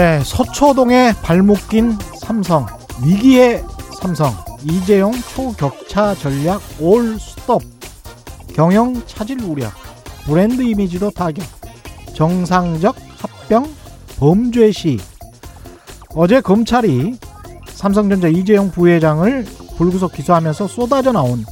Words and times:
네, 0.00 0.18
서초동에 0.24 1.12
발목 1.22 1.68
낀 1.68 1.98
삼성, 2.16 2.66
위기의 3.04 3.62
삼성, 4.00 4.32
이재용 4.64 5.12
초격차 5.12 6.14
전략 6.14 6.62
올 6.80 7.20
스톱, 7.20 7.62
경영 8.54 9.02
차질 9.04 9.42
우려, 9.42 9.68
브랜드 10.24 10.62
이미지도 10.62 11.10
타격, 11.10 11.44
정상적 12.14 12.96
합병, 13.18 13.70
범죄 14.18 14.72
시. 14.72 14.98
어제 16.14 16.40
검찰이 16.40 17.18
삼성전자 17.66 18.28
이재용 18.28 18.70
부회장을 18.70 19.44
불구속 19.76 20.14
기소하면서 20.14 20.66
쏟아져 20.66 21.12
나온 21.12 21.44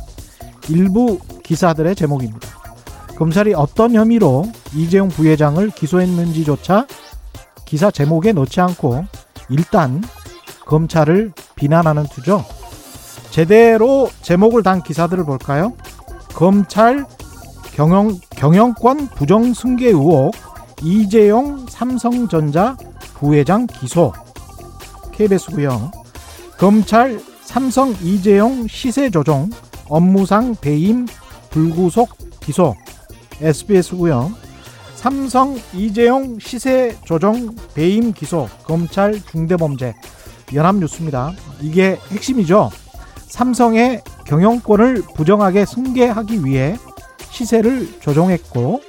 일부 0.70 1.19
기사들의 1.42 1.95
제목입니다. 1.95 2.48
검찰이 3.19 3.53
어떤 3.53 3.92
혐의로 3.92 4.51
이재용 4.75 5.09
부회장을 5.09 5.69
기소했는지조차 5.69 6.87
기사 7.68 7.90
제목에 7.90 8.32
넣지 8.32 8.62
않고 8.62 9.04
일단 9.50 10.02
검찰을 10.64 11.32
비난하는 11.54 12.04
투죠. 12.04 12.42
제대로 13.30 14.08
제목을 14.22 14.62
단 14.62 14.82
기사들을 14.82 15.27
볼까요? 15.27 15.74
검찰 16.32 17.04
경영, 17.74 18.18
경영권 18.30 19.08
부정 19.08 19.52
승계 19.52 19.88
의혹 19.88 20.32
이재용 20.82 21.66
삼성전자 21.68 22.74
부회장 23.12 23.66
기소 23.66 24.14
KBS고요. 25.12 25.91
검찰 26.56 27.20
삼성 27.42 27.94
이재용 28.03 28.66
시세 28.66 29.10
조정 29.10 29.50
업무상 29.91 30.55
배임 30.55 31.06
불구속 31.50 32.16
기소 32.41 32.75
SBS고요. 33.42 34.47
삼성 34.98 35.56
이재용 35.72 36.41
시세 36.41 36.96
조정 37.04 37.54
배임 37.72 38.12
기소 38.12 38.48
검찰 38.64 39.14
중대범죄 39.30 39.94
연합뉴스입니다. 40.52 41.34
이게 41.60 41.96
핵심이죠. 42.10 42.68
삼성의 43.28 44.02
경영권을 44.26 45.04
부정하게 45.14 45.66
승계하기 45.66 46.44
위해 46.44 46.76
시세를 47.30 48.00
조정했고 48.00 48.80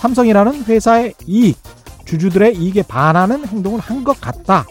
삼성이라는 0.00 0.64
회사의 0.64 1.14
이익, 1.28 1.56
주주들의 2.06 2.56
이익에 2.56 2.82
반하는 2.82 3.46
행동을 3.46 3.78
한 3.78 4.02
것 4.02 4.20
같다. 4.20 4.66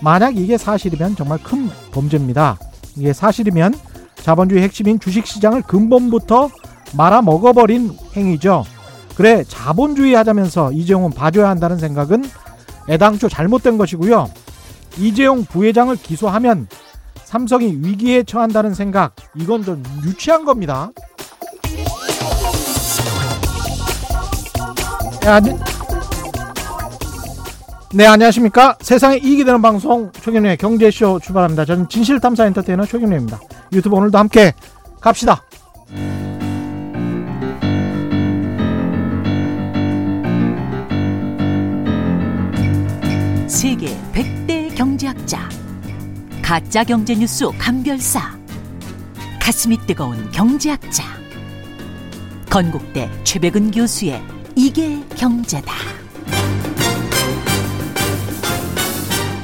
만약 0.00 0.38
이게 0.38 0.56
사실이면 0.56 1.14
정말 1.14 1.42
큰 1.42 1.68
범죄입니다. 1.92 2.58
이게 2.96 3.12
사실이면 3.12 3.74
자본주의 4.16 4.62
핵심인 4.62 4.98
주식시장을 4.98 5.60
근본부터 5.60 6.48
말아 6.96 7.20
먹어버린 7.20 7.90
행위죠. 8.16 8.64
그래 9.16 9.44
자본주의 9.46 10.14
하자면서 10.14 10.72
이재용은 10.72 11.10
봐줘야 11.10 11.48
한다는 11.48 11.78
생각은 11.78 12.24
애당초 12.88 13.28
잘못된 13.28 13.78
것이고요. 13.78 14.30
이재용 14.98 15.44
부회장을 15.44 15.94
기소하면 15.96 16.66
삼성이 17.24 17.78
위기에 17.80 18.24
처한다는 18.24 18.74
생각 18.74 19.14
이건 19.34 19.64
좀 19.64 19.82
유치한 20.04 20.44
겁니다. 20.44 20.90
네, 25.22 25.28
아니, 25.28 25.50
네 27.94 28.06
안녕하십니까 28.06 28.76
세상에 28.80 29.18
이익이 29.18 29.44
되는 29.44 29.62
방송 29.62 30.10
최경련의 30.12 30.56
경제쇼 30.56 31.20
출발합니다. 31.20 31.64
저는 31.64 31.88
진실탐사 31.88 32.46
엔터테이너 32.46 32.86
최경련입니다. 32.86 33.40
유튜브 33.72 33.96
오늘도 33.96 34.18
함께 34.18 34.52
갑시다. 35.00 35.42
세계 43.62 43.96
100대 44.12 44.76
경제학자 44.76 45.48
가짜 46.42 46.82
경제 46.82 47.14
뉴스 47.14 47.44
감별사 47.56 48.36
가슴이 49.40 49.76
뜨거운 49.86 50.16
경제학자 50.32 51.04
건국대 52.50 53.08
최백은 53.22 53.70
교수의 53.70 54.20
이게 54.56 55.00
경제다. 55.10 55.72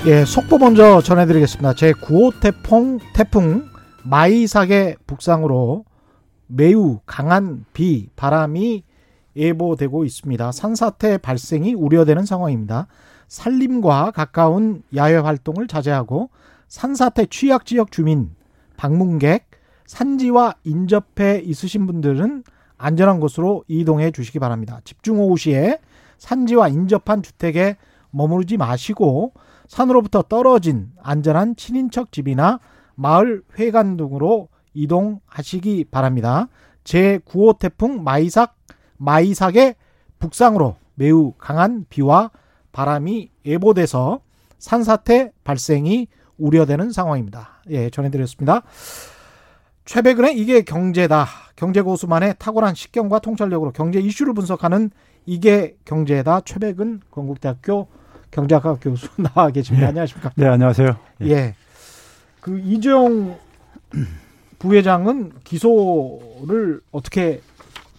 예, 0.06 0.24
속보 0.24 0.58
먼저 0.58 1.00
전해드리겠습니다. 1.00 1.74
제 1.74 1.92
9호 1.92 2.40
태풍, 2.40 2.98
태풍 3.14 3.68
마이삭의 4.02 4.96
북상으로 5.06 5.84
매우 6.48 6.98
강한 7.06 7.64
비, 7.72 8.08
바람이 8.16 8.82
예보되고 9.36 10.04
있습니다. 10.04 10.50
산사태 10.50 11.18
발생이 11.18 11.74
우려되는 11.74 12.26
상황입니다. 12.26 12.88
산림과 13.28 14.10
가까운 14.12 14.82
야외 14.94 15.16
활동을 15.16 15.68
자제하고 15.68 16.30
산사태 16.66 17.26
취약 17.26 17.66
지역 17.66 17.92
주민, 17.92 18.34
방문객, 18.76 19.48
산지와 19.86 20.54
인접해 20.64 21.40
있으신 21.44 21.86
분들은 21.86 22.44
안전한 22.76 23.20
곳으로 23.20 23.64
이동해 23.68 24.10
주시기 24.10 24.38
바랍니다. 24.38 24.80
집중호우 24.84 25.36
시에 25.36 25.78
산지와 26.18 26.68
인접한 26.68 27.22
주택에 27.22 27.76
머무르지 28.10 28.56
마시고 28.56 29.32
산으로부터 29.66 30.22
떨어진 30.22 30.90
안전한 31.02 31.56
친인척 31.56 32.12
집이나 32.12 32.60
마을 32.94 33.42
회관 33.58 33.96
등으로 33.96 34.48
이동하시기 34.74 35.86
바랍니다. 35.90 36.48
제9호 36.84 37.58
태풍 37.58 38.02
마이삭 38.02 38.56
마이삭의 38.96 39.74
북상으로 40.18 40.76
매우 40.94 41.32
강한 41.38 41.84
비와 41.88 42.30
바람이 42.78 43.28
예보돼서 43.44 44.20
산사태 44.58 45.32
발생이 45.42 46.06
우려되는 46.38 46.92
상황입니다. 46.92 47.60
예, 47.70 47.90
전해드렸습니다. 47.90 48.62
최백은의 49.84 50.38
이게 50.38 50.62
경제다. 50.62 51.26
경제 51.56 51.80
고수만의 51.80 52.36
탁월한 52.38 52.76
식견과 52.76 53.18
통찰력으로 53.18 53.72
경제 53.72 53.98
이슈를 53.98 54.32
분석하는 54.32 54.92
이게 55.26 55.76
경제다. 55.86 56.42
최백은 56.42 57.00
건국대학교 57.10 57.88
경제학과 58.30 58.76
교수 58.76 59.08
나와 59.20 59.50
계십니다. 59.50 59.86
예. 59.86 59.88
안녕하십니까? 59.88 60.30
네, 60.36 60.46
안녕하세요. 60.46 60.96
예. 61.22 61.26
예. 61.30 61.54
그 62.40 62.60
이재용 62.60 63.36
부회장은 64.60 65.32
기소를 65.42 66.80
어떻게 66.92 67.40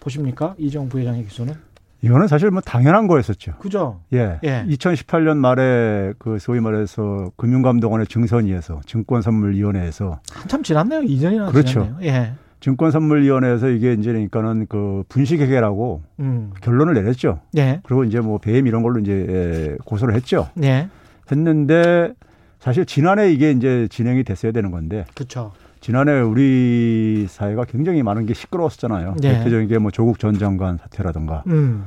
보십니까? 0.00 0.54
이재용 0.56 0.88
부회장의 0.88 1.26
기소는? 1.26 1.69
이거는 2.02 2.28
사실 2.28 2.50
뭐 2.50 2.60
당연한 2.60 3.06
거였었죠. 3.06 3.52
그죠? 3.58 4.00
예. 4.12 4.38
예. 4.44 4.64
2018년 4.68 5.36
말에 5.36 6.14
그 6.18 6.38
소위 6.38 6.60
말해서 6.60 7.30
금융감독원의 7.36 8.06
증선위에서 8.06 8.80
증권선물위원회에서 8.86 10.20
한참 10.32 10.62
지났네요. 10.62 11.02
2년이나 11.02 11.50
그렇죠. 11.50 11.84
지났네요. 11.84 11.98
예. 12.02 12.32
증권선물위원회에서 12.60 13.70
이게 13.70 13.94
이제 13.94 14.12
그러니까는 14.12 14.66
그 14.68 15.02
분식회계라고 15.08 16.02
음. 16.20 16.52
결론을 16.60 16.94
내렸죠. 16.94 17.40
예. 17.56 17.80
그리고 17.84 18.04
이제 18.04 18.20
뭐 18.20 18.38
배임 18.38 18.66
이런 18.66 18.82
걸로 18.82 19.00
이제 19.00 19.26
예, 19.28 19.76
고소를 19.84 20.14
했죠. 20.14 20.48
예. 20.62 20.88
했는데 21.30 22.12
사실 22.58 22.84
지난해 22.84 23.32
이게 23.32 23.50
이제 23.50 23.88
진행이 23.90 24.24
됐어야 24.24 24.52
되는 24.52 24.70
건데. 24.70 25.06
그렇죠. 25.14 25.52
지난해 25.80 26.20
우리 26.20 27.26
사회가 27.28 27.64
굉장히 27.64 28.02
많은 28.02 28.26
게 28.26 28.34
시끄러웠었잖아요. 28.34 29.16
네. 29.20 29.38
대표적인 29.38 29.68
게 29.68 29.78
뭐 29.78 29.90
조국 29.90 30.18
전 30.18 30.34
장관 30.38 30.76
사태라든가. 30.76 31.42
음. 31.46 31.84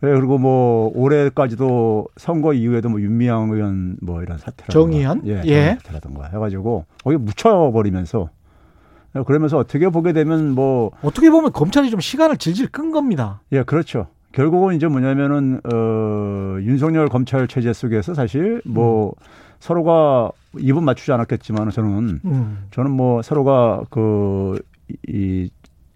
네, 0.00 0.12
그리고 0.12 0.38
뭐 0.38 0.92
올해까지도 0.94 2.06
선거 2.16 2.52
이후에도 2.52 2.88
뭐 2.88 3.00
윤미향 3.00 3.50
의원 3.50 3.96
뭐 4.00 4.22
이런 4.22 4.38
사태라든가. 4.38 4.72
정의연? 4.72 5.22
예. 5.26 5.42
예. 5.46 5.76
사태라든가 5.82 6.28
해가지고 6.32 6.84
거기 7.02 7.16
묻혀버리면서 7.16 8.28
그러면서 9.26 9.56
어떻게 9.58 9.88
보게 9.88 10.12
되면 10.12 10.50
뭐 10.52 10.90
어떻게 11.02 11.30
보면 11.30 11.50
검찰이 11.52 11.90
좀 11.90 12.00
시간을 12.00 12.36
질질 12.36 12.68
끈 12.68 12.90
겁니다. 12.92 13.40
예, 13.52 13.62
그렇죠. 13.62 14.08
결국은 14.32 14.74
이제 14.76 14.86
뭐냐면은 14.86 15.60
어 15.64 16.58
윤석열 16.60 17.08
검찰 17.08 17.48
체제 17.48 17.72
속에서 17.72 18.12
사실 18.12 18.60
뭐 18.66 19.08
음. 19.08 19.12
서로가 19.60 20.30
입은 20.58 20.84
맞추지 20.84 21.12
않았겠지만 21.12 21.70
저는 21.70 22.20
음. 22.24 22.66
저는 22.70 22.90
뭐 22.90 23.22
서로가 23.22 23.84
그이 23.90 25.50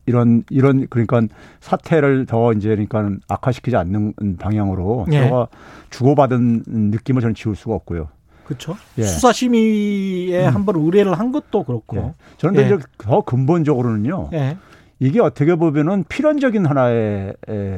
이런 0.06 0.44
이런 0.50 0.86
그러니까 0.88 1.22
사태를 1.60 2.26
더 2.26 2.52
이제 2.52 2.70
그러니까 2.70 3.10
악화시키지 3.28 3.76
않는 3.76 4.14
방향으로 4.38 5.06
예. 5.12 5.22
서로가 5.22 5.48
주고받은 5.90 6.64
느낌을 6.66 7.20
저는 7.20 7.34
지울 7.34 7.54
수가 7.54 7.74
없고요. 7.76 8.08
그렇죠. 8.44 8.76
예. 8.98 9.04
수사 9.04 9.32
심의에 9.32 10.48
음. 10.48 10.54
한번 10.54 10.76
의뢰를 10.76 11.16
한 11.18 11.30
것도 11.30 11.62
그렇고. 11.62 11.96
예. 11.98 12.14
저는 12.38 12.60
예. 12.60 12.66
이제 12.66 12.78
더 12.98 13.20
근본적으로는요. 13.20 14.30
예. 14.32 14.56
이게 14.98 15.20
어떻게 15.20 15.54
보면은 15.54 16.04
필연적인 16.08 16.66
하나의 16.66 17.34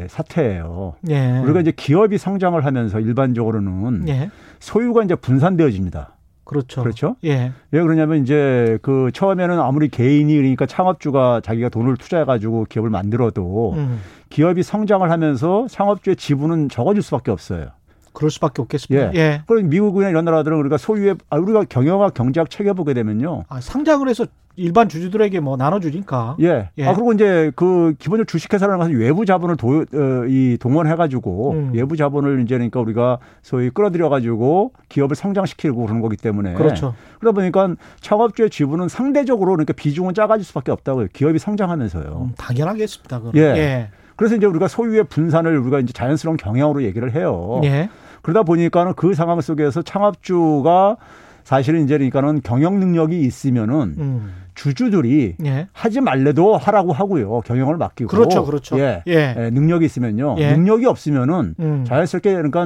사태예요. 0.09 0.95
예. 1.11 1.39
우리가 1.39 1.61
이제 1.61 1.71
기업이 1.71 2.17
성장을 2.19 2.65
하면서 2.65 2.99
일반적으로는 2.99 4.09
예. 4.09 4.31
소유가 4.63 5.03
이제 5.03 5.17
분산되어집니다. 5.17 6.17
그렇죠. 6.45 6.83
그렇죠. 6.83 7.17
예. 7.25 7.53
왜 7.73 7.83
그러냐면 7.83 8.23
이제 8.23 8.79
그 8.83 9.11
처음에는 9.13 9.59
아무리 9.61 9.89
개인이 9.89 10.33
그러니까 10.35 10.67
창업주가 10.67 11.41
자기가 11.41 11.69
돈을 11.69 11.97
투자해 11.97 12.25
가지고 12.25 12.67
기업을 12.69 12.89
만들어도 12.89 13.75
음. 13.77 14.01
기업이 14.31 14.63
성장을 14.63 15.11
하면서 15.11 15.67
창업주의 15.69 16.15
지분은 16.15 16.69
적어질 16.69 17.03
수밖에 17.03 17.31
없어요. 17.31 17.69
그럴 18.13 18.31
수밖에 18.31 18.63
없겠습니다. 18.63 19.15
예. 19.15 19.19
예. 19.19 19.43
그럼 19.47 19.69
미국이나 19.69 20.11
이런 20.11 20.25
나라들은 20.25 20.57
우리가 20.59 20.77
소유의 20.77 21.17
아, 21.31 21.39
우리가 21.39 21.65
경영학 21.65 22.15
경제학 22.15 22.51
책에 22.51 22.73
보게 22.73 22.95
되면요. 22.95 23.45
아, 23.49 23.61
상장을 23.61 24.09
해서 24.09 24.27
일반 24.57 24.89
주주들에게 24.89 25.41
뭐 25.41 25.57
나눠주니까. 25.57 26.37
예. 26.41 26.71
예. 26.77 26.87
아 26.87 26.93
그리고 26.93 27.13
이제 27.13 27.51
그 27.57 27.95
기본적으로 27.99 28.25
주식회사라는 28.27 28.79
것은 28.79 28.99
외부 28.99 29.25
자본을 29.25 29.57
도, 29.57 29.81
어, 29.81 30.27
이 30.29 30.59
동원해가지고 30.61 31.51
음. 31.53 31.71
외부 31.75 31.97
자본을 31.97 32.43
이제 32.43 32.57
그러니까 32.57 32.81
우리가 32.81 33.19
소위 33.41 33.71
끌어들여가지고 33.71 34.73
기업을 34.89 35.17
성장시키고 35.17 35.83
그러는 35.83 36.03
거기 36.03 36.17
때문에. 36.17 36.53
그렇죠. 36.53 36.95
그러다 37.19 37.35
보니까 37.35 37.75
창업주의 38.01 38.51
지분은 38.51 38.89
상대적으로 38.89 39.53
그러니까 39.53 39.73
비중은 39.73 40.15
작아질 40.15 40.45
수밖에 40.45 40.71
없다고요. 40.73 41.09
기업이 41.13 41.39
성장하면서요. 41.39 42.29
음, 42.29 42.35
당연하겠습니다. 42.37 43.21
그럼. 43.21 43.33
예. 43.37 43.41
예. 43.41 43.89
그래서 44.17 44.37
이제 44.37 44.47
우리가 44.47 44.69
소유의 44.69 45.05
분산을 45.05 45.57
우리가 45.59 45.81
이제 45.81 45.93
자연스러운 45.93 46.37
경향으로 46.37 46.83
얘기를 46.83 47.15
해요. 47.15 47.61
예. 47.65 47.89
그러다 48.21 48.43
보니까는 48.43 48.95
그 48.95 49.15
상황 49.15 49.41
속에서 49.41 49.83
창업주가 49.83 50.97
사실은 51.45 51.85
이제 51.85 51.97
그러니까는 51.97 52.41
경영 52.43 52.79
능력이 52.79 53.21
있으면은 53.21 53.95
음. 53.99 54.33
주주들이 54.55 55.37
예. 55.45 55.69
하지 55.73 56.01
말래도 56.01 56.57
하라고 56.57 56.93
하고요. 56.93 57.41
경영을 57.41 57.77
맡기고. 57.77 58.09
그렇죠, 58.09 58.45
그렇죠. 58.45 58.79
예. 58.79 59.03
예. 59.07 59.35
예 59.37 59.51
능력이 59.51 59.85
있으면요. 59.85 60.37
예. 60.39 60.53
능력이 60.53 60.87
없으면은 60.87 61.55
음. 61.59 61.85
자연스럽게 61.87 62.35
그러니까 62.35 62.63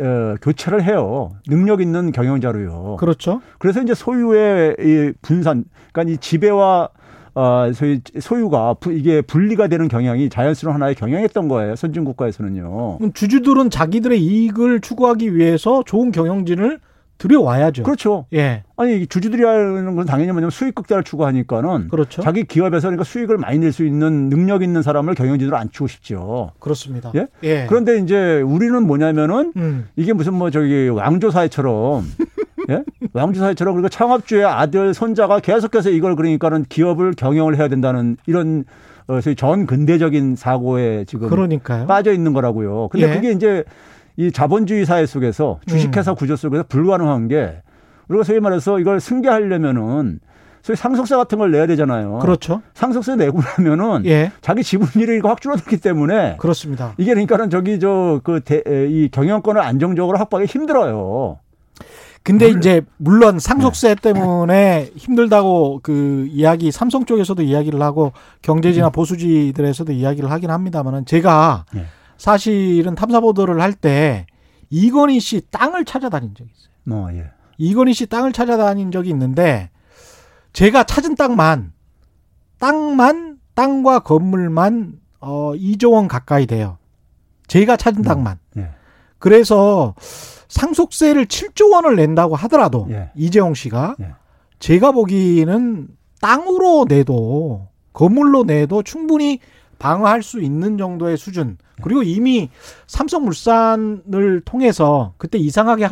어, 0.00 0.34
교체를 0.42 0.82
해요. 0.82 1.32
능력 1.48 1.80
있는 1.80 2.12
경영자로요. 2.12 2.96
그렇죠. 2.98 3.40
그래서 3.58 3.82
이제 3.82 3.94
소유의 3.94 4.76
이 4.80 5.12
분산, 5.22 5.64
그러니까 5.92 6.14
이 6.14 6.16
지배와 6.18 6.88
어, 7.34 7.72
소위 7.72 8.00
소유가 8.20 8.76
이게 8.90 9.22
분리가 9.22 9.68
되는 9.68 9.88
경향이 9.88 10.28
자연스러운 10.28 10.74
하나의 10.74 10.94
경향이었던 10.94 11.48
거예요. 11.48 11.76
선진 11.76 12.04
국가에서는요. 12.04 12.98
주주들은 13.14 13.70
자기들의 13.70 14.20
이익을 14.20 14.80
추구하기 14.80 15.34
위해서 15.34 15.82
좋은 15.86 16.12
경영진을 16.12 16.78
들여와야죠. 17.18 17.84
그렇죠. 17.84 18.26
예. 18.32 18.64
아니 18.76 19.06
주주들이 19.06 19.44
하는 19.44 19.94
건 19.94 20.06
당연히 20.06 20.32
뭐냐면 20.32 20.50
수익 20.50 20.74
극대화를 20.74 21.04
추구하니까는 21.04 21.88
그렇죠. 21.88 22.20
자기 22.20 22.42
기업에서 22.44 22.88
그러니까 22.88 23.04
수익을 23.04 23.38
많이 23.38 23.58
낼 23.58 23.72
수 23.72 23.84
있는 23.86 24.28
능력 24.28 24.62
있는 24.62 24.82
사람을 24.82 25.14
경영진으로 25.14 25.56
앉히고 25.56 25.86
싶죠. 25.86 26.50
그렇습니다. 26.58 27.12
예? 27.14 27.28
예. 27.44 27.66
그런데 27.68 27.98
이제 27.98 28.40
우리는 28.42 28.86
뭐냐면은 28.86 29.52
음. 29.56 29.88
이게 29.96 30.12
무슨 30.12 30.34
뭐 30.34 30.50
저기 30.50 30.88
왕조 30.88 31.30
사회처럼 31.30 32.04
예? 32.70 32.82
왕조 33.12 33.40
사회처럼 33.40 33.74
그리고 33.74 33.88
창업주의 33.88 34.44
아들 34.44 34.92
손자가 34.92 35.38
계속해서 35.40 35.90
이걸 35.90 36.16
그러니까는 36.16 36.64
기업을 36.68 37.12
경영을 37.12 37.56
해야 37.56 37.68
된다는 37.68 38.16
이런 38.26 38.64
어, 39.08 39.20
전 39.20 39.66
근대적인 39.66 40.36
사고에 40.36 41.04
지금 41.06 41.28
그러니까요. 41.28 41.86
빠져 41.86 42.12
있는 42.12 42.32
거라고요. 42.32 42.88
근데 42.88 43.10
예. 43.10 43.14
그게 43.14 43.30
이제 43.32 43.64
이 44.16 44.30
자본주의 44.32 44.84
사회 44.84 45.06
속에서 45.06 45.58
주식회사 45.66 46.12
음. 46.12 46.16
구조 46.16 46.36
속에서 46.36 46.64
불가능한 46.68 47.28
게 47.28 47.62
우리가 48.08 48.24
소위 48.24 48.40
말해서 48.40 48.78
이걸 48.78 49.00
승계하려면은 49.00 50.20
소위 50.62 50.76
상속세 50.76 51.16
같은 51.16 51.38
걸 51.38 51.50
내야 51.50 51.66
되잖아요. 51.66 52.18
그렇죠. 52.20 52.62
상속세 52.74 53.16
내고 53.16 53.40
나면은 53.58 54.06
예. 54.06 54.30
자기 54.42 54.62
지분율이 54.62 55.20
확 55.24 55.40
줄어들기 55.40 55.78
때문에 55.78 56.36
그렇습니다. 56.38 56.94
이게 56.98 57.10
그러니까는 57.12 57.50
저기 57.50 57.80
저 57.80 58.20
그 58.22 58.40
이 58.88 59.08
경영권을 59.10 59.60
안정적으로 59.60 60.18
확보하기 60.18 60.46
힘들어요. 60.48 61.38
근데 62.22 62.48
물, 62.50 62.58
이제 62.58 62.82
물론 62.98 63.38
상속세 63.40 63.96
네. 63.96 64.12
때문에 64.12 64.90
힘들다고 64.94 65.80
그 65.82 66.28
이야기 66.30 66.70
삼성 66.70 67.04
쪽에서도 67.04 67.42
이야기를 67.42 67.82
하고 67.82 68.12
경제지나 68.42 68.88
음. 68.88 68.92
보수지들에서도 68.92 69.90
이야기를 69.90 70.30
하긴 70.30 70.50
합니다만은 70.50 71.04
제가 71.06 71.64
네. 71.74 71.86
사실은 72.22 72.94
탐사 72.94 73.18
보도를 73.18 73.60
할 73.60 73.72
때 73.72 74.26
이건희 74.70 75.18
씨 75.18 75.40
땅을 75.50 75.84
찾아다닌 75.84 76.36
적이 76.36 76.50
있어요. 76.54 76.96
어, 76.96 77.08
예. 77.14 77.26
이건희 77.58 77.94
씨 77.94 78.06
땅을 78.06 78.32
찾아다닌 78.32 78.92
적이 78.92 79.10
있는데 79.10 79.70
제가 80.52 80.84
찾은 80.84 81.16
땅만 81.16 81.72
땅만 82.60 83.38
땅과 83.56 84.00
건물만 84.00 85.00
어 85.18 85.52
2조 85.54 85.94
원 85.94 86.06
가까이 86.06 86.46
돼요. 86.46 86.78
제가 87.48 87.76
찾은 87.76 88.02
음, 88.02 88.04
땅만. 88.04 88.38
예. 88.56 88.68
그래서 89.18 89.96
상속세를 90.46 91.26
7조 91.26 91.72
원을 91.72 91.96
낸다고 91.96 92.36
하더라도 92.36 92.86
예. 92.90 93.10
이재용 93.16 93.54
씨가 93.54 93.96
예. 94.00 94.14
제가 94.60 94.92
보기에는 94.92 95.88
땅으로 96.20 96.86
내도 96.88 97.66
건물로 97.92 98.44
내도 98.44 98.84
충분히 98.84 99.40
방어할 99.82 100.22
수 100.22 100.40
있는 100.40 100.78
정도의 100.78 101.16
수준. 101.16 101.58
그리고 101.82 102.04
이미 102.04 102.50
삼성물산을 102.86 104.42
통해서 104.44 105.14
그때 105.18 105.38
이상하게 105.38 105.88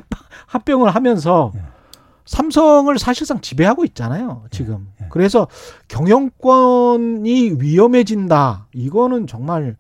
합병을 0.47 0.95
하면서 0.95 1.51
예. 1.57 1.61
삼성을 2.31 2.97
사실상 2.97 3.41
지배하고 3.41 3.85
있잖아요, 3.87 4.45
지금. 4.53 4.87
예. 5.03 5.07
그래서 5.11 5.49
경영권이 5.89 7.57
위험해진다. 7.59 8.69
이거는 8.73 9.27
정말 9.27 9.75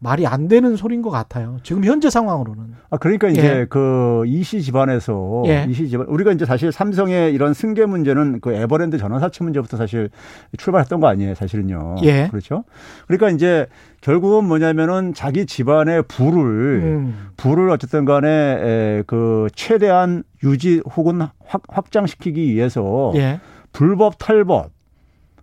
말이 0.00 0.26
안 0.26 0.46
되는 0.46 0.76
소리인 0.76 1.00
것 1.00 1.08
같아요. 1.08 1.56
지금 1.62 1.82
현재 1.82 2.10
상황으로는. 2.10 2.74
아, 2.90 2.98
그러니까 2.98 3.28
이제 3.28 3.60
예. 3.60 3.66
그 3.70 4.24
이시 4.26 4.60
집안에서 4.60 5.44
예. 5.46 5.66
이시 5.66 5.88
집안 5.88 6.06
우리가 6.06 6.32
이제 6.32 6.44
사실 6.44 6.70
삼성의 6.72 7.32
이런 7.32 7.54
승계 7.54 7.86
문제는 7.86 8.40
그 8.42 8.52
에버랜드 8.52 8.98
전환 8.98 9.18
사채 9.18 9.42
문제부터 9.42 9.78
사실 9.78 10.10
출발했던 10.58 11.00
거 11.00 11.06
아니에요, 11.06 11.34
사실은요. 11.34 11.96
예. 12.02 12.28
그렇죠. 12.28 12.64
그러니까 13.06 13.30
이제 13.30 13.66
결국은 14.04 14.44
뭐냐면은 14.44 15.14
자기 15.14 15.46
집안의 15.46 16.02
부를 16.02 16.42
음. 16.82 17.28
부를 17.38 17.70
어쨌든 17.70 18.04
간에 18.04 18.28
에, 18.28 19.02
그 19.06 19.46
최대한 19.54 20.24
유지 20.42 20.82
혹은 20.94 21.22
확, 21.46 21.62
확장시키기 21.68 22.52
위해서 22.52 23.14
예. 23.16 23.40
불법 23.72 24.18
탈법 24.18 24.72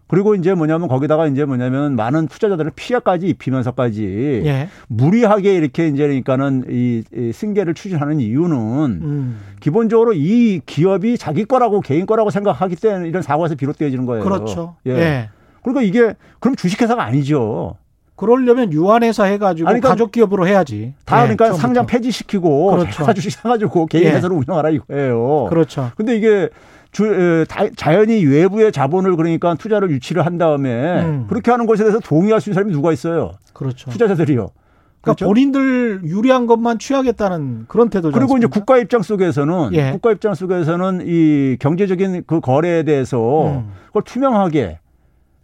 그리고 0.07 0.35
이제 0.35 0.53
뭐냐면 0.53 0.89
거기다가 0.89 1.25
이제 1.25 1.43
뭐냐면 1.43 1.95
많은 1.95 2.27
투자자들을 2.27 2.73
피해까지 2.75 3.29
입히면서까지 3.29 4.43
예. 4.45 4.69
무리하게 4.89 5.55
이렇게 5.55 5.87
이제 5.87 6.03
그러니까는 6.03 6.65
이, 6.69 7.03
이 7.15 7.31
승계를 7.33 7.73
추진하는 7.73 8.19
이유는 8.19 8.55
음. 8.57 9.39
기본적으로 9.59 10.13
이 10.13 10.61
기업이 10.67 11.17
자기 11.17 11.45
거라고 11.45 11.81
개인 11.81 12.05
거라고 12.05 12.29
생각하기 12.29 12.75
때문에 12.75 13.09
이런 13.09 13.23
사고에서 13.23 13.55
비롯되어지는 13.55 14.05
거예요. 14.05 14.23
그렇죠. 14.23 14.75
예. 14.85 14.91
예. 14.91 15.29
그러니까 15.63 15.81
이게 15.81 16.13
그럼 16.39 16.55
주식회사가 16.55 17.03
아니죠. 17.03 17.77
그러려면 18.21 18.71
유한회사 18.71 19.23
해가지고 19.23 19.67
아니, 19.67 19.79
그러니까 19.79 19.89
가족 19.89 20.11
기업으로 20.11 20.47
해야지. 20.47 20.93
다 21.05 21.15
네, 21.15 21.21
그러니까 21.23 21.45
처음부터. 21.45 21.61
상장 21.61 21.85
폐지시키고 21.87 22.67
그렇죠. 22.67 23.03
사 23.03 23.13
주식 23.13 23.31
사가지고 23.31 23.87
개인 23.87 24.05
예. 24.05 24.11
회사로 24.11 24.35
운영하라 24.35 24.69
이거예요. 24.69 25.47
그렇죠. 25.49 25.89
근데 25.95 26.15
이게 26.15 26.47
주, 26.91 27.45
자연히 27.75 28.23
외부의 28.23 28.71
자본을 28.71 29.15
그러니까 29.15 29.55
투자를 29.55 29.89
유치를 29.89 30.23
한 30.23 30.37
다음에 30.37 31.01
음. 31.01 31.25
그렇게 31.29 31.49
하는 31.49 31.65
것에 31.65 31.83
대해서 31.83 31.99
동의할 31.99 32.39
수 32.41 32.51
있는 32.51 32.53
사람이 32.53 32.71
누가 32.71 32.93
있어요? 32.93 33.31
그렇죠. 33.53 33.89
투자자들이요. 33.89 34.51
그러니까 35.01 35.01
그렇죠? 35.01 35.25
본인들 35.25 36.01
유리한 36.03 36.45
것만 36.45 36.77
취하겠다는 36.77 37.65
그런 37.69 37.89
태도죠. 37.89 38.15
그리고 38.15 38.37
이제 38.37 38.45
국가 38.45 38.77
입장 38.77 39.01
속에서는 39.01 39.69
예. 39.73 39.91
국가 39.93 40.11
입장 40.11 40.35
속에서는 40.35 41.05
이 41.07 41.57
경제적인 41.59 42.25
그 42.27 42.39
거래에 42.39 42.83
대해서 42.83 43.47
음. 43.47 43.71
그걸 43.87 44.03
투명하게 44.03 44.77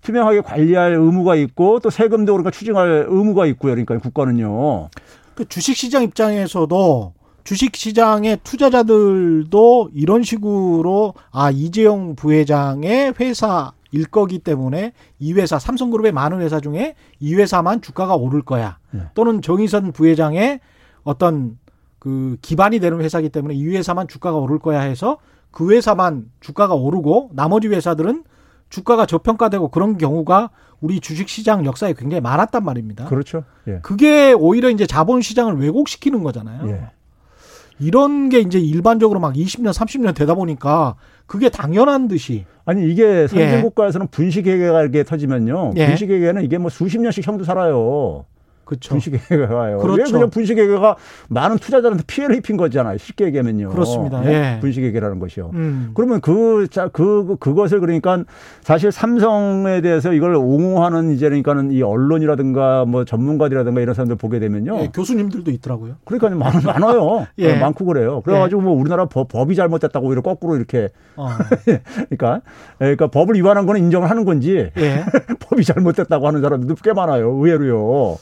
투명하게 0.08 0.42
관리할 0.42 0.94
의무가 0.94 1.36
있고 1.36 1.80
또 1.80 1.90
세금도 1.90 2.32
그러니까 2.32 2.50
추징할 2.50 3.08
의무가 3.10 3.46
있고요. 3.48 3.74
그러니까 3.74 3.98
국가는요. 3.98 4.90
그 5.36 5.46
주식시장 5.46 6.04
입장에서도 6.04 7.14
주식시장의 7.44 8.40
투자자들도 8.44 9.90
이런 9.94 10.24
식으로 10.24 11.14
아 11.32 11.52
이재용 11.52 12.16
부회장의 12.16 13.16
회사 13.20 13.74
일 13.92 14.06
거기 14.06 14.40
때문에 14.40 14.94
이 15.20 15.34
회사 15.34 15.60
삼성그룹의 15.60 16.12
많은 16.14 16.42
회사 16.42 16.60
중에 16.60 16.96
이 17.20 17.36
회사만 17.36 17.82
주가가 17.82 18.16
오를 18.16 18.42
거야. 18.42 18.78
네. 18.92 19.02
또는 19.14 19.42
정의선 19.42 19.92
부회장의 19.92 20.60
어떤 21.04 21.58
그 22.00 22.38
기반이 22.42 22.80
되는 22.80 23.02
회사기 23.02 23.30
때문에 23.30 23.56
이 23.56 23.68
회사만 23.68 24.08
주가가 24.08 24.38
오를 24.38 24.60
거야 24.60 24.82
해서 24.82 25.18
그 25.52 25.72
회사만 25.72 26.30
주가가 26.40 26.76
오르고 26.76 27.32
나머지 27.34 27.68
회사들은 27.68 28.24
주가가 28.70 29.06
저평가되고 29.06 29.70
그런 29.70 29.98
경우가 29.98 30.50
우리 30.80 31.00
주식시장 31.00 31.66
역사에 31.66 31.94
굉장히 31.94 32.22
많았단 32.22 32.64
말입니다. 32.64 33.06
그렇죠. 33.06 33.44
예. 33.68 33.80
그게 33.82 34.34
오히려 34.34 34.70
이제 34.70 34.86
자본시장을 34.86 35.60
왜곡시키는 35.60 36.24
거잖아요. 36.24 36.70
예. 36.70 36.82
이런 37.80 38.30
게 38.30 38.40
이제 38.40 38.60
일반적으로 38.60 39.20
막 39.20 39.34
20년, 39.34 39.72
30년 39.72 40.16
되다 40.16 40.34
보니까 40.34 40.96
그게 41.26 41.50
당연한 41.50 42.08
듯이. 42.08 42.46
아니, 42.66 42.90
이게 42.92 43.28
선진국가에서는 43.28 44.08
예. 44.08 44.10
분식회계가 44.10 44.82
이렇게 44.82 45.04
터지면요. 45.04 45.74
예. 45.78 45.88
분식회계는 45.88 46.44
이게 46.44 46.58
뭐 46.58 46.70
수십 46.70 47.00
년씩 47.00 47.28
형도 47.28 47.44
살아요. 47.44 48.26
그렇죠. 48.68 48.90
분식회계가 48.90 49.56
와요. 49.56 49.78
그렇죠. 49.78 50.04
왜 50.04 50.12
그냥 50.12 50.30
분식회계가 50.30 50.98
많은 51.30 51.58
투자자들한테 51.58 52.04
피해를 52.06 52.36
입힌 52.36 52.58
거잖아요. 52.58 52.98
쉽게 52.98 53.26
얘기하면요. 53.26 53.70
그렇습니다. 53.70 54.20
네? 54.20 54.56
예. 54.56 54.60
분식회계라는 54.60 55.20
것이요. 55.20 55.52
음. 55.54 55.92
그러면 55.94 56.20
그, 56.20 56.68
자, 56.70 56.90
그, 56.90 57.38
그것을 57.40 57.80
그러니까 57.80 58.26
사실 58.62 58.92
삼성에 58.92 59.80
대해서 59.80 60.12
이걸 60.12 60.36
옹호하는 60.36 61.12
이제 61.12 61.28
그러니까는 61.28 61.72
이 61.72 61.82
언론이라든가 61.82 62.84
뭐 62.86 63.06
전문가들이라든가 63.06 63.80
이런 63.80 63.96
사람들 63.96 64.18
보게 64.18 64.40
되면요. 64.40 64.80
예, 64.82 64.90
교수님들도 64.94 65.50
있더라고요. 65.52 65.96
그러니까 66.04 66.30
많, 66.30 66.62
많아요. 66.62 67.26
예. 67.38 67.54
네, 67.54 67.60
많고 67.60 67.86
그래요. 67.86 68.22
그래가지고 68.22 68.62
뭐 68.62 68.74
우리나라 68.74 69.06
법, 69.06 69.30
법이 69.30 69.56
잘못됐다고 69.56 70.08
오히려 70.08 70.22
거꾸로 70.22 70.58
이렇게 70.58 70.90
어. 71.16 71.30
그러니까, 72.10 72.42
그러니까 72.78 73.08
법을 73.08 73.36
위반한 73.36 73.66
거는 73.66 73.80
인정을 73.82 74.10
하는 74.10 74.26
건지 74.26 74.72
예. 74.78 75.06
법이 75.40 75.64
잘못됐다고 75.64 76.28
하는 76.28 76.42
사람들도 76.42 76.76
꽤 76.84 76.92
많아요. 76.92 77.30
의외로요. 77.30 78.18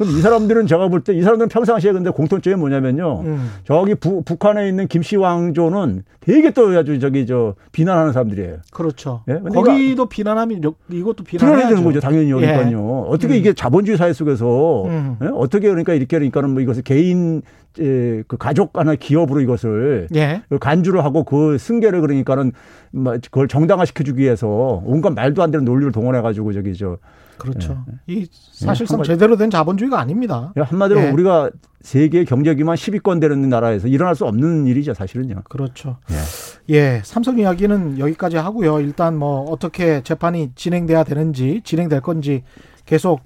그럼 0.00 0.16
이 0.16 0.20
사람들은 0.22 0.66
제가 0.66 0.88
볼 0.88 1.04
때 1.04 1.12
이 1.14 1.22
사람들은 1.22 1.48
평상시에 1.50 1.92
근데 1.92 2.08
공통점이 2.10 2.56
뭐냐면요. 2.56 3.20
음. 3.24 3.50
저기 3.64 3.94
부, 3.94 4.22
북한에 4.22 4.66
있는 4.68 4.86
김씨 4.88 5.16
왕조는 5.16 6.04
되게 6.20 6.50
또 6.52 6.68
아주 6.78 6.98
저기 6.98 7.26
저 7.26 7.54
비난하는 7.72 8.12
사람들이에요. 8.12 8.56
그렇죠. 8.72 9.22
예? 9.28 9.38
거기도 9.52 10.06
비난하면 10.06 10.64
여- 10.64 10.74
이것도 10.90 11.24
비난해야. 11.24 11.68
되는 11.68 11.84
거죠. 11.84 12.00
당연히 12.00 12.30
여기까요. 12.30 13.06
어떻게 13.08 13.34
음. 13.34 13.38
이게 13.38 13.52
자본주의 13.52 13.98
사회 13.98 14.12
속에서 14.14 14.84
음. 14.86 15.16
예? 15.22 15.28
어떻게 15.34 15.68
그러니까 15.68 15.92
이렇게 15.92 16.16
그러니까는 16.16 16.50
뭐 16.50 16.62
이것을 16.62 16.82
개인 16.82 17.42
에, 17.78 18.22
그 18.26 18.36
가족 18.38 18.78
하나 18.78 18.94
기업으로 18.94 19.40
이것을 19.40 20.08
예. 20.14 20.42
그 20.48 20.58
간주를 20.58 21.04
하고 21.04 21.24
그 21.24 21.56
승계를 21.58 22.00
그러니까는 22.00 22.52
뭐 22.90 23.12
그걸 23.22 23.48
정당화 23.48 23.84
시켜주기 23.84 24.22
위해서 24.22 24.82
온갖 24.84 25.12
말도 25.12 25.42
안 25.42 25.50
되는 25.50 25.64
논리를 25.64 25.92
동원해 25.92 26.20
가지고 26.20 26.52
저기 26.52 26.74
저 26.74 26.96
그렇죠. 27.40 27.84
이 28.06 28.26
사실상 28.52 28.94
예. 28.94 28.96
한 28.96 28.98
가지- 28.98 29.08
제대로 29.08 29.36
된 29.36 29.50
자본주의가 29.50 29.98
아닙니다. 29.98 30.52
한마디로 30.56 31.00
예. 31.00 31.10
우리가 31.10 31.50
세계 31.80 32.24
경제 32.24 32.54
기만 32.54 32.76
10위권 32.76 33.20
되는 33.20 33.48
나라에서 33.48 33.88
일어날 33.88 34.14
수 34.14 34.26
없는 34.26 34.66
일이죠 34.66 34.92
사실은요. 34.94 35.42
그렇죠. 35.48 35.96
예. 36.10 36.74
예, 36.74 37.02
삼성 37.04 37.38
이야기는 37.38 37.98
여기까지 37.98 38.36
하고요. 38.36 38.80
일단 38.80 39.16
뭐 39.16 39.50
어떻게 39.50 40.02
재판이 40.02 40.52
진행돼야 40.54 41.04
되는지 41.04 41.62
진행될 41.64 42.00
건지 42.02 42.44
계속 42.84 43.20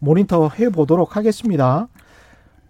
모니터 0.00 0.48
해 0.58 0.68
보도록 0.68 1.16
하겠습니다. 1.16 1.86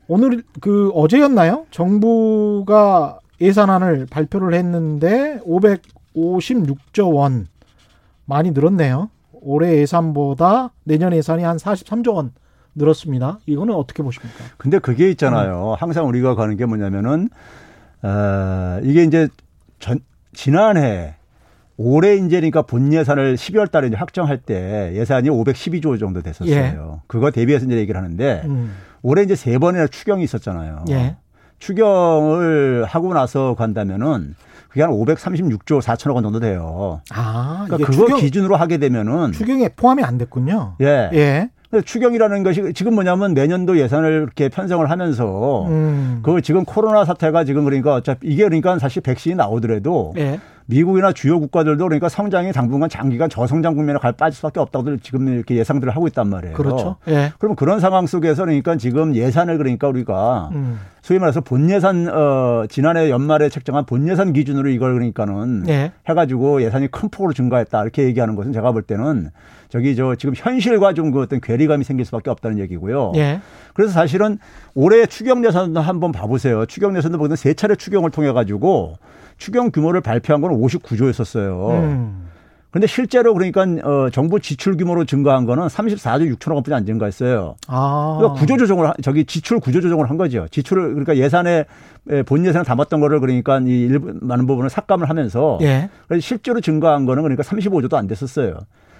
오늘 0.06 0.42
그 0.61 0.90
어제였나요? 0.94 1.64
정부가 1.70 3.18
예산안을 3.40 4.06
발표를 4.11 4.52
했는데 4.54 5.40
556조 5.46 7.14
원 7.14 7.46
많이 8.26 8.50
늘었네요. 8.50 9.08
올해 9.42 9.76
예산보다 9.78 10.70
내년 10.84 11.12
예산이 11.12 11.42
한 11.42 11.56
43조 11.56 12.14
원 12.14 12.32
늘었습니다. 12.75 13.38
이거는 13.46 13.75
어떻게 13.75 14.02
보십니까? 14.02 14.38
근데 14.56 14.78
그게 14.78 15.11
있잖아요. 15.11 15.76
항상 15.78 16.06
우리가 16.08 16.34
가는 16.34 16.56
게 16.56 16.64
뭐냐면은 16.64 17.28
어, 18.02 18.80
이게 18.82 19.04
이제 19.04 19.28
전 19.78 20.00
지난해 20.32 21.16
올해 21.76 22.16
이제 22.16 22.37
그러니까 22.37 22.62
본 22.62 22.92
예산을 22.92 23.37
12월 23.37 23.70
달에 23.70 23.88
이제 23.88 23.96
확정할 23.96 24.38
때 24.38 24.92
예산이 24.94 25.28
512조 25.28 25.99
정도 25.99 26.22
됐었어요. 26.22 27.02
그거 27.06 27.30
대비해서 27.30 27.66
이제 27.66 27.76
얘기를 27.76 28.00
하는데 28.00 28.42
음, 28.44 28.75
올해 29.02 29.22
이제 29.22 29.34
세 29.34 29.58
번이나 29.58 29.87
추경이 29.87 30.22
있었잖아요. 30.25 30.84
예. 30.90 31.16
추경을 31.58 32.84
하고 32.84 33.14
나서 33.14 33.54
간다면은 33.54 34.34
그게 34.73 34.83
한 34.83 34.91
536조 34.91 35.83
4천억 35.83 36.14
원 36.14 36.23
정도 36.25 36.41
돼요. 36.41 37.02
아, 37.11 37.64
그러니까 37.67 37.91
그거 37.91 38.07
추경, 38.07 38.21
기준으로 38.21 38.57
하게 38.57 38.79
되면은 38.79 39.33
추경에 39.33 39.69
포함이 39.69 40.02
안 40.02 40.17
됐군요. 40.17 40.76
예. 40.81 41.11
예. 41.12 41.50
추경이라는 41.85 42.43
것이 42.43 42.73
지금 42.75 42.95
뭐냐면 42.95 43.35
내년도 43.35 43.79
예산을 43.79 44.23
이렇게 44.25 44.49
편성을 44.49 44.88
하면서 44.91 45.67
음. 45.69 46.21
그 46.23 46.41
지금 46.43 46.64
코로나 46.64 47.05
사태가 47.05 47.45
지금 47.45 47.64
그러니까 47.64 47.95
어차피 47.95 48.29
이게 48.29 48.45
그러니까 48.45 48.79
사실 48.79 49.02
백신이 49.02 49.35
나오더라도 49.37 50.14
예. 50.17 50.41
미국이나 50.67 51.12
주요 51.12 51.38
국가들도 51.41 51.85
그러니까 51.85 52.09
성장이 52.09 52.52
당분간 52.52 52.88
장기간 52.88 53.29
저성장 53.29 53.75
국면에 53.75 53.99
갈 53.99 54.12
빠질 54.12 54.37
수밖에 54.37 54.61
없다고 54.61 54.99
지금 54.99 55.29
이렇게 55.29 55.57
예상들을 55.57 55.95
하고 55.95 56.07
있단 56.07 56.29
말이에요. 56.29 56.55
그렇죠. 56.55 56.97
예. 57.09 57.33
그럼 57.38 57.57
그런 57.57 57.81
상황 57.81 58.07
속에서 58.07 58.45
그러니까 58.45 58.76
지금 58.76 59.14
예산을 59.14 59.59
그러니까 59.59 59.88
우리가 59.88 60.50
음. 60.52 60.79
소위 61.02 61.18
말해서 61.18 61.40
본 61.40 61.68
예산 61.68 62.09
어 62.09 62.64
지난해 62.68 63.11
연말에 63.11 63.49
책정한 63.49 63.85
본 63.85 64.09
예산 64.09 64.32
기준으로 64.32 64.68
이걸 64.71 64.94
그러니까는 64.94 65.64
예. 65.68 65.92
해가지고 66.09 66.62
예산이 66.62 66.88
큰 66.92 67.09
폭으로 67.09 67.32
증가했다 67.32 67.82
이렇게 67.82 68.04
얘기하는 68.04 68.37
것은 68.37 68.52
제가 68.52 68.71
볼 68.71 68.82
때는 68.82 69.30
저기 69.68 69.97
저 69.97 70.14
지금 70.14 70.35
현실과 70.37 70.94
좀 70.94 71.12
그 71.12 71.21
어떤 71.21 71.40
괴리감이 71.40 71.85
생길 71.85 72.06
수밖에 72.06 72.30
없다는 72.30 72.59
얘기고요. 72.61 73.12
예. 73.16 73.40
그래서 73.75 73.92
사실은 73.92 74.38
올해 74.75 75.04
추경 75.06 75.44
예산도 75.44 75.80
한번 75.80 76.12
봐보세요. 76.12 76.64
추경 76.66 76.97
예산도 76.97 77.18
보면 77.18 77.37
세 77.37 77.52
차례 77.54 77.75
추경을 77.75 78.11
통해 78.11 78.32
가지고 78.32 78.94
추경 79.37 79.71
규모를 79.73 80.00
발표한 80.00 80.40
건 80.40 80.52
59조였었어요. 80.52 81.71
음. 81.82 82.28
그런데 82.73 82.87
실제로 82.87 83.35
그러니까 83.35 83.62
어 83.87 84.09
정부 84.11 84.41
지출 84.41 84.76
규모로 84.76 85.05
증가한 85.05 85.45
거는 85.45 85.67
34조 85.69 86.35
6천억 86.37 86.55
원뿐이 86.55 86.75
안 86.75 86.85
증가했어요. 86.87 87.55
아. 87.69 88.17
그러니까 88.19 88.41
구조 88.41 88.57
조정을 88.57 88.88
하- 88.88 88.95
저기 89.02 89.25
지출 89.26 89.61
구조 89.61 89.81
조정을 89.81 90.09
한 90.11 90.17
거죠. 90.17 90.49
지출을 90.50 90.88
그러니까 90.95 91.17
예산에 91.17 91.67
에, 92.11 92.23
본 92.23 92.45
예산에 92.47 92.64
담았던 92.64 92.99
거를 93.00 93.21
그러니까 93.21 93.61
이 93.61 93.83
일부 93.83 94.12
많은 94.23 94.47
부분을 94.47 94.71
삭감을 94.71 95.09
하면서 95.09 95.59
예. 95.61 95.91
실제로 96.21 96.61
증가한 96.61 97.05
거는 97.05 97.23
그러니까 97.23 97.43
35조도 97.45 97.95
안 97.95 98.07
됐었어요. 98.07 98.59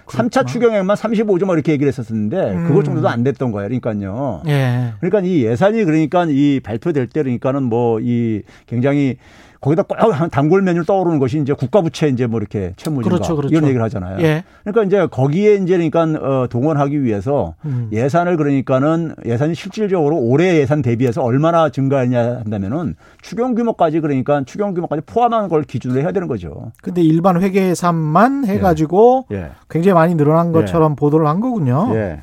삼차. 0.09 0.43
추경액만 0.45 0.97
35조 0.97 1.47
막 1.47 1.55
이렇게 1.55 1.73
얘기를 1.73 1.89
했었는데 1.89 2.37
음. 2.51 2.67
그것 2.69 2.85
정도도 2.85 3.09
안 3.09 3.23
됐던 3.25 3.53
거예요. 3.53 3.69
그러니까요. 3.69 4.43
예. 4.49 4.93
그러니까 5.01 5.21
이 5.21 5.45
예산이 5.45 5.85
그러니까 5.85 6.27
이 6.29 6.61
발표될 6.63 7.07
때 7.07 7.23
그러니까는 7.23 7.63
뭐 7.63 7.99
이 8.03 8.43
굉장히 8.67 9.17
거기다 9.63 9.85
꼭한 9.85 10.29
단골 10.29 10.61
메뉴 10.63 10.85
떠오르는 10.85 11.21
것이 11.21 11.41
이제 11.41 11.53
국가부채 11.53 12.09
이제 12.09 12.27
뭐 12.27 12.41
이렇게 12.41 12.73
채무진가 12.77 13.17
그렇죠, 13.17 13.37
그렇죠. 13.37 13.55
이런 13.55 13.65
얘기를 13.69 13.83
하잖아요. 13.85 14.19
예. 14.21 14.43
그러니까 14.65 14.83
이제 14.83 15.07
거기에 15.07 15.55
이제 15.55 15.77
그러니까 15.79 16.03
어, 16.21 16.47
동원하기 16.49 17.05
위해서 17.05 17.55
음. 17.65 17.89
예산을 17.93 18.37
그러니까는 18.37 19.15
예산이 19.25 19.55
실질적으로 19.55 20.19
올해 20.19 20.59
예산 20.59 20.83
대비해서 20.83 21.23
얼마나 21.23 21.69
증가했냐 21.69 22.41
한다면은 22.41 22.97
추경 23.23 23.55
규모까지 23.55 24.01
그러니까 24.01 24.43
추경 24.45 24.75
규모까지 24.75 25.03
포함한 25.07 25.49
걸 25.49 25.63
기준으로 25.63 26.01
해야 26.01 26.11
되는 26.11 26.27
거죠. 26.27 26.73
근데 26.83 27.01
일반 27.01 27.41
회계 27.41 27.69
예산만 27.69 28.45
해가지고 28.47 29.27
예. 29.31 29.53
굉장히 29.71 29.95
많이 29.95 30.17
늘어난 30.17 30.49
예. 30.49 30.53
것처럼 30.53 30.97
보도를 30.97 31.29
한 31.29 31.39
거군요. 31.39 31.93
예. 31.95 32.21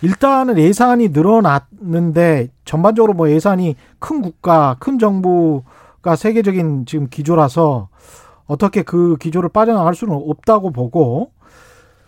일단은 0.00 0.56
예산이 0.56 1.10
늘어났는데 1.10 2.48
전반적으로 2.64 3.12
뭐 3.12 3.28
예산이 3.28 3.76
큰 3.98 4.22
국가, 4.22 4.76
큰 4.80 4.98
정부 4.98 5.62
가 6.02 6.16
세계적인 6.16 6.86
지금 6.86 7.08
기조라서 7.10 7.88
어떻게 8.46 8.82
그 8.82 9.16
기조를 9.18 9.50
빠져나갈 9.50 9.94
수는 9.94 10.14
없다고 10.14 10.70
보고 10.70 11.30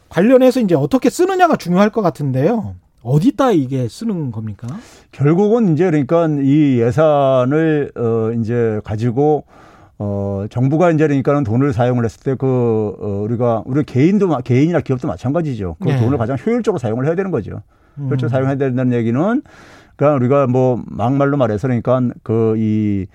관련해서 0.08 0.60
이제 0.60 0.74
어떻게 0.74 1.10
쓰느냐가 1.10 1.56
중요할 1.56 1.90
것 1.90 2.02
같은데요. 2.02 2.74
어디다 3.02 3.52
이게 3.52 3.88
쓰는 3.88 4.30
겁니까? 4.30 4.68
결국은 5.10 5.72
이제 5.74 5.84
그러니까 5.90 6.26
이 6.42 6.78
예산을 6.80 7.92
어 7.96 8.32
이제 8.40 8.80
가지고 8.84 9.44
어 9.98 10.46
정부가 10.50 10.90
이제 10.90 11.06
그러니까는 11.06 11.44
돈을 11.44 11.72
사용을 11.72 12.04
했을 12.04 12.22
때그 12.22 12.96
어, 13.00 13.06
우리가 13.24 13.62
우리 13.66 13.82
개인도 13.84 14.28
마- 14.28 14.40
개인이나 14.40 14.80
기업도 14.80 15.08
마찬가지죠. 15.08 15.76
그 15.80 15.88
네. 15.88 16.00
돈을 16.00 16.16
가장 16.16 16.36
효율적으로 16.44 16.78
사용을 16.78 17.06
해야 17.06 17.14
되는 17.14 17.30
거죠. 17.30 17.62
음. 17.98 18.04
효율적으로 18.08 18.28
사용해야 18.30 18.56
된다는 18.56 18.92
얘기는 18.96 19.42
그러니까 19.96 20.16
우리가 20.16 20.46
뭐 20.46 20.82
막말로 20.86 21.36
말해서 21.36 21.68
그러니까 21.68 22.00
그이 22.22 23.06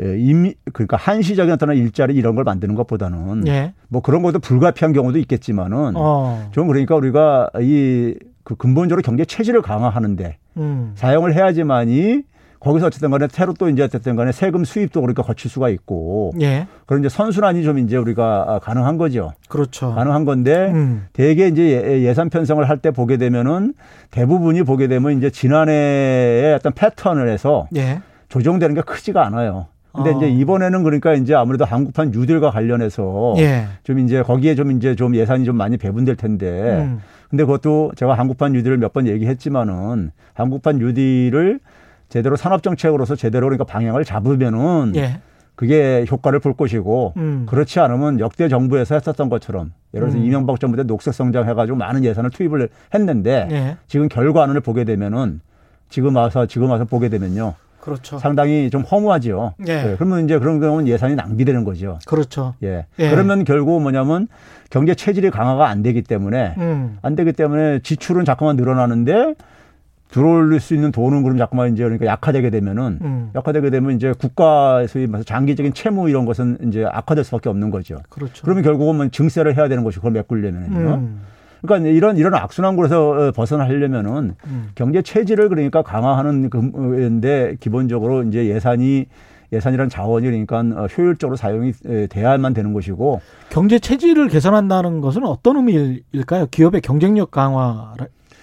임미 0.00 0.54
그러니까 0.72 0.96
한시적인 0.96 1.52
어떤 1.52 1.76
일자리 1.76 2.14
이런 2.14 2.34
걸 2.34 2.44
만드는 2.44 2.74
것보다는 2.74 3.46
예. 3.46 3.74
뭐 3.88 4.00
그런 4.02 4.22
것도 4.22 4.38
불가피한 4.38 4.92
경우도 4.92 5.18
있겠지만은 5.18 5.92
어. 5.96 6.48
좀 6.52 6.66
그러니까 6.68 6.94
우리가 6.96 7.50
이 7.60 8.14
그 8.44 8.56
근본적으로 8.56 9.02
경제 9.02 9.24
체질을 9.24 9.62
강화하는데 9.62 10.36
음. 10.56 10.90
사용을 10.96 11.32
해야지만이 11.32 12.22
거기서 12.58 12.86
어쨌든 12.86 13.12
간에 13.12 13.28
새로 13.30 13.52
또 13.54 13.68
이제 13.68 13.84
어쨌든 13.84 14.16
간에 14.16 14.32
세금 14.32 14.64
수입도 14.64 15.00
우리가 15.00 15.22
거칠 15.22 15.48
수가 15.48 15.68
있고 15.68 16.32
예. 16.40 16.66
그런 16.86 17.02
이제 17.04 17.08
선순환이 17.08 17.62
좀 17.62 17.78
이제 17.78 17.96
우리가 17.96 18.58
가능한 18.64 18.98
거죠. 18.98 19.32
그렇죠. 19.48 19.94
가능한 19.94 20.24
건데 20.24 20.72
음. 20.74 21.06
대개 21.12 21.46
이제 21.46 21.62
예- 21.86 22.02
예산 22.02 22.30
편성을 22.30 22.68
할 22.68 22.78
때 22.78 22.90
보게 22.90 23.16
되면은 23.16 23.74
대부분이 24.10 24.64
보게 24.64 24.88
되면 24.88 25.16
이제 25.18 25.30
지난해의 25.30 26.54
어떤 26.54 26.72
패턴을 26.72 27.28
해서 27.28 27.68
예. 27.76 28.00
조정되는 28.28 28.74
게 28.74 28.80
크지가 28.80 29.24
않아요. 29.26 29.66
근데 29.94 30.10
어. 30.10 30.16
이제 30.16 30.28
이번에는 30.30 30.82
그러니까 30.82 31.14
이제 31.14 31.34
아무래도 31.34 31.64
한국판 31.64 32.10
뉴딜과 32.10 32.50
관련해서 32.50 33.34
예. 33.38 33.66
좀 33.84 33.98
이제 33.98 34.22
거기에 34.22 34.54
좀 34.54 34.70
이제 34.72 34.94
좀 34.94 35.14
예산이 35.14 35.44
좀 35.44 35.56
많이 35.56 35.76
배분될 35.76 36.16
텐데 36.16 36.46
음. 36.80 37.00
근데 37.30 37.44
그것도 37.44 37.92
제가 37.96 38.14
한국판 38.14 38.52
뉴딜을 38.52 38.78
몇 38.78 38.92
번 38.92 39.06
얘기했지만은 39.06 40.10
한국판 40.34 40.78
뉴딜을 40.78 41.60
제대로 42.08 42.36
산업 42.36 42.62
정책으로서 42.62 43.16
제대로 43.16 43.46
그러니까 43.46 43.64
방향을 43.64 44.04
잡으면은 44.04 44.92
예. 44.96 45.20
그게 45.54 46.04
효과를 46.10 46.40
볼 46.40 46.54
것이고 46.54 47.12
음. 47.18 47.46
그렇지 47.48 47.78
않으면 47.80 48.18
역대 48.20 48.48
정부에서 48.48 48.94
했었던 48.94 49.28
것처럼 49.28 49.72
예를 49.94 50.08
들어서 50.08 50.18
음. 50.18 50.26
이명박 50.26 50.58
정부 50.60 50.76
때 50.76 50.82
녹색 50.82 51.14
성장 51.14 51.48
해가지고 51.48 51.76
많은 51.76 52.04
예산을 52.04 52.30
투입을 52.30 52.68
했는데 52.94 53.48
예. 53.50 53.76
지금 53.86 54.08
결과안을 54.08 54.60
보게 54.60 54.84
되면은 54.84 55.40
지금 55.88 56.16
와서 56.16 56.46
지금 56.46 56.70
와서 56.70 56.84
보게 56.86 57.08
되면요. 57.10 57.54
그렇죠. 57.82 58.16
상당히 58.18 58.70
좀 58.70 58.82
허무하죠. 58.82 59.54
예. 59.66 59.82
네, 59.82 59.94
그러면 59.96 60.24
이제 60.24 60.38
그런 60.38 60.60
경우는 60.60 60.86
예산이 60.86 61.16
낭비되는 61.16 61.64
거죠. 61.64 61.98
그렇죠. 62.06 62.54
예. 62.62 62.86
예. 63.00 63.10
그러면 63.10 63.42
결국 63.42 63.82
뭐냐면 63.82 64.28
경제 64.70 64.94
체질이 64.94 65.30
강화가 65.30 65.68
안 65.68 65.82
되기 65.82 66.00
때문에 66.02 66.54
음. 66.58 66.98
안 67.02 67.16
되기 67.16 67.32
때문에 67.32 67.80
지출은 67.80 68.24
자꾸만 68.24 68.54
늘어나는데 68.54 69.34
들어올 70.12 70.60
수 70.60 70.74
있는 70.74 70.92
돈은 70.92 71.24
그럼 71.24 71.38
자꾸만 71.38 71.72
이제 71.72 71.82
그러니까 71.82 72.06
약화되게 72.06 72.50
되면은 72.50 72.98
음. 73.02 73.30
약화되게 73.34 73.70
되면 73.70 73.96
이제 73.96 74.14
국가 74.16 74.86
소위 74.86 75.08
말해서 75.08 75.24
장기적인 75.24 75.74
채무 75.74 76.08
이런 76.08 76.24
것은 76.24 76.58
이제 76.68 76.84
악화될 76.88 77.24
수밖에 77.24 77.48
없는 77.48 77.70
거죠. 77.70 77.96
그렇죠. 78.10 78.44
그러면 78.44 78.62
결국은 78.62 78.94
뭐 78.94 79.08
증세를 79.08 79.56
해야 79.56 79.68
되는 79.68 79.82
것이고 79.82 80.02
그걸 80.02 80.12
메꾸려면은요. 80.12 80.94
음. 80.94 81.20
그러니까 81.62 81.90
이런 81.90 82.16
이런 82.16 82.34
악순환골에서 82.34 83.32
벗어나려면은 83.34 84.34
음. 84.46 84.70
경제 84.74 85.00
체질을 85.00 85.48
그러니까 85.48 85.82
강화하는 85.82 86.50
건데 86.50 87.56
기본적으로 87.60 88.24
이제 88.24 88.46
예산이 88.46 89.06
예산이란 89.52 89.88
자원이 89.88 90.26
그러니까 90.26 90.60
어, 90.60 90.86
효율적으로 90.86 91.36
사용이 91.36 91.72
돼야만 92.08 92.54
되는 92.54 92.72
것이고 92.72 93.20
경제 93.50 93.78
체질을 93.78 94.28
개선한다는 94.28 95.00
것은 95.00 95.24
어떤 95.24 95.56
의미일까요? 95.56 96.46
기업의 96.50 96.80
경쟁력 96.80 97.30
강화 97.30 97.94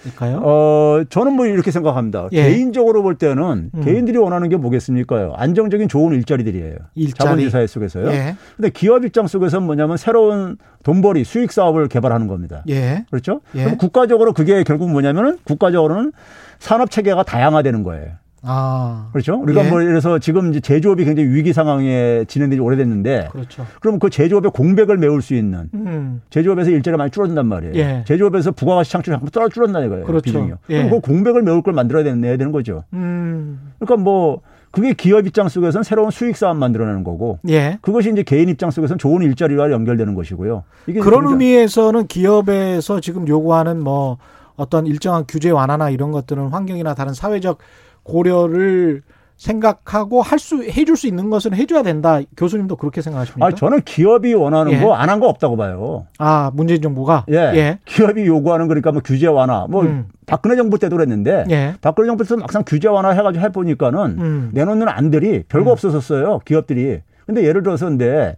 일까요? 0.04 0.40
어 0.42 1.04
저는 1.08 1.34
뭐 1.34 1.46
이렇게 1.46 1.70
생각합니다. 1.70 2.28
예. 2.32 2.42
개인적으로 2.42 3.02
볼 3.02 3.16
때는 3.16 3.70
음. 3.74 3.80
개인들이 3.82 4.18
원하는 4.18 4.48
게 4.48 4.56
뭐겠습니까요? 4.56 5.34
안정적인 5.36 5.88
좋은 5.88 6.14
일자리들이에요. 6.14 6.76
일자리. 6.94 7.18
자본주의 7.18 7.50
사회 7.50 7.66
속에서요. 7.66 8.10
예. 8.10 8.36
근데 8.56 8.70
기업 8.70 9.04
입장 9.04 9.26
속에서는 9.26 9.66
뭐냐면 9.66 9.96
새로운 9.96 10.56
돈벌이 10.82 11.24
수익 11.24 11.52
사업을 11.52 11.88
개발하는 11.88 12.26
겁니다. 12.26 12.62
예. 12.68 13.04
그렇죠? 13.10 13.40
예. 13.54 13.64
그럼 13.64 13.78
국가적으로 13.78 14.32
그게 14.32 14.62
결국 14.64 14.90
뭐냐면은 14.90 15.38
국가적으로는 15.44 16.12
산업 16.58 16.90
체계가 16.90 17.22
다양화되는 17.22 17.82
거예요. 17.82 18.12
아. 18.42 19.08
그렇죠? 19.12 19.40
우리가 19.40 19.64
예. 19.64 19.68
뭐 19.68 19.78
그래서 19.78 20.18
지금 20.18 20.50
이제 20.50 20.60
제조업이 20.60 21.04
굉장히 21.04 21.28
위기 21.30 21.52
상황에 21.52 22.24
진행된 22.26 22.56
지 22.56 22.60
오래됐는데 22.60 23.28
그렇죠. 23.32 23.66
그럼 23.80 23.98
그 23.98 24.10
제조업의 24.10 24.52
공백을 24.52 24.96
메울 24.98 25.22
수 25.22 25.34
있는 25.34 25.68
음. 25.74 26.22
제조업에서 26.30 26.70
일자리가 26.70 26.96
많이 26.96 27.10
줄어든단 27.10 27.46
말이에요. 27.46 27.74
예. 27.76 28.04
제조업에서 28.06 28.52
부가가치 28.52 28.90
창출이 28.90 29.14
자꾸 29.14 29.30
떨어 29.30 29.48
줄었다는 29.48 29.86
이거예요. 29.86 30.04
그렇죠. 30.06 30.22
비중이요. 30.22 30.58
예. 30.70 30.84
그럼 30.84 30.90
그 30.90 31.00
공백을 31.00 31.42
메울 31.42 31.62
걸 31.62 31.74
만들어야 31.74 32.04
되는, 32.04 32.20
내야 32.20 32.36
되는 32.36 32.52
거죠. 32.52 32.84
음. 32.92 33.72
그러니까 33.78 34.02
뭐 34.02 34.40
그게 34.70 34.92
기업 34.94 35.26
입장 35.26 35.48
속에서는 35.48 35.82
새로운 35.82 36.10
수익 36.10 36.36
사업 36.36 36.56
만들어내는 36.56 37.04
거고 37.04 37.40
예. 37.48 37.78
그것이 37.82 38.10
이제 38.10 38.22
개인 38.22 38.48
입장 38.48 38.70
속에서는 38.70 38.98
좋은 38.98 39.22
일자리와 39.22 39.70
연결되는 39.70 40.14
것이고요. 40.14 40.62
이게 40.86 41.00
그런 41.00 41.26
의미에서는 41.26 42.06
기업에서 42.06 43.00
지금 43.00 43.26
요구하는 43.26 43.82
뭐 43.82 44.18
어떤 44.56 44.86
일정한 44.86 45.24
규제 45.26 45.50
완화나 45.50 45.90
이런 45.90 46.12
것들은 46.12 46.48
환경이나 46.48 46.94
다른 46.94 47.14
사회적 47.14 47.58
고려를 48.10 49.02
생각하고 49.36 50.20
할 50.20 50.38
수 50.38 50.62
해줄 50.62 50.96
수 50.98 51.06
있는 51.06 51.30
것은 51.30 51.54
해줘야 51.54 51.82
된다. 51.82 52.20
교수님도 52.36 52.76
그렇게 52.76 53.00
생각하십니까? 53.00 53.46
아, 53.46 53.50
저는 53.50 53.80
기업이 53.82 54.34
원하는 54.34 54.72
예. 54.72 54.80
거안 54.80 55.08
한 55.08 55.18
거 55.20 55.28
없다고 55.28 55.56
봐요. 55.56 56.06
아, 56.18 56.50
문재인 56.54 56.82
정부가 56.82 57.24
예. 57.30 57.36
예. 57.54 57.78
기업이 57.86 58.26
요구하는 58.26 58.68
거니까 58.68 58.92
뭐 58.92 59.00
규제 59.02 59.26
완화. 59.28 59.66
뭐 59.68 59.82
음. 59.84 60.08
박근혜 60.26 60.56
정부 60.56 60.78
때도 60.78 60.96
그랬는데 60.96 61.44
예. 61.50 61.74
박근혜 61.80 62.06
정부 62.08 62.22
때도 62.24 62.36
막상 62.36 62.64
규제 62.66 62.88
완화 62.88 63.10
해가지고 63.12 63.42
해보니까는 63.46 64.00
음. 64.18 64.50
내놓는 64.52 64.88
안들이 64.88 65.44
별거 65.48 65.72
없었었어요. 65.72 66.40
기업들이. 66.44 67.00
근데 67.24 67.42
예를 67.44 67.62
들어서 67.62 67.86
근데 67.86 68.36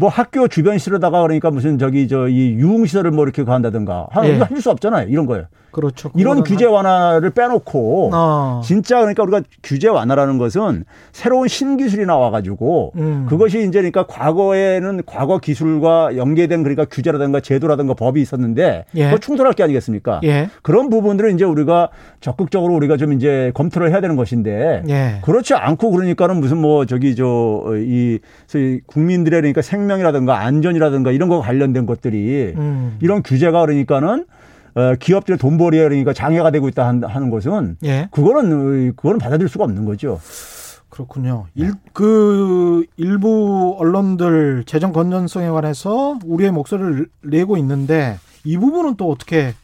뭐 0.00 0.08
학교 0.08 0.48
주변 0.48 0.78
시설에다가 0.78 1.20
그러니까 1.20 1.50
무슨 1.50 1.76
저기 1.78 2.08
저 2.08 2.26
이 2.30 2.54
유흥 2.54 2.86
시설을 2.86 3.10
뭐 3.10 3.24
이렇게 3.24 3.42
한다든가 3.42 4.06
하- 4.10 4.26
예. 4.26 4.34
이거 4.36 4.44
해줄 4.44 4.62
수 4.62 4.70
없잖아요. 4.70 5.08
이런 5.10 5.26
거예요. 5.26 5.44
그렇죠. 5.72 6.10
이런 6.16 6.42
규제 6.42 6.64
완화를 6.64 7.30
빼놓고 7.30 8.10
어. 8.12 8.60
진짜 8.64 8.98
그러니까 8.98 9.22
우리가 9.22 9.42
규제 9.62 9.86
완화라는 9.88 10.36
것은 10.38 10.84
새로운 11.12 11.46
신기술이 11.48 12.06
나와가지고 12.06 12.92
음. 12.96 13.26
그것이 13.28 13.60
이제 13.60 13.78
그러니까 13.78 14.04
과거에는 14.06 15.02
과거 15.06 15.38
기술과 15.38 16.16
연계된 16.16 16.62
그러니까 16.64 16.86
규제라든가 16.86 17.38
제도라든가 17.40 17.94
법이 17.94 18.20
있었는데 18.20 18.84
예. 18.96 19.04
그거 19.04 19.18
충돌할 19.18 19.52
게 19.52 19.62
아니겠습니까? 19.62 20.20
예. 20.24 20.48
그런 20.62 20.88
부분들은 20.88 21.34
이제 21.36 21.44
우리가 21.44 21.90
적극적으로 22.20 22.74
우리가 22.74 22.96
좀 22.96 23.12
이제 23.12 23.52
검토를 23.54 23.90
해야 23.90 24.00
되는 24.00 24.16
것인데 24.16 24.82
예. 24.88 25.18
그렇지 25.22 25.54
않고 25.54 25.90
그러니까는 25.92 26.40
무슨 26.40 26.58
뭐 26.58 26.84
저기 26.86 27.14
저이 27.14 28.18
소위 28.48 28.80
국민들의 28.86 29.40
그러니까 29.40 29.62
생명 29.62 29.89
이라든가 29.98 30.38
안전이라든가 30.40 31.10
이런 31.10 31.28
거 31.28 31.40
관련된 31.40 31.86
것들이 31.86 32.52
음. 32.56 32.96
이런 33.00 33.22
규제가 33.22 33.60
그러니까는 33.62 34.26
어, 34.76 34.94
기업들의 35.00 35.38
돈벌이에 35.38 35.82
그러니까 35.82 36.12
장애가 36.12 36.52
되고 36.52 36.68
있다 36.68 36.86
한- 36.86 37.02
하는 37.02 37.30
것은 37.30 37.76
예. 37.84 38.08
그거는 38.12 38.52
어, 38.52 38.92
그거는 38.94 39.18
받아들일 39.18 39.48
수가 39.48 39.64
없는 39.64 39.84
거죠. 39.84 40.20
그렇군요. 40.90 41.46
일, 41.54 41.72
그 41.92 42.84
일부 42.96 43.76
언론들 43.78 44.64
재정 44.66 44.92
건전성에 44.92 45.48
관해서 45.48 46.18
우리의 46.24 46.50
목소리를 46.52 47.06
내고 47.22 47.56
있는데 47.56 48.18
이 48.44 48.56
부분은 48.58 48.96
또 48.96 49.10
어떻게 49.10 49.54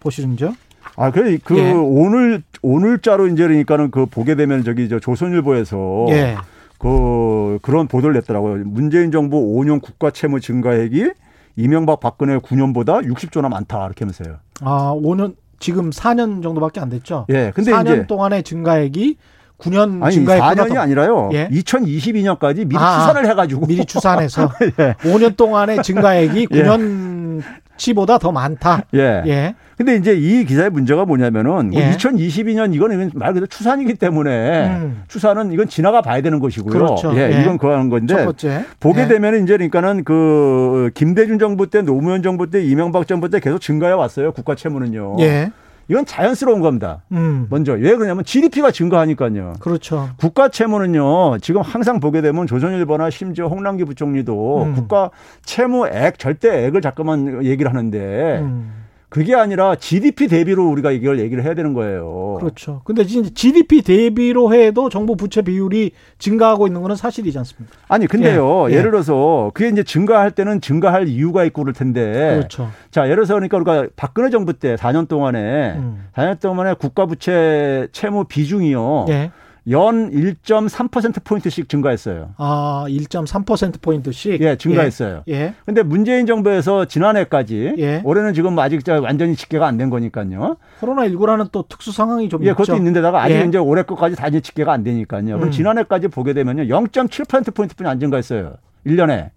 보시는지요? 0.00 0.54
아, 0.96 1.10
그, 1.10 1.38
그 1.44 1.56
예. 1.58 1.72
오늘 1.72 2.42
오늘자로 2.62 3.28
이제 3.28 3.42
그러니까는 3.46 3.90
그 3.90 4.06
보게 4.06 4.34
되면 4.34 4.64
저기 4.64 4.88
저 4.88 4.98
조선일보에서 4.98 6.06
예. 6.10 6.36
그 6.80 7.58
그런 7.60 7.86
보도를 7.86 8.14
냈더라고요. 8.14 8.64
문재인 8.64 9.12
정부 9.12 9.36
5년 9.36 9.82
국가 9.82 10.10
채무 10.10 10.40
증가액이 10.40 11.12
이명박 11.56 12.00
박근혜 12.00 12.38
9년보다 12.38 13.04
60조나 13.06 13.50
많다 13.50 13.84
이렇게 13.84 14.04
하면서요. 14.04 14.38
아, 14.62 14.94
5년 14.94 15.34
지금 15.58 15.90
4년 15.90 16.42
정도밖에 16.42 16.80
안 16.80 16.88
됐죠. 16.88 17.26
예. 17.28 17.52
근데 17.54 17.70
4년 17.70 17.82
이제 17.82 18.06
동안의 18.06 18.42
증가액이 18.44 19.18
9년 19.60 20.02
아니 20.02 20.14
증가액보다 20.14 20.64
4년이 20.64 20.74
더 20.74 20.80
아니라요. 20.80 21.30
예? 21.32 21.48
2022년까지 21.48 22.66
미리 22.66 22.76
아, 22.78 23.00
추산을 23.00 23.28
해가지고 23.28 23.66
미리 23.66 23.84
추산해서 23.84 24.50
예. 24.80 24.94
5년 25.02 25.36
동안의 25.36 25.82
증가액이 25.82 26.46
9년 26.50 27.42
치보다 27.76 28.18
더 28.18 28.30
많다. 28.30 28.82
예. 28.94 29.22
예. 29.26 29.54
근데 29.76 29.96
이제 29.96 30.12
이 30.12 30.44
기사의 30.44 30.68
문제가 30.68 31.06
뭐냐면은 31.06 31.70
뭐 31.70 31.80
예. 31.80 31.90
2022년 31.92 32.74
이거는 32.74 33.12
말 33.14 33.28
그대로 33.30 33.46
추산이기 33.46 33.94
때문에 33.94 34.66
음. 34.66 35.02
추산은 35.08 35.52
이건 35.52 35.68
지나가 35.68 36.02
봐야 36.02 36.20
되는 36.20 36.38
것이고요. 36.38 36.70
그렇죠. 36.70 37.16
예, 37.16 37.32
예. 37.32 37.40
이건 37.40 37.56
그거 37.56 37.72
하는 37.72 37.88
건데 37.88 38.14
첫 38.14 38.24
번째. 38.26 38.66
보게 38.78 39.02
예. 39.02 39.08
되면 39.08 39.42
이제 39.42 39.54
그러니까는 39.54 40.04
그 40.04 40.90
김대중 40.94 41.38
정부 41.38 41.70
때 41.70 41.80
노무현 41.80 42.22
정부 42.22 42.50
때 42.50 42.62
이명박 42.62 43.08
정부 43.08 43.30
때 43.30 43.40
계속 43.40 43.58
증가해 43.60 43.94
왔어요. 43.94 44.32
국가 44.32 44.54
채무는요. 44.54 45.16
예. 45.20 45.50
이건 45.90 46.06
자연스러운 46.06 46.60
겁니다. 46.60 47.02
음. 47.10 47.48
먼저 47.50 47.72
왜 47.72 47.96
그러냐면 47.96 48.24
GDP가 48.24 48.70
증가하니까요. 48.70 49.54
그렇죠. 49.58 50.08
국가 50.18 50.48
채무는요. 50.48 51.38
지금 51.38 51.62
항상 51.62 51.98
보게 51.98 52.20
되면 52.20 52.46
조선일보나 52.46 53.10
심지어 53.10 53.48
홍남기 53.48 53.84
부총리도 53.84 54.62
음. 54.62 54.74
국가 54.76 55.10
채무액 55.44 56.20
절대액을 56.20 56.80
자꾸만 56.80 57.44
얘기를 57.44 57.68
하는데 57.68 58.38
음. 58.38 58.72
그게 59.10 59.34
아니라 59.34 59.74
GDP 59.74 60.28
대비로 60.28 60.68
우리가 60.70 60.92
이걸 60.92 61.18
얘기를 61.18 61.42
해야 61.44 61.54
되는 61.54 61.74
거예요. 61.74 62.36
그렇죠. 62.38 62.80
근데 62.84 63.04
진짜 63.04 63.28
GDP 63.34 63.82
대비로 63.82 64.54
해도 64.54 64.88
정부 64.88 65.16
부채 65.16 65.42
비율이 65.42 65.90
증가하고 66.18 66.68
있는 66.68 66.80
거는 66.80 66.94
사실이지 66.94 67.36
않습니까? 67.38 67.76
아니 67.88 68.06
근데요. 68.06 68.70
예, 68.70 68.74
예. 68.74 68.82
를 68.82 68.92
들어서 68.92 69.50
그게 69.52 69.68
이제 69.68 69.82
증가할 69.82 70.30
때는 70.30 70.60
증가할 70.60 71.08
이유가 71.08 71.42
있고 71.44 71.62
그럴 71.62 71.74
텐데 71.74 72.36
그렇죠. 72.36 72.70
자, 72.92 73.06
예를 73.06 73.16
들어서 73.16 73.34
그러니까 73.34 73.56
우리가 73.56 73.88
박근혜 73.96 74.30
정부 74.30 74.52
때 74.52 74.76
4년 74.76 75.08
동안에 75.08 75.74
음. 75.76 76.04
4년 76.14 76.38
동안에 76.38 76.74
국가 76.74 77.06
부채 77.06 77.88
채무 77.90 78.26
비중이요. 78.26 79.06
예. 79.08 79.32
연 79.70 80.10
1.3% 80.10 81.22
포인트씩 81.24 81.68
증가했어요. 81.68 82.34
아, 82.38 82.84
1.3% 82.88 83.80
포인트씩 83.80 84.40
예, 84.40 84.56
증가했어요. 84.56 85.22
예. 85.28 85.54
근데 85.64 85.82
문재인 85.82 86.26
정부에서 86.26 86.86
지난해까지 86.86 87.74
예. 87.78 88.02
올해는 88.04 88.34
지금 88.34 88.58
아직 88.58 88.84
저 88.84 89.00
완전히 89.00 89.36
집계가 89.36 89.66
안 89.66 89.76
된 89.76 89.88
거니까요. 89.90 90.56
코로나 90.80 91.06
19라는 91.08 91.50
또 91.52 91.64
특수 91.68 91.92
상황이 91.92 92.28
좀 92.28 92.42
예, 92.42 92.48
있죠. 92.48 92.56
그것도 92.56 92.76
있는데다가 92.76 93.22
아직 93.22 93.34
예. 93.36 93.44
이제 93.46 93.58
올해 93.58 93.82
것까지 93.82 94.16
다 94.16 94.26
이제 94.28 94.40
집계가 94.40 94.72
안 94.72 94.82
되니까요. 94.82 95.24
그럼 95.24 95.42
음. 95.44 95.50
지난해까지 95.50 96.08
보게 96.08 96.32
되면요. 96.34 96.64
0.7% 96.64 97.54
포인트뿐이 97.54 97.88
안 97.88 98.00
증가했어요. 98.00 98.54
1년에. 98.86 99.30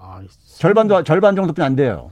아, 0.00 0.20
절반도 0.58 1.02
절반 1.04 1.36
정도뿐이 1.36 1.64
안 1.64 1.76
돼요. 1.76 2.10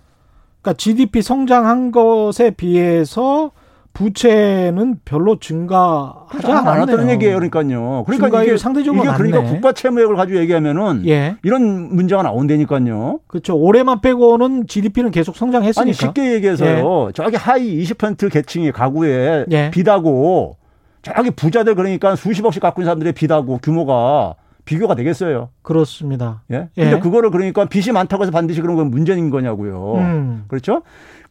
그러니까 0.60 0.76
GDP 0.76 1.22
성장한 1.22 1.90
것에 1.90 2.50
비해서 2.50 3.50
부채는 3.92 5.00
별로 5.04 5.38
증가하지 5.38 6.46
안 6.46 6.56
않았네요. 6.58 6.70
않았다는 6.70 7.10
얘기예요. 7.10 7.36
그러니까요. 7.36 8.04
그러니까 8.06 8.42
이게 8.42 8.56
상대적으로 8.56 9.04
이게 9.04 9.12
그러니까. 9.14 9.42
국가 9.42 9.72
채무액을 9.72 10.16
가지고 10.16 10.38
얘기하면은 10.40 11.06
예. 11.06 11.36
이런 11.42 11.94
문제가 11.94 12.22
나온다니까요. 12.22 13.20
그렇죠. 13.26 13.56
올해만 13.56 14.00
빼고는 14.00 14.66
GDP는 14.66 15.10
계속 15.10 15.36
성장했으니까. 15.36 15.80
아니 15.82 15.92
쉽게 15.92 16.32
얘기해서요. 16.34 17.10
저기 17.12 17.36
하위 17.36 17.82
20% 17.84 18.32
계층의 18.32 18.72
가구에 18.72 19.44
예. 19.50 19.70
비다고 19.70 20.56
저기 21.02 21.30
부자들 21.30 21.74
그러니까 21.74 22.16
수십억씩 22.16 22.62
갖고 22.62 22.80
있는 22.80 22.86
사람들의 22.86 23.12
비다고 23.12 23.58
규모가 23.58 24.34
비교가 24.64 24.94
되겠어요. 24.94 25.48
그렇습니다. 25.62 26.42
예. 26.50 26.68
근데 26.74 26.92
예. 26.96 26.98
그거를 27.00 27.30
그러니까 27.30 27.64
빚이 27.64 27.92
많다고 27.92 28.22
해서 28.22 28.30
반드시 28.30 28.60
그런 28.60 28.76
건 28.76 28.90
문제인 28.90 29.28
거냐고요. 29.28 29.94
음. 29.96 30.44
그렇죠? 30.48 30.82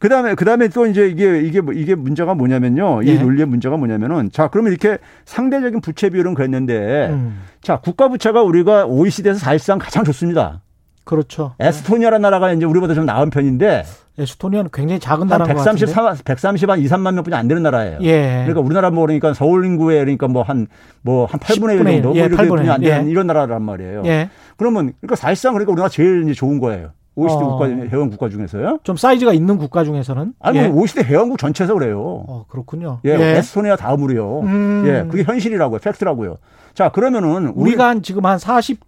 그다음에 0.02 0.34
그다음에 0.34 0.66
또 0.66 0.84
이제 0.84 1.06
이게 1.06 1.40
이게 1.42 1.62
이게 1.74 1.94
문제가 1.94 2.34
뭐냐면요. 2.34 3.02
이 3.04 3.08
예. 3.08 3.18
논리의 3.18 3.46
문제가 3.46 3.76
뭐냐면은 3.76 4.32
자, 4.32 4.48
그러면 4.48 4.72
이렇게 4.72 4.98
상대적인 5.26 5.80
부채 5.80 6.10
비율은 6.10 6.34
그랬는데 6.34 7.10
음. 7.10 7.38
자, 7.60 7.78
국가 7.78 8.08
부채가 8.08 8.42
우리가 8.42 8.86
OECD에서 8.86 9.38
사실상 9.38 9.78
가장 9.78 10.02
좋습니다. 10.02 10.60
그렇죠. 11.04 11.54
에스토니아라는 11.60 12.20
나라가 12.20 12.52
이제 12.52 12.64
우리보다 12.64 12.94
좀 12.94 13.06
나은 13.06 13.30
편인데 13.30 13.84
에스토니아는 14.18 14.70
굉장히 14.72 14.98
작은 14.98 15.28
나라인 15.28 15.54
130, 15.54 15.86
130, 16.24 16.70
한 16.70 16.80
2, 16.80 16.86
3만 16.86 17.14
명뿐이 17.14 17.36
안 17.36 17.46
되는 17.46 17.62
나라예요. 17.62 17.98
예. 18.02 18.42
그러니까 18.44 18.60
우리나라 18.60 18.90
뭐 18.90 19.06
그러니까 19.06 19.34
서울 19.34 19.64
인구에 19.64 20.00
그러니까 20.00 20.26
뭐 20.26 20.42
한 20.42 20.66
뭐한 21.02 21.38
8분의 21.38 21.78
1 21.78 21.84
정도 21.84 22.08
뭐 22.08 22.16
예, 22.16 22.24
이렇게 22.24 22.48
뿐이 22.48 22.68
안 22.68 22.80
되는 22.80 23.06
예. 23.06 23.10
이런 23.10 23.28
나라란 23.28 23.62
말이에요. 23.62 24.02
예. 24.06 24.30
그러면 24.56 24.94
그러니까 25.00 25.14
사실상 25.14 25.52
그러니까 25.52 25.72
우리가 25.72 25.88
제일 25.88 26.24
이제 26.24 26.32
좋은 26.34 26.58
거예요. 26.58 26.90
OECD 27.14 27.42
어. 27.44 27.48
국가 27.48 27.68
회원 27.68 28.10
국가 28.10 28.28
중에서요. 28.28 28.78
좀 28.84 28.96
사이즈가 28.96 29.32
있는 29.32 29.58
국가 29.58 29.84
중에서는 29.84 30.34
아니 30.40 30.58
예. 30.58 30.66
OECD 30.66 31.02
회원국 31.02 31.38
전체에서 31.38 31.74
그래요. 31.74 32.00
어, 32.00 32.46
그렇군요. 32.48 33.00
예, 33.04 33.10
예. 33.10 33.36
에스토니아 33.38 33.76
다음으로요. 33.76 34.40
음. 34.40 34.84
예, 34.86 35.06
그게 35.10 35.22
현실이라고요. 35.22 35.78
팩트라고요. 35.80 36.38
자, 36.74 36.88
그러면은 36.90 37.48
우리가 37.48 37.88
한 37.88 38.02
지금 38.02 38.24
한 38.24 38.38
40, 38.38 38.80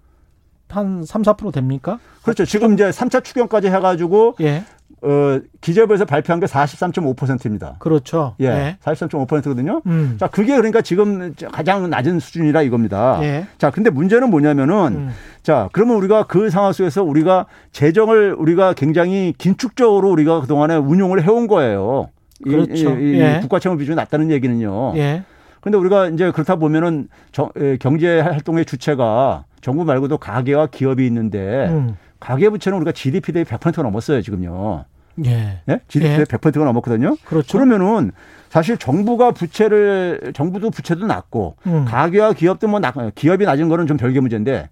한 0.68 1.04
3, 1.04 1.22
4% 1.22 1.52
됩니까? 1.52 1.98
그렇죠. 2.22 2.46
지금 2.46 2.72
이제 2.72 2.88
3차 2.88 3.22
추경까지 3.22 3.68
해가지고 3.68 4.36
예. 4.40 4.64
어, 5.04 5.40
기재부에서 5.60 6.06
발표한 6.06 6.40
게 6.40 6.46
43.5%입니다. 6.46 7.76
그렇죠. 7.78 8.34
예. 8.40 8.48
네. 8.48 8.76
43.5%거든요. 8.82 9.82
음. 9.86 10.16
자, 10.18 10.26
그게 10.26 10.56
그러니까 10.56 10.80
지금 10.80 11.34
가장 11.52 11.90
낮은 11.90 12.20
수준이라 12.20 12.62
이겁니다. 12.62 13.18
예. 13.22 13.46
자, 13.58 13.70
근데 13.70 13.90
문제는 13.90 14.30
뭐냐면은 14.30 14.74
음. 14.94 15.10
자, 15.42 15.68
그러면 15.72 15.96
우리가 15.96 16.24
그 16.24 16.48
상황 16.48 16.72
속에서 16.72 17.04
우리가 17.04 17.46
재정을 17.72 18.34
우리가 18.34 18.72
굉장히 18.72 19.34
긴축적으로 19.36 20.10
우리가 20.10 20.40
그동안에 20.40 20.76
운용을 20.76 21.22
해온 21.22 21.46
거예요. 21.48 22.08
그렇죠. 22.42 22.98
이, 22.98 23.12
이, 23.12 23.16
이 23.16 23.20
예. 23.20 23.38
국가 23.42 23.58
채무 23.58 23.76
비중이 23.76 23.96
낮다는 23.96 24.30
얘기는요. 24.30 24.96
예. 24.96 25.22
근데 25.60 25.76
우리가 25.78 26.08
이제 26.08 26.30
그렇다 26.30 26.56
보면은 26.56 27.08
정, 27.32 27.50
경제 27.80 28.20
활동의 28.20 28.64
주체가 28.64 29.44
정부 29.60 29.84
말고도 29.84 30.18
가계와 30.18 30.66
기업이 30.66 31.06
있는데 31.06 31.68
음. 31.68 31.96
가계 32.20 32.48
부채는 32.48 32.76
우리가 32.78 32.92
GDP 32.92 33.32
대비 33.32 33.50
100%가 33.50 33.82
넘었어요, 33.82 34.22
지금요. 34.22 34.84
예. 35.24 35.60
네? 35.64 35.80
GDP 35.88 36.10
예. 36.20 36.24
100%가 36.24 36.64
넘었거든요. 36.64 37.16
그렇죠. 37.24 37.58
그러면은 37.58 38.12
사실 38.48 38.76
정부가 38.76 39.32
부채를 39.32 40.32
정부도 40.34 40.70
부채도 40.70 41.06
낮고 41.06 41.56
음. 41.66 41.84
가계와 41.86 42.34
기업도 42.34 42.68
뭐 42.68 42.80
낮, 42.80 42.94
기업이 43.14 43.44
낮은 43.44 43.68
거는 43.68 43.86
좀 43.86 43.96
별개 43.96 44.20
문제인데 44.20 44.68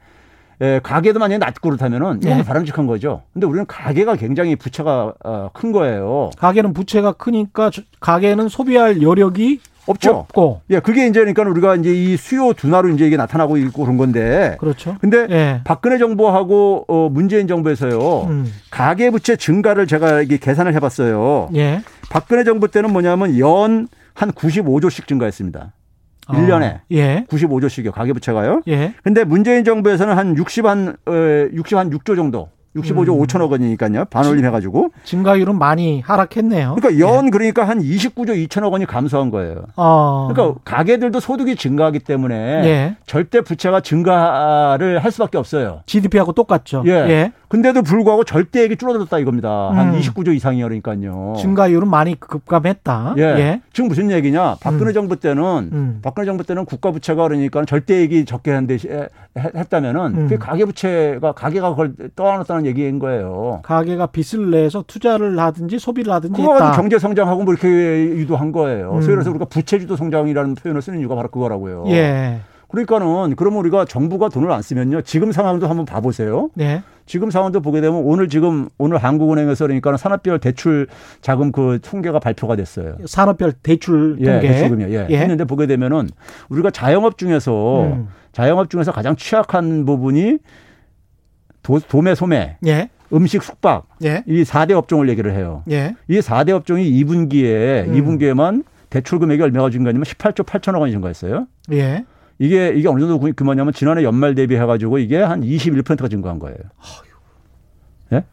예, 0.61 0.81
가계도 0.83 1.19
만약에 1.19 1.39
낮고 1.39 1.69
그렇다면은 1.69 2.21
너무 2.21 2.39
예. 2.39 2.43
바람직한 2.45 2.87
거죠. 2.87 3.23
근데 3.33 3.47
우리는 3.47 3.67
가계가 3.67 4.15
굉장히 4.15 4.55
부채가 4.55 5.15
어, 5.25 5.51
큰 5.53 5.73
거예요. 5.73 6.31
가계는 6.39 6.73
부채가 6.73 7.13
크니까 7.13 7.71
가계는 7.99 8.49
소비할 8.49 9.03
여력이 9.03 9.61
없죠. 9.87 10.11
없고. 10.13 10.63
예, 10.71 10.81
그게 10.81 11.07
이제 11.07 11.21
그러니까 11.21 11.43
우리가 11.43 11.77
이제 11.77 11.93
이 11.93 12.17
수요 12.17 12.53
둔화로 12.53 12.91
이제 12.91 13.07
이게 13.07 13.17
나타나고 13.17 13.57
있고 13.57 13.83
그런 13.83 13.97
건데. 13.97 14.57
그렇죠. 14.61 14.97
근데 15.01 15.27
예. 15.31 15.61
박근혜 15.65 15.99
정부하고 15.99 16.85
어 16.89 17.09
문재인 17.11 17.49
정부에서요. 17.49 18.23
음. 18.29 18.53
가계 18.71 19.11
부채 19.11 19.37
증가를 19.37 19.87
제가 19.87 20.23
이게 20.23 20.37
계산을 20.39 20.75
해 20.75 20.81
봤어요. 20.81 21.49
예. 21.55 21.83
박근혜 22.11 22.45
정부 22.45 22.69
때는 22.69 22.93
뭐냐면 22.93 23.39
연 23.39 23.89
한 24.15 24.33
95조씩 24.33 25.07
증가했습니다. 25.07 25.73
어. 26.29 26.33
1년에 26.33 26.81
예. 26.93 27.27
95조씩이요. 27.29 27.93
가계 27.93 28.13
부채가요. 28.13 28.63
예. 28.69 28.95
근데 29.03 29.25
문재인 29.25 29.65
정부에서는 29.65 30.17
한 30.17 30.37
60 30.37 30.67
한, 30.67 30.97
어, 31.07 31.11
60한 31.13 31.93
6조 31.93 32.17
정도 32.17 32.49
65조 32.77 33.09
음. 33.19 33.27
5천억 33.27 33.51
원이니까요. 33.51 34.07
반올림 34.07 34.45
해가지고. 34.47 34.91
증가율은 35.05 35.59
많이 35.59 36.01
하락했네요. 36.01 36.77
그러니까 36.79 37.07
연 37.07 37.27
예. 37.27 37.31
그러니까 37.31 37.69
한 37.69 37.81
29조 37.81 38.49
2천억 38.49 38.73
원이 38.73 38.87
감소한 38.87 39.31
거예요. 39.31 39.65
어. 39.77 40.29
그러니까 40.33 40.59
가계들도 40.65 41.21
소득이 41.21 41.57
증가하기 41.57 42.01
때문에 42.01 42.35
예. 42.35 42.97
절대 43.07 43.43
부채가 43.43 43.81
증가를 43.81 45.05
할 45.05 45.11
수밖에 45.11 45.39
없어요. 45.39 45.81
GDP하고 45.87 46.33
똑같죠. 46.33 46.83
예. 46.87 46.91
예. 46.93 47.33
근데도 47.49 47.83
불구하고 47.83 48.25
절대액이 48.25 48.77
줄어들었다 48.77 49.19
이겁니다. 49.19 49.69
음. 49.73 49.77
한 49.77 50.01
29조 50.01 50.35
이상이요, 50.35 50.65
그러니까요. 50.65 51.35
증가율은 51.39 51.87
많이 51.87 52.19
급감했다. 52.19 53.17
예. 53.19 53.23
예. 53.23 53.61
지금 53.75 53.89
무슨 53.89 54.11
얘기냐? 54.11 54.57
박근혜 54.63 54.93
음. 54.93 54.95
정부 54.95 55.17
때는 55.17 55.43
음. 55.71 55.99
박근혜 56.01 56.25
정부 56.25 56.45
때는 56.45 56.65
국가 56.65 56.91
부채가 56.91 57.25
그러니까 57.25 57.67
절대액이 57.67 58.25
적게 58.25 58.53
한데 58.53 58.79
했다면은 59.37 60.15
음. 60.17 60.29
그 60.29 60.39
가계 60.39 60.65
부채가 60.65 61.33
가계가 61.33 61.71
그걸 61.71 61.93
떠안았다는 62.17 62.62
얘기인 62.67 62.99
거예요. 62.99 63.61
가계가 63.63 64.07
빚을 64.07 64.51
내서 64.51 64.85
투자를 64.87 65.39
하든지 65.39 65.79
소비를 65.79 66.13
하든지 66.13 66.43
가지고 66.43 66.73
경제 66.73 66.99
성장하고 66.99 67.45
뭐 67.45 67.55
이렇게 67.55 67.69
유도한 67.69 68.53
거예요. 68.53 68.95
음. 68.95 69.01
그래서 69.01 69.31
우리가 69.31 69.47
부채주도 69.47 69.97
성장이라는 69.97 70.55
표현을 70.55 70.83
쓰는 70.83 71.01
이유가 71.01 71.15
바로 71.15 71.29
그거라고요. 71.29 71.85
예. 71.89 72.41
그러니까는 72.73 73.37
그러면 73.37 73.61
우리가 73.61 73.85
정부가 73.85 74.31
돈을 74.31 74.51
안 74.51 74.63
쓰면요. 74.63 75.03
지금 75.03 75.31
상황도 75.31 75.69
한번 75.69 75.85
봐보세요. 75.85 76.49
네. 76.55 76.83
지금 77.05 77.31
상황도 77.31 77.61
보게 77.61 77.83
되면 77.83 78.01
오늘 78.03 78.29
지금 78.29 78.69
오늘 78.79 78.97
한국은행에서 78.97 79.67
그러니까 79.67 79.97
산업별 79.99 80.39
대출 80.39 80.87
자금 81.21 81.53
그 81.53 81.79
통계가 81.83 82.19
발표가 82.19 82.57
됐어요. 82.57 82.97
산업별 83.05 83.53
대출 83.63 84.17
통계. 84.17 84.37
예, 84.37 84.41
대출금이요. 84.41 84.89
예. 84.89 85.07
예. 85.11 85.19
했는데 85.19 85.45
보게 85.45 85.67
되면은 85.67 86.09
우리가 86.49 86.71
자영업 86.71 87.19
중에서 87.19 87.83
음. 87.83 88.09
자영업 88.33 88.71
중에서 88.71 88.91
가장 88.91 89.17
취약한 89.17 89.85
부분이 89.85 90.39
도, 91.63 91.81
도매 91.81 92.15
소매. 92.15 92.57
예. 92.67 92.89
음식 93.13 93.43
숙박. 93.43 93.87
예. 94.05 94.25
이 94.27 94.43
4대 94.43 94.73
업종을 94.73 95.09
얘기를 95.09 95.35
해요. 95.35 95.63
예. 95.71 95.95
이 96.09 96.19
4대 96.21 96.51
업종이 96.51 96.91
2분기에 97.05 97.89
음. 97.89 97.95
2분기에만 97.95 98.65
대출 98.91 99.19
금액이 99.19 99.43
얼마가 99.43 99.71
증가했냐면 99.71 100.05
18조 100.05 100.45
8천억 100.45 100.81
원이 100.81 100.93
증가했어요. 100.93 101.47
예. 101.73 102.05
이게 102.39 102.73
이게 102.75 102.89
어느 102.89 103.01
정도 103.01 103.21
그만냐면 103.37 103.73
지난해 103.73 104.03
연말 104.03 104.35
대비해 104.35 104.65
가지고 104.65 104.99
이게 104.99 105.19
한 105.19 105.43
21%가 105.43 106.09
증가한 106.09 106.39
거예요. 106.39 106.57
예? 108.13 108.25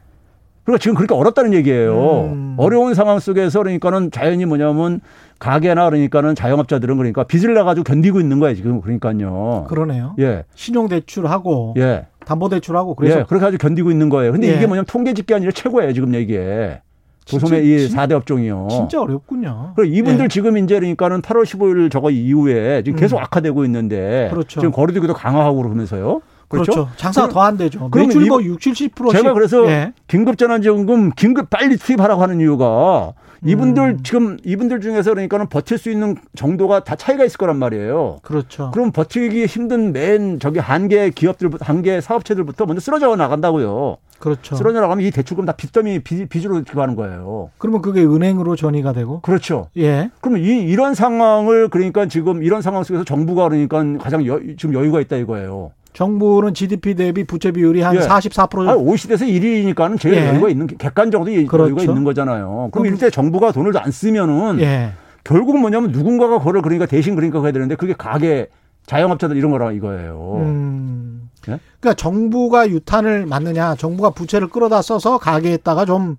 그러니까 0.64 0.82
지금 0.82 0.96
그렇게 0.96 1.14
어렵다는 1.14 1.54
얘기예요. 1.54 2.24
음. 2.32 2.56
어려운 2.58 2.94
상황 2.94 3.20
속에서 3.20 3.60
그러니까는 3.60 4.12
자연히 4.12 4.46
뭐냐면 4.46 5.02
가게나 5.40 5.90
그러니까는 5.90 6.36
자영업자들은 6.36 6.98
그러니까 6.98 7.24
빚을 7.24 7.54
내 7.54 7.64
가지고 7.64 7.84
견디고 7.84 8.20
있는 8.20 8.40
거예요, 8.40 8.56
지금 8.56 8.82
그러니까요. 8.82 9.66
그러네요. 9.70 10.16
예. 10.20 10.44
신용 10.56 10.88
대출하고 10.88 11.76
예. 11.78 12.08
담보 12.30 12.48
대출하고 12.50 12.94
그래서 12.94 13.20
예. 13.22 13.24
그렇게 13.24 13.44
아주 13.48 13.58
견디고 13.58 13.90
있는 13.90 14.08
거예요. 14.10 14.32
근데 14.32 14.50
예. 14.52 14.56
이게 14.56 14.68
뭐냐면 14.68 14.86
통계 14.86 15.16
집계 15.16 15.34
아니라 15.34 15.52
최고예요, 15.52 15.94
지금 15.94 16.14
이게. 16.14 16.80
도소매 17.28 17.62
이 17.62 17.88
4대 17.90 18.12
업종이요. 18.14 18.68
진짜 18.70 19.02
어렵군요. 19.02 19.74
그리고 19.76 19.96
이분들 19.96 20.26
예. 20.26 20.28
지금 20.28 20.58
이제 20.58 20.76
그러니까는 20.76 21.22
8월 21.24 21.44
15일 21.44 21.92
저거 21.92 22.12
이후에 22.12 22.84
지금 22.84 23.00
계속 23.00 23.18
음. 23.18 23.24
악화되고 23.24 23.66
있는데 23.66 24.28
그렇죠. 24.32 24.60
지금 24.60 24.72
거리두기도 24.72 25.14
강화하고 25.16 25.58
그러면서요. 25.58 26.22
그렇죠. 26.48 26.72
그렇죠. 26.72 26.90
장사가 26.98 27.30
더 27.30 27.42
안 27.42 27.58
되죠. 27.58 27.90
매출 27.96 28.26
뭐 28.26 28.42
6, 28.42 28.60
70%씩. 28.60 29.12
제가 29.12 29.34
그래서 29.34 29.66
예. 29.68 29.94
긴급재난지원금 30.08 31.12
긴급 31.16 31.50
빨리 31.50 31.78
투입하라고 31.78 32.22
하는 32.22 32.40
이유가 32.40 33.14
이분들 33.44 33.84
음. 33.84 34.04
지금 34.04 34.38
이분들 34.44 34.82
중에서 34.82 35.12
그러니까는 35.12 35.48
버틸 35.48 35.78
수 35.78 35.90
있는 35.90 36.16
정도가 36.36 36.84
다 36.84 36.96
차이가 36.96 37.24
있을 37.24 37.38
거란 37.38 37.58
말이에요. 37.58 38.20
그렇죠. 38.22 38.72
그럼 38.72 38.92
버티기 38.92 39.46
힘든 39.46 39.94
맨 39.94 40.40
저기 40.40 40.60
한계 40.60 41.10
기업들 41.10 41.50
한계 41.62 42.02
사업체들부터 42.02 42.66
먼저 42.66 42.80
쓰러져 42.80 43.16
나간다고요. 43.16 43.98
그렇죠. 44.20 44.56
쓰러져 44.56 44.82
나가면 44.82 45.06
이 45.06 45.12
대출금 45.12 45.46
다 45.46 45.54
빚더미 45.54 46.00
빚, 46.00 46.46
으로 46.46 46.62
기반하는 46.62 46.96
거예요. 46.96 47.52
그러면 47.58 47.82
그게 47.82 48.04
은행으로 48.04 48.56
전이가 48.56 48.94
되고? 48.94 49.22
그렇죠. 49.22 49.70
예. 49.78 50.10
그러면 50.20 50.42
이 50.42 50.62
이런 50.64 50.94
상황을 50.94 51.70
그러니까 51.70 52.06
지금 52.08 52.44
이런 52.44 52.62
상황 52.62 52.84
속에서 52.84 53.04
정부가 53.04 53.48
그러니까 53.48 53.84
가장 53.98 54.26
여, 54.26 54.40
지금 54.58 54.74
여유가 54.74 55.00
있다 55.00 55.16
이거예요. 55.16 55.72
정부는 56.00 56.54
GDP 56.54 56.96
대비 56.96 57.26
부채 57.26 57.52
비율이 57.52 57.82
한 57.82 57.94
예. 57.98 58.00
44%. 58.00 58.70
아니, 58.70 58.82
OECD에서 58.82 59.26
1위니까는 59.26 60.00
제일 60.00 60.16
예. 60.16 60.28
여유가 60.30 60.48
있는 60.48 60.66
객관적으로 60.66 61.30
그렇죠. 61.46 61.66
여유가 61.66 61.84
있는 61.84 62.06
거잖아요. 62.06 62.70
그럼 62.72 62.86
이때 62.86 63.10
정부가 63.10 63.52
돈을 63.52 63.78
안 63.78 63.92
쓰면은 63.92 64.62
예. 64.62 64.94
결국은 65.26 65.60
뭐냐면 65.60 65.92
누군가가 65.92 66.38
그걸 66.38 66.62
그러니까 66.62 66.86
대신 66.86 67.16
그러니까 67.16 67.42
해야 67.42 67.52
되는데 67.52 67.76
그게 67.76 67.94
가게 67.98 68.48
자영업자들 68.86 69.36
이런 69.36 69.52
거라 69.52 69.74
이거예요. 69.74 70.38
음. 70.38 71.30
예? 71.50 71.60
그러니까 71.82 71.94
정부가 71.96 72.70
유탄을 72.70 73.26
맞느냐, 73.26 73.76
정부가 73.76 74.12
부채를 74.12 74.48
끌어다 74.48 74.82
써서 74.82 75.18
가게에다가 75.18 75.84
좀 75.84 76.16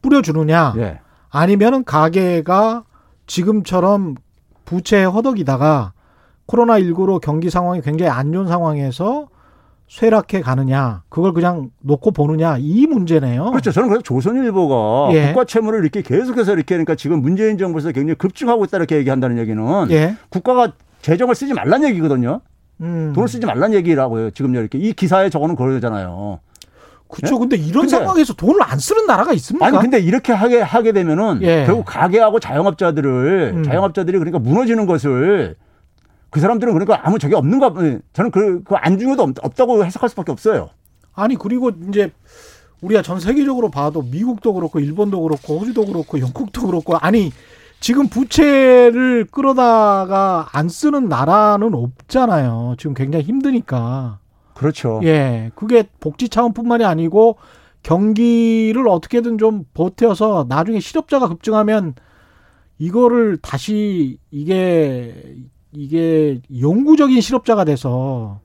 뿌려주느냐, 0.00 0.72
예. 0.78 1.00
아니면은 1.28 1.84
가게가 1.84 2.84
지금처럼 3.26 4.14
부채 4.64 5.04
허덕이다가 5.04 5.92
코로나19로 6.48 7.20
경기 7.20 7.50
상황이 7.50 7.80
굉장히 7.80 8.10
안 8.10 8.32
좋은 8.32 8.46
상황에서 8.46 9.28
쇠락해 9.88 10.42
가느냐, 10.42 11.02
그걸 11.08 11.32
그냥 11.32 11.70
놓고 11.80 12.10
보느냐, 12.10 12.56
이 12.58 12.86
문제네요. 12.86 13.50
그렇죠. 13.50 13.72
저는 13.72 13.88
그래서 13.88 14.02
조선일보가 14.02 15.14
예. 15.14 15.28
국가 15.28 15.44
채무를 15.44 15.80
이렇게 15.80 16.02
계속해서 16.02 16.52
이렇게 16.52 16.74
그러니까 16.74 16.94
지금 16.94 17.22
문재인 17.22 17.56
정부에서 17.56 17.92
굉장히 17.92 18.16
급증하고 18.16 18.64
있다 18.64 18.76
이렇게 18.76 18.96
얘기한다는 18.96 19.38
얘기는 19.38 19.90
예. 19.90 20.16
국가가 20.28 20.72
재정을 21.00 21.34
쓰지 21.34 21.54
말란 21.54 21.84
얘기거든요. 21.84 22.40
음. 22.82 23.12
돈을 23.14 23.28
쓰지 23.28 23.46
말란 23.46 23.72
얘기라고요. 23.72 24.30
지금 24.32 24.54
이렇게 24.54 24.78
이 24.78 24.92
기사에 24.92 25.30
저거는 25.30 25.56
그러잖아요. 25.56 26.40
그렇죠. 27.08 27.36
예? 27.36 27.38
근데 27.38 27.56
이런 27.56 27.86
근데, 27.86 27.88
상황에서 27.88 28.34
돈을 28.34 28.60
안 28.62 28.78
쓰는 28.78 29.06
나라가 29.06 29.32
있습니까? 29.32 29.66
아니 29.66 29.78
근데 29.78 29.98
이렇게 29.98 30.34
하게 30.34 30.60
하게 30.60 30.92
되면은 30.92 31.38
예. 31.42 31.64
결국 31.64 31.86
가게하고 31.86 32.40
자영업자들을 32.40 33.52
음. 33.56 33.64
자영업자들이 33.64 34.18
그러니까 34.18 34.38
무너지는 34.38 34.84
것을 34.84 35.56
그 36.30 36.40
사람들은 36.40 36.72
그러니까 36.74 37.00
아무 37.06 37.18
적이 37.18 37.34
없는가 37.34 37.72
저는 38.12 38.30
그 38.30 38.62
그 38.64 38.74
안중에도 38.74 39.32
없 39.42 39.54
다고 39.54 39.84
해석할 39.84 40.08
수밖에 40.10 40.32
없어요. 40.32 40.70
아니 41.14 41.36
그리고 41.36 41.70
이제 41.88 42.12
우리가 42.80 43.02
전 43.02 43.18
세계적으로 43.18 43.70
봐도 43.70 44.02
미국도 44.02 44.54
그렇고 44.54 44.78
일본도 44.80 45.20
그렇고 45.22 45.58
호주도 45.58 45.84
그렇고 45.86 46.20
영국도 46.20 46.66
그렇고 46.66 46.96
아니 46.96 47.32
지금 47.80 48.08
부채를 48.08 49.26
끌어다가 49.30 50.48
안 50.52 50.68
쓰는 50.68 51.08
나라는 51.08 51.74
없잖아요. 51.74 52.74
지금 52.78 52.94
굉장히 52.94 53.24
힘드니까. 53.24 54.18
그렇죠. 54.54 55.00
예. 55.04 55.50
그게 55.54 55.84
복지 56.00 56.28
차원뿐만이 56.28 56.84
아니고 56.84 57.36
경기를 57.82 58.88
어떻게든 58.88 59.38
좀 59.38 59.64
버텨서 59.74 60.46
나중에 60.48 60.80
실업자가 60.80 61.28
급증하면 61.28 61.94
이거를 62.78 63.38
다시 63.38 64.18
이게 64.30 65.36
이게 65.72 66.40
영구적인 66.60 67.20
실업자가 67.20 67.64
돼서 67.64 68.40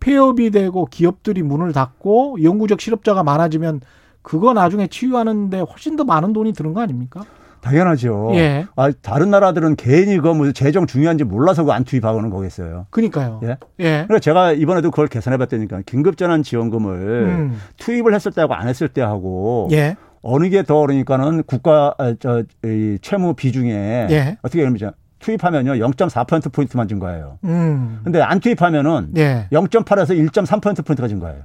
폐업이 0.00 0.50
되고 0.50 0.84
기업들이 0.86 1.42
문을 1.42 1.72
닫고 1.72 2.42
영구적 2.42 2.80
실업자가 2.80 3.22
많아지면 3.22 3.80
그거 4.22 4.52
나중에 4.52 4.86
치유하는데 4.88 5.60
훨씬 5.60 5.96
더 5.96 6.04
많은 6.04 6.32
돈이 6.32 6.52
드는 6.52 6.74
거 6.74 6.80
아닙니까? 6.80 7.24
당연하죠. 7.62 8.30
예. 8.34 8.66
아, 8.76 8.92
다른 9.02 9.30
나라들은 9.30 9.76
괜히 9.76 10.16
그거 10.16 10.34
뭐 10.34 10.52
재정 10.52 10.86
중요한지 10.86 11.24
몰라서 11.24 11.64
그안 11.64 11.84
투입하고는 11.84 12.30
거겠어요. 12.30 12.86
그니까요. 12.90 13.40
예. 13.42 13.48
예. 13.80 14.04
그러니까 14.06 14.18
제가 14.20 14.52
이번에도 14.52 14.90
그걸 14.90 15.08
계산해 15.08 15.36
봤다니까 15.38 15.82
긴급전환 15.86 16.42
지원금을 16.44 16.92
음. 17.26 17.60
투입을 17.78 18.14
했을 18.14 18.30
때하고 18.30 18.54
안 18.54 18.68
했을 18.68 18.88
때하고 18.88 19.68
예. 19.72 19.96
어느 20.22 20.48
게 20.48 20.62
더 20.62 20.80
그러니까는 20.80 21.42
국가 21.44 21.94
아, 21.98 22.14
저이 22.18 22.98
채무 23.00 23.34
비중에 23.34 23.70
예. 24.10 24.38
어떻게 24.42 24.60
그러면 24.60 24.92
투입하면요 25.18 25.72
0.4% 25.72 26.52
포인트만 26.52 26.88
준 26.88 26.98
거예요. 26.98 27.38
음. 27.44 28.00
근데 28.04 28.20
안 28.20 28.40
투입하면은 28.40 29.12
예. 29.16 29.48
0.8에서 29.50 30.10
1.3% 30.30 30.84
포인트가 30.84 31.08
준 31.08 31.20
거예요. 31.20 31.42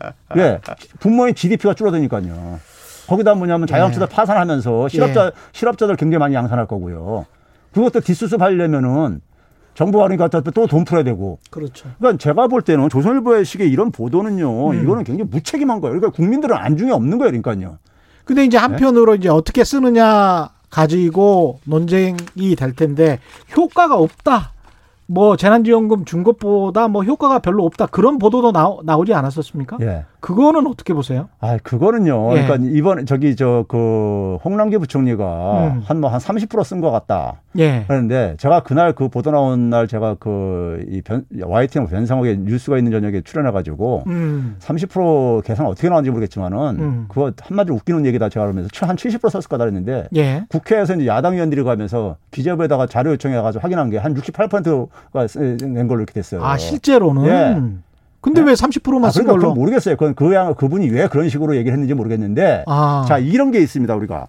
예. 0.36 0.60
분모의 1.00 1.34
GDP가 1.34 1.74
줄어드니까요. 1.74 2.60
거기다 3.06 3.34
뭐냐면 3.34 3.66
자영업자들 3.66 4.08
네. 4.08 4.14
파산하면서 4.14 4.88
실업자 4.88 5.26
예. 5.26 5.30
실업자들 5.52 5.96
굉장히 5.96 6.18
많이 6.20 6.34
양산할 6.34 6.66
거고요. 6.66 7.26
그것도 7.72 8.00
뒷수습하려면은 8.00 9.20
정부가 9.74 10.04
그러니까 10.08 10.28
또 10.28 10.66
돈 10.66 10.84
풀어야 10.84 11.02
되고. 11.02 11.38
그렇죠. 11.50 11.88
그러니까 11.98 12.18
제가 12.22 12.46
볼 12.48 12.62
때는 12.62 12.88
조선일보의 12.88 13.44
식의 13.44 13.70
이런 13.70 13.90
보도는요, 13.90 14.70
음. 14.70 14.82
이거는 14.82 15.04
굉장히 15.04 15.30
무책임한 15.30 15.80
거예요. 15.80 15.98
그러니까 15.98 16.14
국민들은 16.14 16.54
안중에 16.56 16.92
없는 16.92 17.18
거예요, 17.18 17.30
그러니까요. 17.30 17.78
근데 18.24 18.44
이제 18.44 18.56
한편으로 18.58 19.12
네? 19.12 19.18
이제 19.18 19.28
어떻게 19.28 19.64
쓰느냐 19.64 20.50
가지고 20.72 21.60
논쟁이 21.64 22.56
될 22.56 22.74
텐데 22.74 23.20
효과가 23.56 23.96
없다. 23.96 24.52
뭐 25.06 25.36
재난지원금 25.36 26.06
준 26.06 26.24
것보다 26.24 26.88
뭐 26.88 27.04
효과가 27.04 27.40
별로 27.40 27.64
없다 27.66 27.86
그런 27.86 28.18
보도도 28.18 28.50
나오, 28.52 28.80
나오지 28.82 29.12
않았었습니까? 29.12 29.76
예. 29.82 30.06
그거는 30.22 30.66
어떻게 30.68 30.94
보세요? 30.94 31.28
아 31.40 31.58
그거는요. 31.62 32.36
예. 32.38 32.44
그러니까 32.46 32.70
이번 32.70 33.04
저기 33.06 33.36
저 33.36 33.64
그 33.68 34.38
홍남기 34.44 34.78
부총리가 34.78 35.24
음. 35.74 35.82
한뭐 35.84 36.08
한 36.08 36.18
30%쓴 36.20 36.80
것 36.80 36.90
같다. 36.90 37.40
예. 37.58 37.84
그런데 37.88 38.34
제가 38.38 38.62
그날 38.62 38.92
그 38.94 39.08
보도 39.08 39.30
나온 39.30 39.68
날 39.68 39.86
제가 39.88 40.14
그이 40.14 41.02
YTN 41.40 41.86
변상옥에 41.86 42.36
뉴스가 42.36 42.78
있는 42.78 42.92
저녁에 42.92 43.20
출연해가지고 43.22 44.04
음. 44.06 44.56
30% 44.60 45.44
계산 45.44 45.66
어떻게 45.66 45.88
나왔는지 45.88 46.10
모르겠지만은 46.10 46.58
음. 46.78 47.04
그거 47.08 47.32
한마디로 47.42 47.74
웃기는 47.74 48.06
얘기다 48.06 48.28
제가 48.28 48.46
그러면서 48.46 48.68
한 48.86 48.96
70% 48.96 49.28
썼을 49.30 49.42
거다 49.48 49.64
그랬는데 49.64 50.08
예. 50.16 50.44
국회에서 50.48 50.94
이제 50.94 51.06
야당 51.08 51.34
의원들이 51.34 51.62
가면서 51.64 52.16
기재부에다가 52.30 52.86
자료 52.86 53.10
요청해가지고 53.12 53.60
확인한 53.62 53.90
게 53.90 53.98
한 53.98 54.14
68%가 54.14 55.26
낸 55.66 55.88
걸로 55.88 56.00
이렇게 56.00 56.12
됐어요. 56.14 56.44
아 56.44 56.56
실제로는. 56.56 57.24
예. 57.26 57.91
근데 58.22 58.40
네? 58.40 58.46
왜 58.46 58.52
30%만 58.54 59.10
쓴 59.10 59.22
아, 59.22 59.24
그러니까 59.24 59.32
걸로? 59.48 59.54
모르겠어요. 59.54 59.96
그건 59.96 60.14
그 60.14 60.32
양, 60.32 60.54
그분이 60.54 60.88
왜 60.90 61.08
그런 61.08 61.28
식으로 61.28 61.56
얘기를 61.56 61.72
했는지 61.72 61.92
모르겠는데. 61.92 62.64
아. 62.66 63.04
자, 63.06 63.18
이런 63.18 63.50
게 63.50 63.58
있습니다, 63.58 63.94
우리가. 63.94 64.28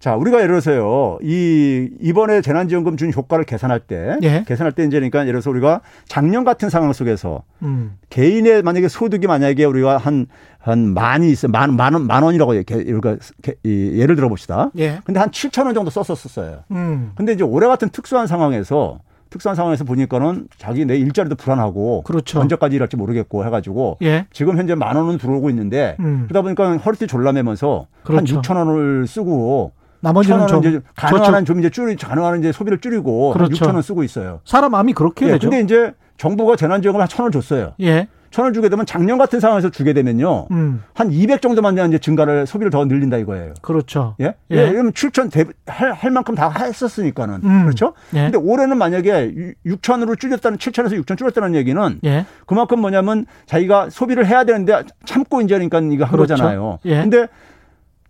자, 0.00 0.16
우리가 0.16 0.38
예를 0.38 0.48
들어서요, 0.60 1.20
이, 1.22 1.88
이번에 2.00 2.40
재난지원금 2.42 2.96
준 2.96 3.12
효과를 3.14 3.44
계산할 3.44 3.78
때, 3.78 4.16
예? 4.24 4.42
계산할 4.44 4.72
때 4.72 4.82
이제 4.82 4.96
그러니까 4.96 5.20
예를 5.20 5.34
들어서 5.34 5.50
우리가 5.50 5.80
작년 6.08 6.42
같은 6.42 6.68
상황 6.68 6.92
속에서 6.92 7.44
음. 7.62 7.92
개인의 8.10 8.64
만약에 8.64 8.88
소득이 8.88 9.28
만약에 9.28 9.64
우리가 9.64 9.98
한, 9.98 10.26
한 10.58 10.92
만이 10.92 11.30
있어, 11.30 11.46
만, 11.46 11.76
만 11.76 11.94
원, 11.94 12.08
만 12.08 12.24
원이라고 12.24 12.50
우리가 12.50 13.16
예를 13.64 14.16
들어 14.16 14.28
봅시다. 14.28 14.72
예. 14.76 14.98
근데 15.04 15.20
한 15.20 15.30
7천 15.30 15.66
원 15.66 15.74
정도 15.74 15.90
썼었어요. 15.92 16.64
음. 16.72 17.12
근데 17.14 17.34
이제 17.34 17.44
올해 17.44 17.68
같은 17.68 17.88
특수한 17.88 18.26
상황에서 18.26 18.98
특수한 19.32 19.56
상황에서 19.56 19.84
보니까는 19.84 20.46
자기 20.58 20.84
내 20.84 20.96
일자리도 20.98 21.36
불안하고 21.36 22.02
그렇죠. 22.02 22.38
언제까지 22.38 22.76
일할지 22.76 22.96
모르겠고 22.96 23.46
해가지고 23.46 23.96
예. 24.02 24.26
지금 24.30 24.58
현재 24.58 24.74
만 24.74 24.94
원은 24.94 25.16
들어오고 25.16 25.48
있는데 25.50 25.96
음. 26.00 26.26
그러다 26.28 26.42
보니까 26.42 26.76
허리띠 26.76 27.06
졸라매면서 27.06 27.86
그렇죠. 28.04 28.36
한 28.36 28.42
6천 28.42 28.56
원을 28.56 29.06
쓰고 29.06 29.72
나머지는 30.00 30.46
좀 30.48 30.60
이제 30.66 30.80
가능한 30.96 31.34
한좀 31.34 31.60
이제 31.60 31.70
줄이 31.70 31.96
가능한 31.96 32.40
이제 32.40 32.52
소비를 32.52 32.78
줄이고 32.78 33.32
그렇죠. 33.32 33.64
6천 33.64 33.72
원 33.72 33.82
쓰고 33.82 34.04
있어요. 34.04 34.40
사람 34.44 34.72
마음이 34.72 34.92
그렇게 34.92 35.26
예, 35.26 35.30
되죠. 35.32 35.48
근데 35.48 35.64
이제 35.64 35.94
정부가 36.18 36.56
재난 36.56 36.82
지원금 36.82 37.02
한1 37.02 37.18
0 37.18 37.24
0 37.24 37.30
0원 37.30 37.32
줬어요. 37.32 37.72
예. 37.80 38.08
천 38.32 38.46
원 38.46 38.52
주게 38.54 38.68
되면 38.68 38.84
작년 38.86 39.18
같은 39.18 39.38
상황에서 39.38 39.70
주게 39.70 39.92
되면요. 39.92 40.48
음. 40.50 40.82
한 40.94 41.12
200 41.12 41.42
정도만 41.42 41.74
이제 41.88 41.98
증가를 41.98 42.46
소비를 42.46 42.70
더 42.70 42.84
늘린다 42.84 43.18
이거예요. 43.18 43.54
그렇죠. 43.60 44.16
예? 44.20 44.34
예. 44.50 44.56
예. 44.56 44.60
왜냐면 44.70 44.92
7천 44.92 45.30
대, 45.30 45.44
할, 45.66 45.92
할 45.92 46.10
만큼 46.10 46.34
다 46.34 46.50
했었으니까는. 46.50 47.40
음. 47.44 47.62
그렇죠? 47.64 47.92
예. 48.14 48.22
근데 48.30 48.38
올해는 48.38 48.78
만약에 48.78 49.54
6천으로 49.66 50.18
줄였다는 50.18 50.58
7천에서 50.58 51.00
6천 51.04 51.18
줄였다는 51.18 51.54
얘기는 51.54 52.00
예. 52.04 52.26
그만큼 52.46 52.80
뭐냐면 52.80 53.26
자기가 53.46 53.90
소비를 53.90 54.26
해야 54.26 54.44
되는데 54.44 54.82
참고 55.04 55.42
이제 55.42 55.54
그러니까 55.54 55.78
이거 55.80 56.04
한 56.04 56.12
그렇죠. 56.12 56.34
거잖아요. 56.34 56.78
예. 56.86 57.02
근데 57.02 57.28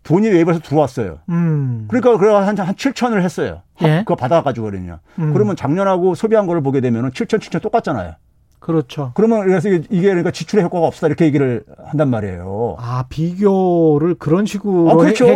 돈이 0.05 0.29
외부에서 0.29 0.61
들어왔어요. 0.61 1.19
음. 1.29 1.87
그러니까 1.89 2.17
그래 2.17 2.33
한, 2.33 2.59
한 2.59 2.75
7천을 2.75 3.23
했어요. 3.23 3.63
예. 3.83 3.99
그거 3.99 4.17
받아가지고 4.17 4.67
그러냐. 4.71 5.01
음. 5.19 5.33
그러면 5.33 5.57
작년하고 5.57 6.15
소비한 6.15 6.47
거를 6.47 6.63
보게 6.63 6.81
되면 6.81 7.05
은 7.05 7.11
7천, 7.11 7.39
7천 7.39 7.63
똑같잖아요. 7.63 8.15
그렇죠. 8.63 9.11
그러면 9.15 9.45
그래서 9.45 9.69
이게 9.69 10.03
그러니까 10.03 10.31
지출의 10.31 10.65
효과가 10.65 10.87
없다 10.87 11.09
이렇게 11.09 11.25
얘기를 11.25 11.65
한단 11.85 12.09
말이에요. 12.11 12.77
아 12.79 13.05
비교를 13.09 14.15
그런 14.15 14.47
식으로 14.47 14.89
아, 14.89 14.95
그렇죠. 14.95 15.27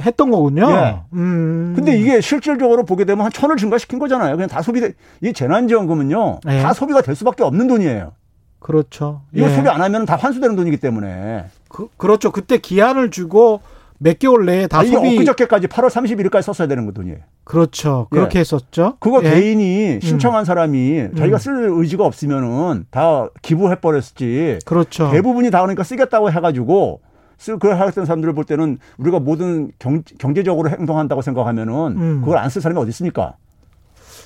했, 0.00 0.06
했던 0.06 0.30
거군요. 0.30 0.70
예. 0.70 1.00
음. 1.12 1.74
근데 1.76 1.94
이게 1.94 2.22
실질적으로 2.22 2.86
보게 2.86 3.04
되면 3.04 3.22
한 3.22 3.30
천을 3.30 3.58
증가시킨 3.58 3.98
거잖아요. 3.98 4.34
그냥 4.36 4.48
다 4.48 4.62
소비 4.62 4.80
이 5.20 5.32
재난지원금은요 5.34 6.40
예. 6.48 6.62
다 6.62 6.72
소비가 6.72 7.02
될 7.02 7.14
수밖에 7.14 7.42
없는 7.42 7.66
돈이에요. 7.66 8.12
그렇죠. 8.60 9.20
이거 9.34 9.46
예. 9.46 9.54
소비 9.54 9.68
안 9.68 9.82
하면 9.82 10.06
다 10.06 10.16
환수되는 10.16 10.56
돈이기 10.56 10.78
때문에. 10.78 11.44
그, 11.68 11.88
그렇죠. 11.98 12.32
그때 12.32 12.56
기한을 12.56 13.10
주고 13.10 13.60
몇 14.04 14.18
개월 14.18 14.44
내에 14.44 14.66
다 14.66 14.80
아, 14.80 14.84
소비. 14.84 15.14
엊그저께까지 15.16 15.66
8월 15.66 15.88
31일까지 15.88 16.42
썼어야 16.42 16.68
되는 16.68 16.84
거 16.84 16.92
돈이에요. 16.92 17.16
그렇죠. 17.44 18.06
그렇게 18.10 18.38
예. 18.38 18.40
했었죠. 18.40 18.98
그거 19.00 19.22
예. 19.24 19.30
개인이 19.30 19.94
음. 19.94 20.00
신청한 20.00 20.42
음. 20.42 20.44
사람이 20.44 21.08
자기가 21.16 21.38
쓸 21.38 21.70
의지가 21.70 22.04
없으면은 22.04 22.84
다 22.90 23.28
기부해 23.40 23.76
버렸지. 23.76 24.58
그렇죠. 24.66 25.10
대부분이 25.10 25.50
다 25.50 25.60
그러니까 25.62 25.84
쓰겠다고 25.84 26.30
해가지고 26.30 27.00
쓸 27.38 27.54
그걸 27.58 27.80
하겠다는 27.80 28.04
사람들을 28.04 28.34
볼 28.34 28.44
때는 28.44 28.76
우리가 28.98 29.20
모든 29.20 29.72
경, 29.78 30.02
경제적으로 30.18 30.68
행동한다고 30.68 31.22
생각하면은 31.22 31.74
음. 31.96 32.20
그걸 32.20 32.36
안 32.36 32.50
쓸 32.50 32.60
사람이 32.60 32.78
어디 32.78 32.90
있습니까? 32.90 33.36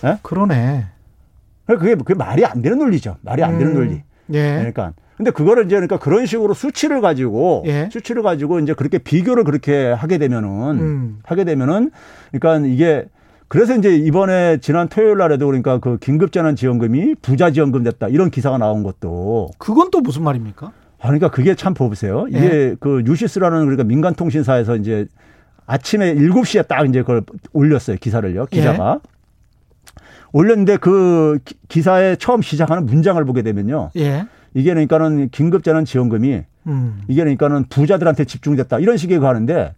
예? 0.04 0.18
그러네. 0.22 0.86
그게 1.66 1.94
그게 1.94 2.14
말이 2.14 2.44
안 2.44 2.62
되는 2.62 2.78
논리죠. 2.78 3.16
말이 3.20 3.44
안 3.44 3.58
되는 3.58 3.76
음. 3.76 3.78
논리. 3.78 4.02
예. 4.32 4.54
그러니까 4.56 4.92
근데 5.16 5.30
그거를 5.32 5.66
이제 5.66 5.74
그러니까 5.74 5.98
그런 5.98 6.26
식으로 6.26 6.54
수치를 6.54 7.00
가지고 7.00 7.64
예. 7.66 7.88
수치를 7.92 8.22
가지고 8.22 8.60
이제 8.60 8.72
그렇게 8.74 8.98
비교를 8.98 9.44
그렇게 9.44 9.88
하게 9.88 10.18
되면은 10.18 10.48
음. 10.80 11.18
하게 11.24 11.44
되면은 11.44 11.90
그러니까 12.30 12.66
이게 12.66 13.06
그래서 13.48 13.74
이제 13.74 13.96
이번에 13.96 14.58
지난 14.58 14.88
토요일 14.88 15.18
날에도 15.18 15.46
그러니까 15.46 15.78
그 15.78 15.98
긴급재난 15.98 16.54
지원금이 16.54 17.16
부자 17.22 17.50
지원금 17.50 17.82
됐다 17.82 18.08
이런 18.08 18.30
기사가 18.30 18.58
나온 18.58 18.82
것도 18.82 19.50
그건 19.58 19.90
또 19.90 20.00
무슨 20.00 20.22
말입니까? 20.22 20.66
아, 21.00 21.02
그러니까 21.02 21.30
그게 21.30 21.54
참 21.54 21.74
보세요. 21.74 22.26
이게 22.28 22.40
예. 22.40 22.76
그 22.78 23.02
뉴시스라는 23.04 23.60
그러니까 23.60 23.84
민간 23.84 24.14
통신사에서 24.14 24.76
이제 24.76 25.06
아침에 25.66 26.14
7시에 26.14 26.66
딱 26.66 26.88
이제 26.88 27.00
그걸 27.00 27.22
올렸어요. 27.52 27.96
기사를요. 28.00 28.46
기자가. 28.46 29.00
예. 29.02 29.17
올렸는데 30.32 30.76
그 30.76 31.38
기사에 31.68 32.16
처음 32.16 32.42
시작하는 32.42 32.86
문장을 32.86 33.22
보게 33.24 33.42
되면요. 33.42 33.90
예. 33.96 34.26
이게 34.54 34.70
그러니까는 34.70 35.28
긴급재난 35.30 35.84
지원금이 35.84 36.42
음. 36.66 37.00
이게 37.08 37.22
그러니까는 37.22 37.64
부자들한테 37.68 38.24
집중됐다 38.24 38.78
이런 38.78 38.96
식의 38.96 39.20
가는데 39.20 39.74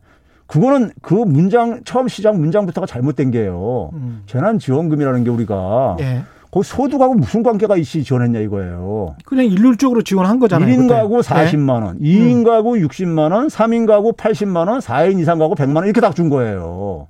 그거는 0.47 0.91
그 1.03 1.15
문장 1.15 1.81
처음 1.85 2.09
시작 2.09 2.37
문장부터가 2.37 2.87
잘못된 2.87 3.31
게요. 3.31 3.91
음. 3.93 4.23
재난 4.27 4.59
지원금이라는 4.59 5.25
게 5.25 5.31
우리가 5.31 5.97
예. 6.01 6.23
거기 6.51 6.67
소득하고 6.67 7.15
무슨 7.15 7.45
관계가 7.45 7.77
있이 7.77 8.03
지원했냐 8.03 8.41
이거예요. 8.41 9.15
그냥 9.25 9.45
일률적으로 9.45 10.03
지원한 10.03 10.41
거잖아요. 10.41 10.69
1인 10.69 10.89
가구 10.89 11.21
40만 11.21 11.85
원, 11.85 11.99
네? 12.01 12.09
2인 12.09 12.39
음. 12.39 12.45
가구 12.45 12.73
60만 12.73 13.31
원, 13.33 13.47
3인 13.47 13.87
가구 13.87 14.13
80만 14.13 14.67
원, 14.69 14.81
4인 14.81 15.21
이상 15.21 15.39
가구 15.39 15.55
100만 15.55 15.77
원 15.77 15.85
이렇게 15.85 16.01
딱 16.01 16.15
준 16.15 16.29
거예요. 16.29 17.07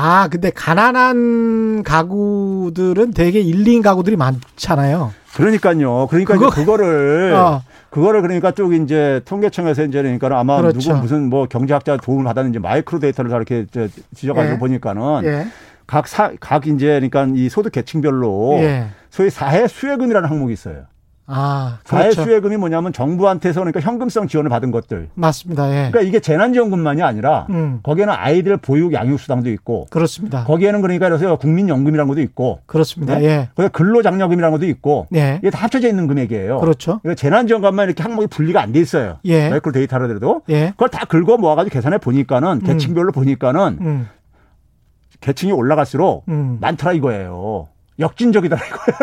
아, 0.00 0.28
근데 0.28 0.50
가난한 0.50 1.82
가구들은 1.82 3.14
되게 3.14 3.40
1, 3.40 3.64
2인 3.64 3.82
가구들이 3.82 4.14
많잖아요. 4.14 5.12
그러니까요. 5.34 6.06
그러니까 6.08 6.34
그거, 6.34 6.50
그거를 6.50 7.34
어. 7.36 7.62
그거를 7.90 8.22
그러니까 8.22 8.52
쪽 8.52 8.74
이제 8.74 9.20
통계청에서 9.24 9.84
이제 9.84 10.00
그러니까 10.00 10.38
아마 10.38 10.58
그렇죠. 10.60 10.78
누구 10.78 11.00
무슨 11.00 11.28
뭐 11.28 11.46
경제학자 11.46 11.96
도움을 11.96 12.24
받았는지 12.24 12.60
마이크로 12.60 13.00
데이터를 13.00 13.30
이렇게 13.30 13.66
지적하고 14.14 14.52
예. 14.52 14.58
보니까는 14.58 15.24
예. 15.24 15.46
각 15.88 16.06
사, 16.06 16.30
각 16.38 16.68
이제 16.68 16.86
그러니까 16.86 17.26
이 17.34 17.48
소득 17.48 17.72
계층별로 17.72 18.58
예. 18.58 18.88
소위 19.10 19.30
사회 19.30 19.66
수혜금이라는 19.66 20.28
항목이 20.28 20.52
있어요. 20.52 20.84
아, 21.30 21.78
그렇죠. 21.84 22.14
사회 22.14 22.24
수혜금이 22.24 22.56
뭐냐면 22.56 22.90
정부한테서 22.92 23.60
그러니까 23.60 23.80
현금성 23.80 24.28
지원을 24.28 24.48
받은 24.48 24.70
것들. 24.70 25.10
맞습니다. 25.14 25.68
예. 25.68 25.90
그러니까 25.90 26.00
이게 26.00 26.20
재난지원금만이 26.20 27.02
아니라 27.02 27.46
음. 27.50 27.80
거기에는 27.82 28.14
아이들 28.16 28.56
보육 28.56 28.94
양육수당도 28.94 29.50
있고. 29.50 29.86
그렇습니다. 29.90 30.44
거기에는 30.44 30.80
그러니까 30.80 31.08
그래서 31.08 31.36
국민연금이라는 31.36 32.08
것도 32.08 32.22
있고. 32.22 32.60
그렇습니다. 32.64 33.18
네? 33.18 33.24
예. 33.24 33.48
거기 33.54 33.68
근로장려금이라는 33.68 34.56
것도 34.56 34.66
있고. 34.70 35.06
예. 35.14 35.36
이게 35.42 35.50
다 35.50 35.64
합쳐져 35.64 35.88
있는 35.88 36.06
금액이에요. 36.06 36.60
그렇죠. 36.60 36.98
그러니까 37.02 37.20
재난지원금만 37.20 37.86
이렇게 37.86 38.02
항목이 38.02 38.28
분리가 38.28 38.62
안 38.62 38.72
돼 38.72 38.80
있어요. 38.80 39.18
예. 39.26 39.50
마이크로 39.50 39.72
데이터로라도. 39.72 40.42
예. 40.48 40.70
그걸 40.70 40.88
다 40.88 41.04
긁어 41.04 41.36
모아가지고 41.36 41.72
계산해 41.74 41.98
보니까는 41.98 42.48
음. 42.48 42.60
계층별로 42.60 43.12
보니까는 43.12 43.78
음. 43.80 44.08
계층이 45.20 45.52
올라갈수록 45.52 46.24
음. 46.28 46.58
많더라 46.60 46.92
이거예요. 46.92 47.68
역진적이다 47.98 48.56
이거예요. 48.56 48.98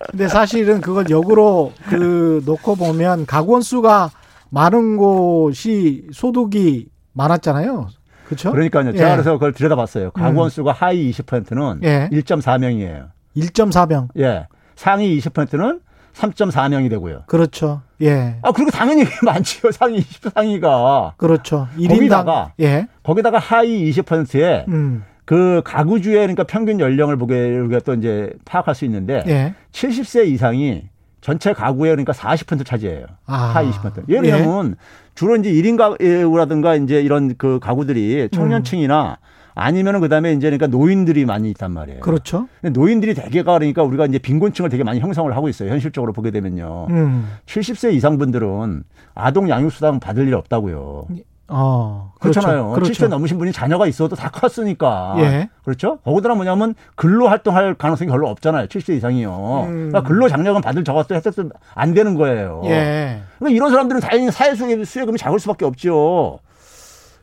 근데 0.10 0.28
사실은 0.28 0.80
그걸 0.80 1.08
역으로 1.10 1.72
그 1.88 2.42
놓고 2.44 2.76
보면 2.76 3.26
가구 3.26 3.60
수가 3.62 4.10
많은 4.50 4.96
곳이 4.96 6.06
소득이 6.12 6.88
많았잖아요. 7.12 7.88
그렇죠? 8.26 8.52
그러니까요. 8.52 8.92
제가 8.92 9.10
예. 9.10 9.12
그래서 9.14 9.32
그걸 9.32 9.52
들여다봤어요. 9.52 10.12
가구 10.12 10.38
원 10.40 10.46
음. 10.46 10.50
수가 10.50 10.72
하위 10.72 11.10
20%는 11.10 11.80
예. 11.82 12.08
1.4명이에요. 12.12 13.08
1.4명. 13.36 14.08
예. 14.18 14.46
상위 14.76 15.18
20%는 15.18 15.80
3.4명이 16.14 16.90
되고요. 16.90 17.24
그렇죠. 17.26 17.82
예. 18.02 18.38
아, 18.42 18.52
그리고 18.52 18.70
당연히 18.70 19.04
많지요. 19.24 19.72
상위 19.72 19.98
20 19.98 20.30
상위가. 20.34 21.14
그렇죠. 21.16 21.68
1인당. 21.76 21.88
거기다가 21.96 22.52
예. 22.60 22.86
거기다가 23.02 23.38
하위 23.38 23.90
20%에 23.90 24.64
음. 24.68 25.04
그 25.24 25.62
가구주의 25.64 26.16
그러니까 26.16 26.44
평균 26.44 26.80
연령을 26.80 27.16
보게 27.16 27.58
우리가 27.58 27.80
또 27.80 27.94
이제 27.94 28.32
파악할 28.44 28.74
수 28.74 28.84
있는데 28.84 29.22
예. 29.26 29.54
70세 29.72 30.26
이상이 30.26 30.84
전체 31.20 31.52
가구의 31.52 31.92
그러니까 31.92 32.12
40% 32.12 32.64
차지해요. 32.64 33.06
아. 33.26 33.36
하위 33.54 33.70
20%. 33.70 34.08
예를 34.08 34.22
들면 34.22 34.70
예. 34.70 34.74
주로 35.14 35.36
이제 35.36 35.52
1인 35.52 35.76
가구라든가 35.76 36.76
이제 36.76 37.00
이런 37.00 37.36
그 37.36 37.58
가구들이 37.60 38.30
청년층이나 38.32 39.18
음. 39.20 39.30
아니면은 39.54 40.00
그다음에 40.00 40.32
이제 40.32 40.48
그러니까 40.48 40.66
노인들이 40.68 41.26
많이 41.26 41.50
있단 41.50 41.72
말이에요. 41.72 42.00
그렇죠. 42.00 42.48
노인들이 42.62 43.14
대개가 43.14 43.58
그러니까 43.58 43.82
우리가 43.82 44.06
이제 44.06 44.18
빈곤층을 44.18 44.70
되게 44.70 44.84
많이 44.84 45.00
형성을 45.00 45.30
하고 45.36 45.48
있어요. 45.48 45.70
현실적으로 45.70 46.12
보게 46.12 46.30
되면요. 46.30 46.86
음. 46.90 47.28
70세 47.46 47.92
이상 47.92 48.16
분들은 48.16 48.84
아동 49.14 49.50
양육 49.50 49.72
수당 49.72 50.00
받을 50.00 50.26
일 50.26 50.34
없다고요. 50.34 51.08
어, 51.50 52.12
그렇잖아요. 52.20 52.70
그렇죠. 52.70 52.92
70세 52.92 53.08
넘으신 53.08 53.38
분이 53.38 53.52
자녀가 53.52 53.86
있어도 53.86 54.16
다 54.16 54.30
컸으니까. 54.30 55.14
예. 55.18 55.48
그렇죠? 55.64 55.98
거기다가 56.04 56.34
뭐냐면 56.34 56.74
근로 56.94 57.28
활동할 57.28 57.74
가능성이 57.74 58.10
별로 58.10 58.28
없잖아요. 58.28 58.66
70세 58.66 58.96
이상이요. 58.96 59.64
음. 59.68 59.88
그러니까 59.90 60.02
근로 60.02 60.28
장려금 60.28 60.60
받을 60.60 60.84
저것도 60.84 61.14
혜택도 61.14 61.50
안 61.74 61.94
되는 61.94 62.14
거예요. 62.14 62.62
예. 62.66 63.22
그러니까 63.38 63.56
이런 63.56 63.70
사람들은 63.70 64.00
당연히 64.00 64.30
사회 64.30 64.54
수혜금이 64.54 65.18
작을 65.18 65.38
수밖에 65.38 65.64
없죠. 65.64 66.38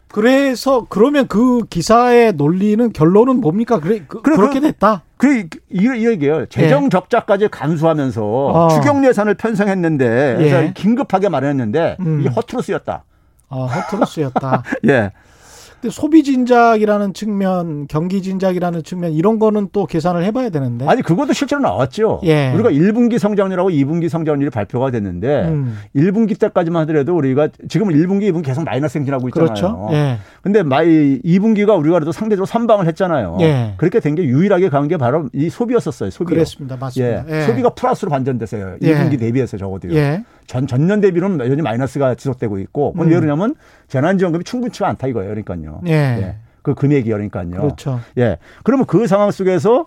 그래서 0.10 0.86
그러면 0.90 1.28
그 1.28 1.66
기사의 1.70 2.34
논리는 2.34 2.92
결론은 2.94 3.42
뭡니까? 3.42 3.80
그래 3.80 4.04
그, 4.08 4.22
그래, 4.22 4.38
렇게 4.38 4.60
됐다. 4.60 5.04
그 5.18 5.40
이, 5.40 5.50
이 5.70 6.08
얘기예요. 6.08 6.46
재정 6.48 6.86
예. 6.86 6.90
적자까지 6.90 7.50
감수하면서 7.50 8.24
어. 8.24 8.68
추경 8.70 9.06
예산을 9.06 9.36
편성했는데 9.36 10.38
예. 10.40 10.74
긴급하게 10.74 11.30
마련했는데 11.30 11.98
음. 12.00 12.22
이게 12.22 12.30
허투루 12.30 12.62
쓰였다. 12.62 13.04
아, 13.50 13.56
허투루 13.66 14.06
쓰였다. 14.06 14.64
예. 14.88 15.12
근데 15.82 15.94
소비 15.94 16.24
진작이라는 16.24 17.14
측면, 17.14 17.86
경기 17.88 18.22
진작이라는 18.24 18.82
측면 18.84 19.12
이런 19.14 19.38
거는 19.38 19.70
또 19.72 19.86
계산을 19.86 20.24
해봐야 20.24 20.50
되는데. 20.50 20.88
아니 20.88 21.04
그것도 21.04 21.34
실제로 21.34 21.62
나왔죠. 21.62 22.22
예. 22.24 22.52
우리가 22.54 22.72
1분기 22.72 23.20
성장률하고 23.20 23.70
2분기 23.70 24.10
성장률이 24.10 24.50
발표가 24.50 24.90
됐는데 24.90 25.44
음. 25.50 25.78
1분기 25.96 26.40
때까지만 26.40 26.82
하더라도 26.82 27.16
우리가 27.16 27.50
지금 27.70 27.90
1분기, 27.90 28.32
2분기 28.32 28.46
계속 28.46 28.64
마이너스 28.64 28.98
행진하고 28.98 29.28
있잖아요. 29.30 29.46
그렇죠. 29.48 29.90
예. 29.92 30.18
근데 30.42 30.64
마이 30.64 31.22
2분기가 31.22 31.78
우리가 31.78 31.94
그래도 31.96 32.12
상대적으로 32.12 32.46
선방을 32.48 32.88
했잖아요. 32.88 33.38
예. 33.42 33.74
그렇게 33.78 34.00
된 34.00 34.16
게 34.16 34.24
유일하게 34.24 34.70
간 34.70 34.88
게 34.88 34.96
바로 34.98 35.28
이 35.34 35.50
소비였었어요. 35.50 36.10
소비. 36.10 36.34
그렇습니다. 36.34 36.76
맞습니다. 36.78 37.26
예. 37.30 37.38
예. 37.38 37.42
소비가 37.44 37.70
플러스로 37.70 38.10
반전됐어요. 38.10 38.78
1분기 38.82 39.14
예. 39.14 39.18
대비해서 39.18 39.58
적어도요. 39.58 39.94
예. 39.94 40.24
전 40.48 40.66
전년 40.66 41.02
대비는 41.02 41.42
여전히 41.42 41.62
마이너스가 41.62 42.16
지속되고 42.16 42.58
있고 42.60 42.94
그건 42.94 43.08
음. 43.08 43.12
왜 43.12 43.20
그러냐면 43.20 43.54
재난지원금이 43.90 44.46
충분치가 44.46 44.88
않다 44.88 45.08
이거예요. 45.08 45.30
그러니까요. 45.32 45.67
예. 45.88 45.92
예. 45.92 46.36
그 46.62 46.74
금액이 46.74 47.10
그러니까요. 47.10 47.50
그렇죠. 47.50 48.00
예. 48.18 48.38
그러면 48.64 48.86
그 48.86 49.08
상황 49.08 49.32
속에서 49.32 49.86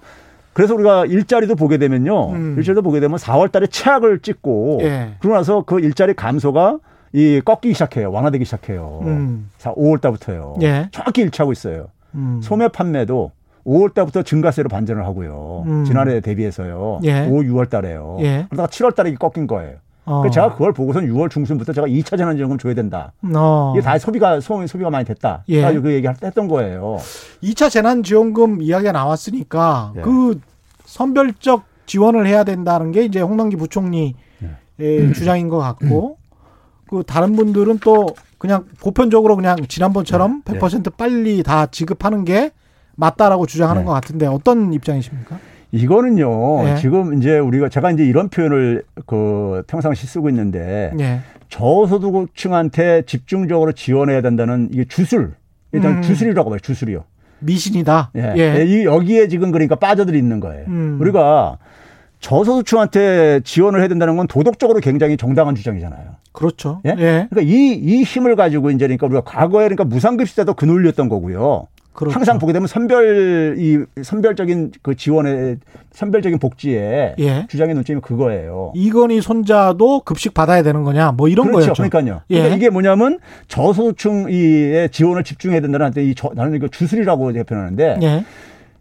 그래서 0.52 0.74
우리가 0.74 1.06
일자리도 1.06 1.54
보게 1.54 1.78
되면요. 1.78 2.30
음. 2.30 2.54
일자리도 2.58 2.82
보게 2.82 3.00
되면 3.00 3.18
4월 3.18 3.52
달에 3.52 3.66
최악을 3.66 4.20
찍고 4.20 4.80
예. 4.82 5.14
그러고 5.20 5.36
나서 5.36 5.62
그 5.62 5.80
일자리 5.80 6.14
감소가 6.14 6.78
이 7.12 7.40
꺾이기 7.44 7.74
시작해요. 7.74 8.10
완화되기 8.10 8.44
시작해요. 8.44 9.00
음. 9.02 9.50
5월 9.58 10.00
달부터요. 10.00 10.56
예. 10.62 10.88
정확히 10.92 11.22
일치하고 11.22 11.52
있어요. 11.52 11.88
음. 12.14 12.40
소매 12.42 12.68
판매도 12.68 13.32
5월 13.66 13.94
달부터 13.94 14.22
증가세로 14.22 14.68
반전을 14.68 15.04
하고요. 15.04 15.64
음. 15.66 15.84
지난해 15.84 16.20
대비해서요. 16.20 17.00
예. 17.04 17.26
5, 17.26 17.40
6월 17.42 17.68
달에요. 17.68 18.16
예. 18.20 18.46
그러다가 18.48 18.68
7월 18.68 18.94
달에 18.94 19.14
꺾인 19.14 19.46
거예요. 19.46 19.76
어. 20.10 20.22
그래서 20.22 20.34
제가 20.34 20.52
그걸 20.54 20.72
보고선 20.72 21.06
6월 21.06 21.30
중순부터 21.30 21.72
제가 21.72 21.86
2차 21.86 22.18
재난지원금 22.18 22.58
줘야 22.58 22.74
된다. 22.74 23.12
어. 23.32 23.72
이게 23.76 23.80
다 23.80 23.96
소비가 23.96 24.40
소, 24.40 24.66
소비가 24.66 24.90
많이 24.90 25.04
됐다. 25.04 25.44
예. 25.48 25.62
그래서 25.62 25.80
그 25.80 25.92
얘기 25.92 26.08
했던 26.08 26.48
거예요. 26.48 26.98
2차 27.44 27.70
재난지원금 27.70 28.60
이야기가 28.60 28.90
나왔으니까 28.90 29.92
예. 29.96 30.00
그 30.00 30.40
선별적 30.84 31.62
지원을 31.86 32.26
해야 32.26 32.42
된다는 32.42 32.90
게 32.90 33.04
이제 33.04 33.20
홍남기 33.20 33.54
부총리의 33.54 34.14
예. 34.80 35.12
주장인 35.12 35.48
것 35.48 35.58
같고 35.58 36.18
그 36.88 37.04
다른 37.06 37.36
분들은 37.36 37.78
또 37.78 38.08
그냥 38.38 38.64
보편적으로 38.80 39.36
그냥 39.36 39.56
지난번처럼 39.68 40.42
100% 40.42 40.96
빨리 40.96 41.44
다 41.44 41.66
지급하는 41.66 42.24
게 42.24 42.50
맞다라고 42.96 43.46
주장하는 43.46 43.82
네. 43.82 43.86
것 43.86 43.92
같은데 43.92 44.26
어떤 44.26 44.72
입장이십니까? 44.72 45.38
이거는요. 45.72 46.64
네. 46.64 46.76
지금 46.76 47.14
이제 47.14 47.38
우리가 47.38 47.68
제가 47.68 47.90
이제 47.92 48.04
이런 48.04 48.28
표현을 48.28 48.82
그 49.06 49.62
평상시 49.66 50.06
쓰고 50.06 50.28
있는데 50.28 50.92
네. 50.96 51.20
저소득층한테 51.48 53.02
집중적으로 53.06 53.72
지원해야 53.72 54.22
된다는 54.22 54.68
이게 54.72 54.84
주술 54.84 55.32
일단 55.72 55.96
음. 55.96 56.02
주술이라고 56.02 56.50
봐요. 56.50 56.58
주술이요. 56.60 57.04
미신이다. 57.40 58.10
예. 58.16 58.34
예. 58.36 58.64
이 58.66 58.84
여기에 58.84 59.28
지금 59.28 59.50
그러니까 59.50 59.76
빠져들 59.76 60.14
있는 60.14 60.40
거예요. 60.40 60.64
음. 60.68 60.98
우리가 61.00 61.58
저소득층한테 62.20 63.40
지원을 63.44 63.80
해야 63.80 63.88
된다는 63.88 64.16
건 64.16 64.26
도덕적으로 64.26 64.80
굉장히 64.80 65.16
정당한 65.16 65.54
주장이잖아요. 65.54 66.16
그렇죠. 66.32 66.80
예. 66.84 66.90
예. 66.90 67.26
그러니까 67.30 67.40
이, 67.40 67.72
이 67.72 68.02
힘을 68.02 68.36
가지고 68.36 68.70
이제 68.70 68.86
그러니까 68.86 69.06
우리가 69.06 69.22
과거에 69.22 69.64
그러니까 69.64 69.84
무상급식 69.84 70.36
때도 70.36 70.54
그 70.54 70.64
논리였던 70.66 71.08
거고요. 71.08 71.66
그렇죠. 72.00 72.14
항상 72.14 72.38
보게 72.38 72.54
되면 72.54 72.66
선별 72.66 73.56
이 73.58 73.84
선별적인 74.02 74.72
그 74.80 74.96
지원의 74.96 75.58
선별적인 75.92 76.38
복지에 76.38 77.14
예. 77.18 77.46
주장의 77.50 77.74
논점이 77.74 78.00
그거예요. 78.00 78.72
이건희 78.74 79.20
손자도 79.20 80.00
급식 80.06 80.32
받아야 80.32 80.62
되는 80.62 80.82
거냐 80.82 81.12
뭐 81.12 81.28
이런 81.28 81.48
그렇죠. 81.48 81.74
거였죠. 81.74 81.82
그러니까요. 81.82 82.22
예. 82.30 82.36
그러니까 82.36 82.56
이게 82.56 82.70
뭐냐면 82.70 83.18
저소득층의 83.48 84.88
지원을 84.88 85.24
집중해야 85.24 85.60
된다는 85.60 85.84
한테 85.84 86.02
이 86.02 86.14
저, 86.14 86.30
나는 86.34 86.54
이거 86.54 86.68
주술이라고 86.68 87.32
표현하는데 87.44 87.98
예. 88.00 88.24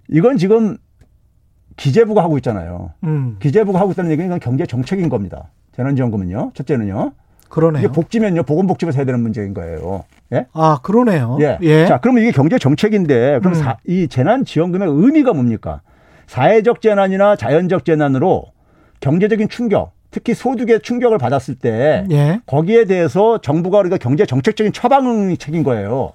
이건 0.07 0.37
지금 0.37 0.77
기재부가 1.75 2.23
하고 2.23 2.37
있잖아요. 2.37 2.91
음. 3.03 3.35
기재부가 3.41 3.81
하고 3.81 3.91
있다는 3.91 4.11
얘기는 4.11 4.39
경제 4.39 4.65
정책인 4.65 5.09
겁니다. 5.09 5.49
재난지원금은요. 5.75 6.51
첫째는요. 6.53 7.11
그러네요. 7.49 7.83
이게 7.83 7.91
복지면요, 7.91 8.43
보건복지부에서 8.43 8.97
해야 8.97 9.05
되는 9.05 9.19
문제인 9.21 9.53
거예요. 9.53 10.05
예? 10.33 10.45
아, 10.53 10.79
그러네요. 10.81 11.37
예. 11.41 11.57
예. 11.61 11.85
자, 11.85 11.99
그러면 11.99 12.23
이게 12.23 12.31
경제 12.31 12.57
정책인데, 12.57 13.39
그럼 13.39 13.53
음. 13.53 13.53
사, 13.55 13.77
이 13.85 14.07
재난지원금의 14.07 14.87
의미가 14.89 15.33
뭡니까? 15.33 15.81
사회적 16.27 16.81
재난이나 16.81 17.35
자연적 17.35 17.85
재난으로 17.85 18.45
경제적인 18.99 19.49
충격, 19.49 19.93
특히 20.11 20.33
소득의 20.33 20.81
충격을 20.81 21.17
받았을 21.17 21.55
때, 21.55 22.05
예. 22.11 22.39
거기에 22.45 22.85
대해서 22.85 23.41
정부가 23.41 23.79
우리가 23.79 23.97
경제 23.97 24.25
정책적인 24.25 24.71
처방책인 24.71 25.63
거예요. 25.63 26.11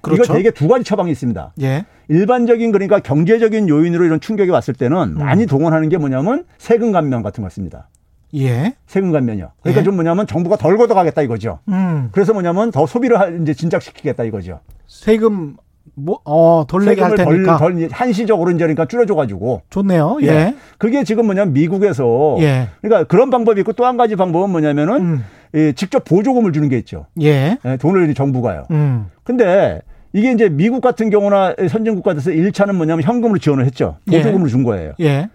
그렇죠. 0.00 0.22
이거 0.24 0.34
되게 0.34 0.50
두 0.50 0.66
가지 0.66 0.84
처방이 0.84 1.10
있습니다. 1.10 1.52
예. 1.60 1.84
일반적인 2.08 2.72
그러니까 2.72 3.00
경제적인 3.00 3.68
요인으로 3.68 4.04
이런 4.04 4.18
충격이 4.18 4.50
왔을 4.50 4.74
때는 4.74 4.96
음. 4.96 5.18
많이 5.18 5.46
동원하는 5.46 5.88
게 5.90 5.98
뭐냐면 5.98 6.44
세금 6.58 6.90
감면 6.90 7.22
같은 7.22 7.42
거 7.42 7.48
같습니다. 7.48 7.88
예. 8.34 8.74
세금 8.86 9.12
감면이요. 9.12 9.50
그러니까 9.62 9.80
예. 9.80 9.84
좀 9.84 9.94
뭐냐면 9.94 10.26
정부가 10.26 10.56
덜 10.56 10.76
걷어가겠다 10.76 11.22
이거죠. 11.22 11.60
음. 11.68 12.08
그래서 12.12 12.32
뭐냐면 12.32 12.70
더 12.70 12.86
소비를 12.86 13.40
이제 13.42 13.54
진작시키겠다 13.54 14.24
이거죠. 14.24 14.60
세금 14.86 15.56
뭐, 15.94 16.20
어, 16.24 16.64
덜 16.68 16.84
내게 16.84 17.02
할 17.02 17.14
테니까. 17.14 17.58
덜, 17.58 17.74
덜, 17.74 17.88
한시적으로 17.90 18.50
이제 18.50 18.58
그러니까 18.58 18.86
줄여줘가지고. 18.86 19.62
좋네요. 19.70 20.18
예. 20.22 20.26
예. 20.26 20.54
그게 20.78 21.04
지금 21.04 21.26
뭐냐면 21.26 21.52
미국에서. 21.52 22.36
예. 22.40 22.68
그러니까 22.80 23.04
그런 23.04 23.30
방법이 23.30 23.60
있고 23.60 23.72
또 23.72 23.84
한 23.84 23.96
가지 23.96 24.14
방법은 24.16 24.50
뭐냐면은 24.50 25.00
음. 25.00 25.24
예, 25.54 25.72
직접 25.72 26.04
보조금을 26.04 26.52
주는 26.52 26.68
게 26.68 26.78
있죠. 26.78 27.06
예. 27.20 27.58
예 27.64 27.76
돈을 27.76 28.14
정부가요. 28.14 28.66
음. 28.70 29.06
근데 29.24 29.82
이게 30.12 30.32
이제 30.32 30.48
미국 30.48 30.80
같은 30.80 31.10
경우나 31.10 31.54
선진국 31.68 32.04
같아서 32.04 32.30
1차는 32.30 32.74
뭐냐면 32.76 33.02
현금으로 33.02 33.38
지원을 33.38 33.64
했죠. 33.64 33.96
예. 34.12 34.18
보조금으로 34.18 34.48
준 34.48 34.62
거예요. 34.62 34.92
예. 35.00 35.28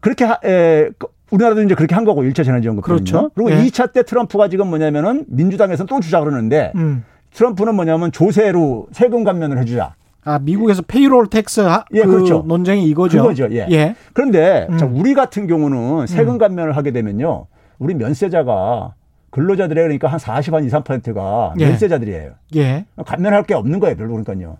그렇게 0.00 0.24
하, 0.24 0.38
에, 0.44 0.88
그 0.98 1.06
우리나라도 1.30 1.62
이제 1.62 1.74
그렇게 1.74 1.94
한 1.94 2.04
거고 2.04 2.22
1차 2.22 2.44
재난지원금. 2.44 2.82
그렇죠. 2.82 3.30
그리고 3.34 3.50
예. 3.50 3.56
2차 3.64 3.92
때 3.92 4.02
트럼프가 4.02 4.48
지금 4.48 4.68
뭐냐면은 4.68 5.24
민주당에서는 5.28 5.86
또 5.86 6.00
주자 6.00 6.20
그러는데 6.20 6.72
음. 6.74 7.04
트럼프는 7.32 7.74
뭐냐면 7.74 8.12
조세로 8.12 8.88
세금 8.92 9.24
감면을 9.24 9.58
해주자. 9.58 9.94
아 10.24 10.38
미국에서 10.38 10.82
payroll 10.82 11.28
tax 11.28 11.60
하, 11.60 11.84
예, 11.94 12.02
그 12.02 12.08
그렇죠. 12.08 12.44
논쟁이 12.46 12.86
이거죠. 12.88 13.22
그거죠. 13.22 13.48
예. 13.52 13.66
예. 13.70 13.94
그런데 14.12 14.66
음. 14.70 14.78
자, 14.78 14.86
우리 14.86 15.14
같은 15.14 15.46
경우는 15.46 16.06
세금 16.06 16.34
음. 16.34 16.38
감면을 16.38 16.76
하게 16.76 16.90
되면요, 16.90 17.46
우리 17.78 17.94
면세자가 17.94 18.94
근로자들의 19.30 19.82
그러니까 19.82 20.08
한 20.08 20.18
40, 20.18 20.52
한 20.52 20.64
2, 20.64 20.68
3%가 20.68 21.54
예. 21.58 21.68
면세자들이에요. 21.68 22.32
예. 22.56 22.84
감면할 23.06 23.44
게 23.44 23.54
없는 23.54 23.80
거예요, 23.80 23.96
별로 23.96 24.10
그러니까요. 24.10 24.58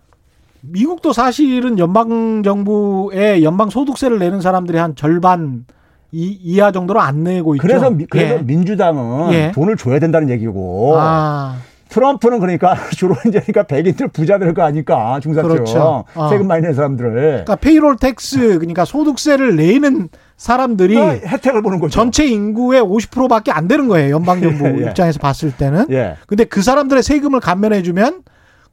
미국도 0.63 1.13
사실은 1.13 1.79
연방 1.79 2.43
정부에 2.43 3.43
연방 3.43 3.71
소득세를 3.71 4.19
내는 4.19 4.41
사람들이 4.41 4.79
한 4.79 4.95
절반 4.95 5.65
이, 6.13 6.39
이하 6.43 6.73
정도로 6.73 7.01
안 7.01 7.23
내고 7.25 7.55
있죠. 7.55 7.63
그래서 7.67 7.91
그래서 8.11 8.35
예. 8.37 8.43
민주당은 8.43 9.33
예. 9.33 9.53
돈을 9.55 9.77
줘야 9.77 9.99
된다는 9.99 10.31
얘기고. 10.31 10.97
아. 10.99 11.57
트럼프는 11.91 12.39
그러니까 12.39 12.77
주로 12.97 13.17
이제 13.27 13.41
그러니까 13.41 13.65
백인들 13.65 14.09
부자들 14.09 14.55
거 14.55 14.63
아니까 14.63 15.19
중산층 15.21 15.51
그렇죠. 15.53 16.05
어. 16.15 16.29
세금 16.29 16.47
많이 16.47 16.63
내는 16.63 16.75
사람들을. 16.75 17.13
그러니까 17.13 17.57
payroll 17.57 17.97
tax 17.97 18.59
그러니까 18.59 18.85
소득세를 18.85 19.57
내는 19.57 20.09
사람들이 20.37 20.97
어, 20.97 21.11
혜택을 21.27 21.63
보는 21.63 21.81
거죠. 21.81 21.91
전체 21.91 22.25
인구의 22.27 22.81
50%밖에 22.83 23.51
안 23.51 23.69
되는 23.69 23.89
거예요. 23.89 24.15
연방 24.15 24.41
정부 24.41 24.67
예, 24.67 24.79
예. 24.87 24.89
입장에서 24.89 25.19
봤을 25.19 25.51
때는. 25.53 25.87
예. 25.91 26.17
근데 26.27 26.45
그 26.45 26.63
사람들의 26.63 27.03
세금을 27.03 27.41
감면해 27.41 27.83
주면 27.83 28.23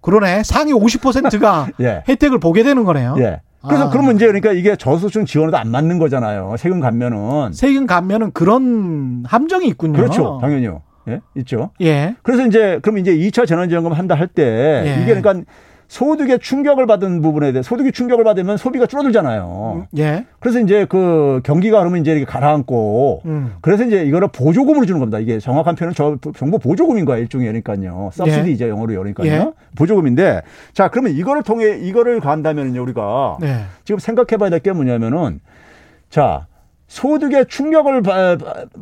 그러네. 0.01 0.43
상위 0.43 0.71
50%가 0.71 1.67
예. 1.81 2.03
혜택을 2.07 2.39
보게 2.39 2.63
되는 2.63 2.83
거네요. 2.83 3.15
예. 3.19 3.41
그래서 3.66 3.86
아. 3.86 3.89
그러면 3.89 4.16
이제 4.16 4.26
그러니까 4.28 4.51
이게 4.51 4.76
저소득층 4.76 5.26
지원에도 5.26 5.58
안 5.58 5.70
맞는 5.70 5.97
거잖아요. 5.99 6.55
세금 6.58 6.80
감면은. 6.80 7.53
세금 7.53 7.86
감면은 7.88 8.32
그런 8.32 9.24
함정이 9.26 9.68
있군요. 9.68 9.93
그렇죠. 9.93 10.38
당연히요. 10.41 10.82
예, 11.10 11.22
있죠. 11.38 11.72
예. 11.82 12.16
그래서 12.22 12.45
이제 12.45 12.80
그럼 12.82 12.97
이제 12.97 13.16
2차 13.16 13.47
재난지원금 13.47 13.93
한다 13.93 14.16
할때 14.16 14.43
예. 14.86 15.01
이게 15.01 15.16
그러니까 15.16 15.49
소득에 15.88 16.38
충격을 16.38 16.85
받은 16.85 17.21
부분에 17.21 17.51
대해 17.53 17.63
소득이 17.63 17.91
충격을 17.93 18.23
받으면 18.25 18.57
소비가 18.57 18.85
줄어들잖아요. 18.88 19.73
음, 19.93 19.97
예. 19.97 20.25
그래서 20.39 20.59
이제 20.59 20.85
그 20.89 21.39
경기가 21.43 21.79
그러면 21.79 22.01
이제 22.01 22.11
이렇게 22.11 22.25
가라앉고 22.25 23.21
음. 23.25 23.53
그래서 23.61 23.85
이제 23.85 24.03
이거를 24.03 24.27
보조금으로 24.33 24.85
주는 24.85 24.99
겁니다. 24.99 25.19
이게 25.19 25.39
정확한 25.39 25.75
표현은 25.75 25.93
저 25.95 26.17
정부 26.35 26.59
보조금인 26.59 27.05
거예요. 27.05 27.21
일종의 27.21 27.47
그러니까요. 27.47 28.09
서브시디 28.13 28.49
예. 28.49 28.53
이제 28.53 28.69
영어로 28.69 28.88
그러니까요. 28.88 29.31
예. 29.31 29.51
보조금인데 29.75 30.41
자 30.73 30.89
그러면 30.89 31.13
이거를 31.13 31.43
통해 31.43 31.77
이거를 31.79 32.19
간다면요 32.19 32.81
우리가 32.83 33.38
네. 33.39 33.61
지금 33.85 33.99
생각해봐야 33.99 34.49
될 34.49 34.57
게 34.59 34.71
뭐냐면은 34.73 35.39
자 36.09 36.47
소득의 36.88 37.45
충격을 37.47 38.01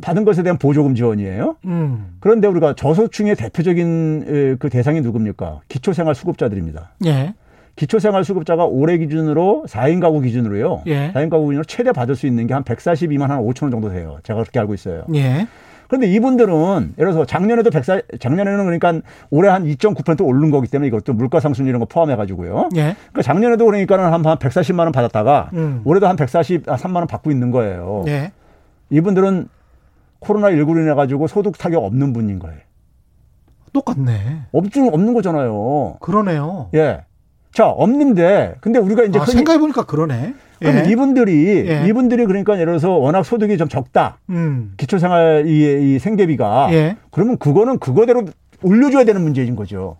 받은 0.00 0.24
것에 0.24 0.42
대한 0.42 0.58
보조금 0.58 0.94
지원이에요. 0.94 1.56
음. 1.64 2.16
그런데 2.20 2.46
우리가 2.48 2.74
저소득층의 2.74 3.34
대표적인 3.36 4.56
그 4.58 4.70
대상이 4.70 5.00
누굽니까? 5.00 5.60
기초생활수급자들입니다. 5.68 6.92
예. 7.06 7.34
기초생활수급자가 7.74 8.64
올해 8.64 8.96
기준으로 8.96 9.64
4인 9.68 10.00
가구 10.00 10.20
기준으로요. 10.20 10.82
예. 10.86 11.12
4인 11.12 11.28
가구 11.30 11.44
기준으로 11.46 11.64
최대 11.64 11.92
받을 11.92 12.14
수 12.16 12.26
있는 12.26 12.46
게 12.46 12.54
한 12.54 12.64
142만 12.64 13.26
한 13.28 13.40
5천 13.42 13.64
원 13.64 13.70
정도 13.70 13.90
돼요. 13.90 14.18
제가 14.22 14.40
그렇게 14.40 14.58
알고 14.60 14.72
있어요. 14.72 15.04
예. 15.14 15.46
그런데 15.88 16.08
이분들은 16.08 16.94
예를 16.98 17.12
들어서 17.12 17.24
작년에도 17.24 17.70
104, 17.70 18.00
작년에는 18.18 18.64
그러니까 18.64 19.00
올해 19.30 19.50
한 19.50 19.64
2.9% 19.64 20.26
오른 20.26 20.50
거기 20.50 20.68
때문에 20.68 20.88
이것도 20.88 21.12
물가 21.12 21.40
상승 21.40 21.66
이런 21.66 21.80
거 21.80 21.86
포함해 21.86 22.16
가지고요. 22.16 22.68
예. 22.76 22.96
그러니까 23.10 23.22
작년에도 23.22 23.64
그러니까는 23.66 24.04
한, 24.04 24.26
한 24.26 24.38
140만 24.38 24.80
원 24.80 24.92
받았다가 24.92 25.50
음. 25.54 25.82
올해도 25.84 26.08
한 26.08 26.16
143만 26.16 26.96
원 26.96 27.06
받고 27.06 27.30
있는 27.30 27.50
거예요. 27.50 28.04
예. 28.08 28.32
이분들은 28.90 29.48
코로나 30.18 30.50
19로 30.50 30.82
인해 30.82 30.94
가지고 30.94 31.26
소득 31.26 31.58
타격 31.58 31.84
없는 31.84 32.12
분인 32.12 32.38
거예요. 32.38 32.58
똑같네. 33.72 34.46
없는 34.52 34.92
없는 34.92 35.14
거잖아요. 35.14 35.96
그러네요. 36.00 36.70
예. 36.74 37.02
자, 37.52 37.68
없는데 37.68 38.56
근데 38.60 38.78
우리가 38.78 39.04
이제 39.04 39.18
아, 39.18 39.24
생각해 39.24 39.58
보니까 39.58 39.84
그러네. 39.84 40.34
그럼 40.58 40.76
예. 40.86 40.90
이분들이 40.90 41.68
예. 41.68 41.86
이분들이 41.86 42.24
그러니까 42.26 42.54
예를 42.54 42.66
들어서 42.66 42.92
워낙 42.92 43.22
소득이 43.24 43.58
좀 43.58 43.68
적다. 43.68 44.18
음. 44.30 44.72
기초생활 44.76 45.44
이, 45.46 45.94
이 45.94 45.98
생계비가 45.98 46.68
예. 46.72 46.96
그러면 47.10 47.38
그거는 47.38 47.78
그거대로 47.78 48.24
올려줘야 48.62 49.04
되는 49.04 49.20
문제인 49.22 49.56
거죠. 49.56 49.98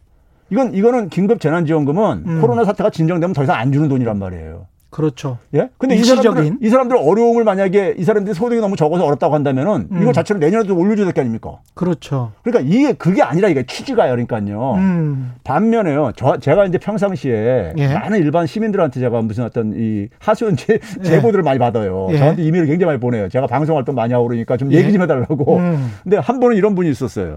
이건 0.50 0.74
이거는 0.74 1.09
긴급 1.09 1.40
재난지원금은 1.40 2.22
음. 2.26 2.40
코로나 2.40 2.64
사태가 2.64 2.90
진정되면 2.90 3.34
더 3.34 3.42
이상 3.42 3.57
안 3.57 3.72
주는 3.72 3.88
돈이란 3.88 4.18
말이에요. 4.18 4.66
그렇죠. 4.97 5.36
예? 5.55 5.68
근데 5.76 5.94
이 5.94 6.03
사람들, 6.03 6.57
이 6.62 6.70
사람들 6.70 6.97
어려움을 6.97 7.44
만약에 7.44 7.97
이 7.99 8.03
사람들이 8.05 8.32
소득이 8.34 8.62
너무 8.62 8.76
적어서 8.76 9.05
어렵다고 9.05 9.34
한다면은 9.34 9.88
음. 9.92 10.03
이거 10.03 10.11
자체로 10.14 10.40
내년에도 10.40 10.74
올려줘야 10.74 11.05
될 11.05 11.12
게 11.12 11.20
아닙니까? 11.20 11.59
그렇죠. 11.74 12.32
그러니까 12.42 12.66
이게 12.74 12.94
그게 12.94 13.20
아니라 13.22 13.51
이게 13.51 13.66
취지가요. 13.66 14.12
그러니까요. 14.12 14.72
음. 14.76 15.34
반면에요. 15.44 16.12
저, 16.16 16.38
제가 16.38 16.64
이제 16.64 16.78
평상시에 16.78 17.74
예. 17.76 17.88
많은 17.92 18.20
일반 18.20 18.47
시민들한테 18.47 18.99
제가 19.01 19.20
무슨 19.20 19.44
어떤 19.44 19.74
이 19.76 20.09
하소연 20.18 20.57
제, 20.57 20.78
제보들을 21.03 21.42
예. 21.42 21.44
많이 21.44 21.59
받아요. 21.59 22.09
예. 22.12 22.16
저한테 22.16 22.42
이메일을 22.44 22.66
굉장히 22.66 22.86
많이 22.86 22.99
보내요. 22.99 23.28
제가 23.28 23.47
방송 23.49 23.76
활동 23.76 23.94
많이 23.97 24.14
하고 24.14 24.26
그러니까 24.28 24.57
좀 24.57 24.72
얘기 24.72 24.94
좀 24.94 25.03
해달라고. 25.03 25.59
음. 25.59 25.92
근데 26.05 26.16
한 26.16 26.40
번은 26.40 26.57
이런 26.57 26.74
분이 26.74 26.88
있었어요. 26.88 27.36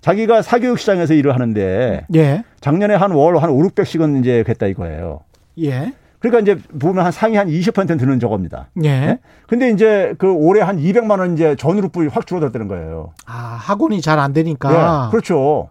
자기가 0.00 0.42
사교육 0.42 0.80
시장에서 0.80 1.14
일을 1.14 1.34
하는데 1.34 2.04
예. 2.16 2.42
작년에 2.60 2.94
한월한 2.96 3.48
5, 3.50 3.58
600씩은 3.62 4.20
이제 4.20 4.42
했다 4.48 4.66
이거예요. 4.66 5.20
예. 5.62 5.92
그러니까 6.18 6.40
이제 6.40 6.60
보면 6.78 7.04
한 7.04 7.12
상위 7.12 7.36
한 7.36 7.48
20% 7.48 7.98
드는 7.98 8.18
저겁니다. 8.20 8.68
예. 8.82 9.00
네? 9.00 9.18
근데 9.46 9.70
이제 9.70 10.14
그 10.18 10.32
올해 10.32 10.60
한 10.62 10.78
200만 10.78 11.18
원 11.20 11.34
이제 11.34 11.54
전후로불이 11.56 12.08
확 12.08 12.26
줄어들었다는 12.26 12.68
거예요. 12.68 13.12
아, 13.26 13.32
학원이 13.60 14.00
잘 14.00 14.18
안 14.18 14.32
되니까. 14.32 15.06
예, 15.06 15.10
그렇죠. 15.10 15.68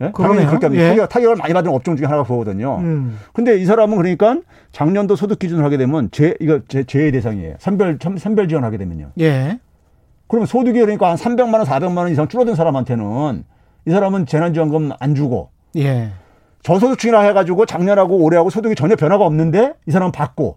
예? 0.00 0.10
그러네요. 0.12 0.48
그렇게 0.48 0.66
합니다. 0.66 0.84
예. 0.84 0.88
타격, 0.90 1.08
타격을 1.08 1.36
많이 1.36 1.52
받은 1.54 1.70
업종 1.70 1.96
중에 1.96 2.06
하나가 2.06 2.24
그거거든요. 2.24 2.78
음. 2.78 3.18
근데 3.32 3.58
이 3.58 3.64
사람은 3.66 3.96
그러니까 3.96 4.38
작년도 4.72 5.14
소득 5.16 5.38
기준을 5.38 5.62
하게 5.64 5.76
되면 5.76 6.08
제, 6.10 6.34
이거 6.40 6.60
제, 6.66 6.82
제의 6.84 7.12
대상이에요. 7.12 7.56
선별, 7.58 7.98
선별 8.18 8.48
지원하게 8.48 8.78
되면요. 8.78 9.10
예. 9.20 9.60
그러면 10.26 10.46
소득이 10.46 10.80
그러니까 10.80 11.10
한 11.10 11.16
300만 11.16 11.54
원, 11.54 11.64
400만 11.64 11.98
원 11.98 12.08
이상 12.10 12.26
줄어든 12.26 12.54
사람한테는 12.56 13.44
이 13.86 13.90
사람은 13.90 14.26
재난지원금 14.26 14.92
안 14.98 15.14
주고. 15.14 15.50
예. 15.76 16.10
저소득층이라 16.64 17.20
해가지고 17.20 17.66
작년하고 17.66 18.16
올해하고 18.16 18.50
소득이 18.50 18.74
전혀 18.74 18.96
변화가 18.96 19.24
없는데 19.24 19.74
이 19.86 19.90
사람은 19.92 20.10
받고. 20.12 20.56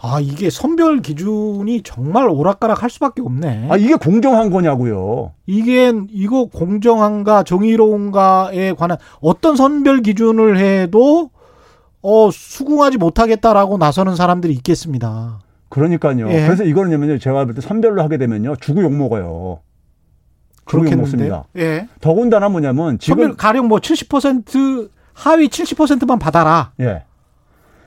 아, 0.00 0.20
이게 0.20 0.50
선별 0.50 1.00
기준이 1.00 1.82
정말 1.82 2.28
오락가락 2.28 2.82
할 2.82 2.90
수밖에 2.90 3.22
없네. 3.22 3.68
아, 3.70 3.76
이게 3.76 3.94
공정한 3.94 4.50
거냐고요. 4.50 5.32
이게, 5.46 5.92
이거 6.10 6.44
공정한가, 6.44 7.42
정의로운가에 7.42 8.74
관한 8.74 8.98
어떤 9.20 9.56
선별 9.56 10.02
기준을 10.02 10.58
해도, 10.58 11.30
어, 12.02 12.30
수긍하지 12.30 12.98
못하겠다라고 12.98 13.78
나서는 13.78 14.14
사람들이 14.16 14.52
있겠습니다. 14.54 15.40
그러니까요. 15.70 16.30
예. 16.30 16.44
그래서 16.46 16.62
이거는요, 16.62 17.18
제가 17.18 17.44
볼 17.46 17.54
때 17.54 17.60
선별로 17.62 18.02
하게 18.02 18.18
되면요, 18.18 18.56
주고 18.60 18.82
욕 18.82 18.92
먹어요. 18.94 19.60
주고 20.66 20.90
욕먹습니다. 20.90 21.44
예. 21.56 21.88
더군다나 22.00 22.48
뭐냐면, 22.48 22.98
지금. 22.98 23.36
가령 23.36 23.68
뭐 23.68 23.78
70% 23.78 24.90
하위 25.14 25.48
70%만 25.48 26.18
받아라. 26.18 26.72
예. 26.80 27.04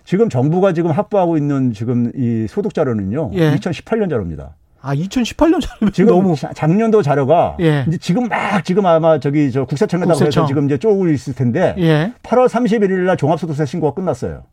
지금 0.05 0.29
정부가 0.29 0.73
지금 0.73 0.91
확보하고 0.91 1.37
있는 1.37 1.71
지금 1.73 2.11
이 2.15 2.47
소득 2.49 2.73
자료는요. 2.73 3.31
예. 3.33 3.55
2018년 3.55 4.09
자료입니다. 4.09 4.55
아, 4.81 4.95
2018년 4.95 5.61
자료면 5.61 5.91
지금 5.93 6.13
너무 6.13 6.35
작년도 6.35 7.01
자료가 7.01 7.57
예. 7.59 7.83
이제 7.87 7.97
지금 7.97 8.27
막 8.29 8.63
지금 8.63 8.85
아마 8.85 9.19
저기 9.19 9.51
저 9.51 9.65
국세청에다가 9.65 10.13
국세청. 10.13 10.43
해서 10.43 10.47
지금 10.47 10.65
이제 10.65 10.77
쪼고 10.77 11.09
있을 11.09 11.35
텐데 11.35 11.75
예. 11.77 12.13
8월 12.23 12.47
31일 12.47 12.91
날 13.01 13.17
종합소득세 13.17 13.65
신고가 13.65 13.93
끝났어요. 13.93 14.43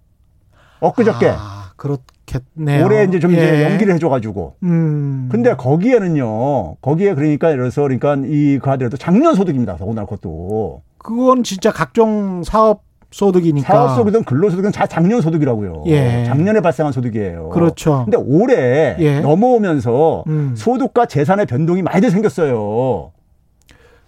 엊그저께. 0.80 1.28
아, 1.30 1.70
그렇 1.76 1.98
겠네요. 2.26 2.84
올해 2.84 3.04
이제 3.04 3.18
좀 3.18 3.32
예. 3.32 3.36
이제 3.36 3.64
연기를 3.64 3.94
해줘가지고. 3.94 4.56
음. 4.64 5.28
근데 5.30 5.54
거기에는요, 5.54 6.76
거기에 6.76 7.14
그러니까 7.14 7.48
예를 7.48 7.62
들어서 7.62 7.82
그러니까 7.82 8.16
이 8.26 8.58
가더라도 8.60 8.96
작년 8.96 9.34
소득입니다. 9.34 9.76
더군다나 9.76 10.06
그것도. 10.06 10.82
그건 10.98 11.42
진짜 11.44 11.72
각종 11.72 12.42
사업 12.42 12.82
소득이니까. 13.12 13.72
사업 13.72 13.96
소득은 13.96 14.24
근로 14.24 14.50
소득은 14.50 14.72
작년 14.72 15.20
소득이라고요. 15.20 15.84
예. 15.86 16.24
작년에 16.26 16.60
발생한 16.60 16.92
소득이에요. 16.92 17.50
그렇죠. 17.50 18.04
근데 18.04 18.18
올해 18.18 18.96
예. 18.98 19.20
넘어오면서 19.20 20.24
음. 20.26 20.54
소득과 20.56 21.06
재산의 21.06 21.46
변동이 21.46 21.82
많이 21.82 22.10
생겼어요. 22.10 23.12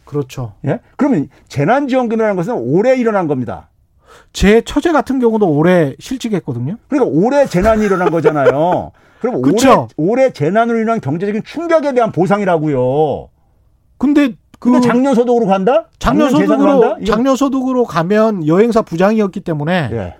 그렇죠. 0.05 0.55
예? 0.67 0.81
그러면 0.97 1.29
재난지원금이라는 1.49 2.35
것은 2.35 2.55
올해 2.55 2.97
일어난 2.97 3.29
겁니다. 3.29 3.69
제 4.33 4.61
처제 4.61 4.93
같은 4.93 5.19
경우도 5.19 5.49
올해 5.49 5.95
실직했거든요. 5.99 6.77
그러니까 6.89 7.11
올해 7.13 7.47
재난이 7.47 7.85
일어난 7.85 8.11
거잖아요. 8.11 8.93
그럼 9.21 9.43
그렇죠. 9.43 9.89
올해, 9.97 10.23
올해 10.23 10.33
재난으로 10.33 10.81
인한 10.81 11.01
경제적인 11.01 11.43
충격에 11.45 11.93
대한 11.93 12.13
보상이라고요. 12.13 13.29
근데 13.99 14.35
그 14.61 14.71
근데 14.73 14.87
작년 14.87 15.15
소득으로 15.15 15.47
간다? 15.47 15.89
작년, 15.99 16.31
소득으로 16.31 16.99
작년 17.07 17.37
소득으로 17.37 17.85
가면 17.85 18.47
여행사 18.47 18.83
부장이었기 18.83 19.41
때문에 19.41 19.89
예. 19.93 20.15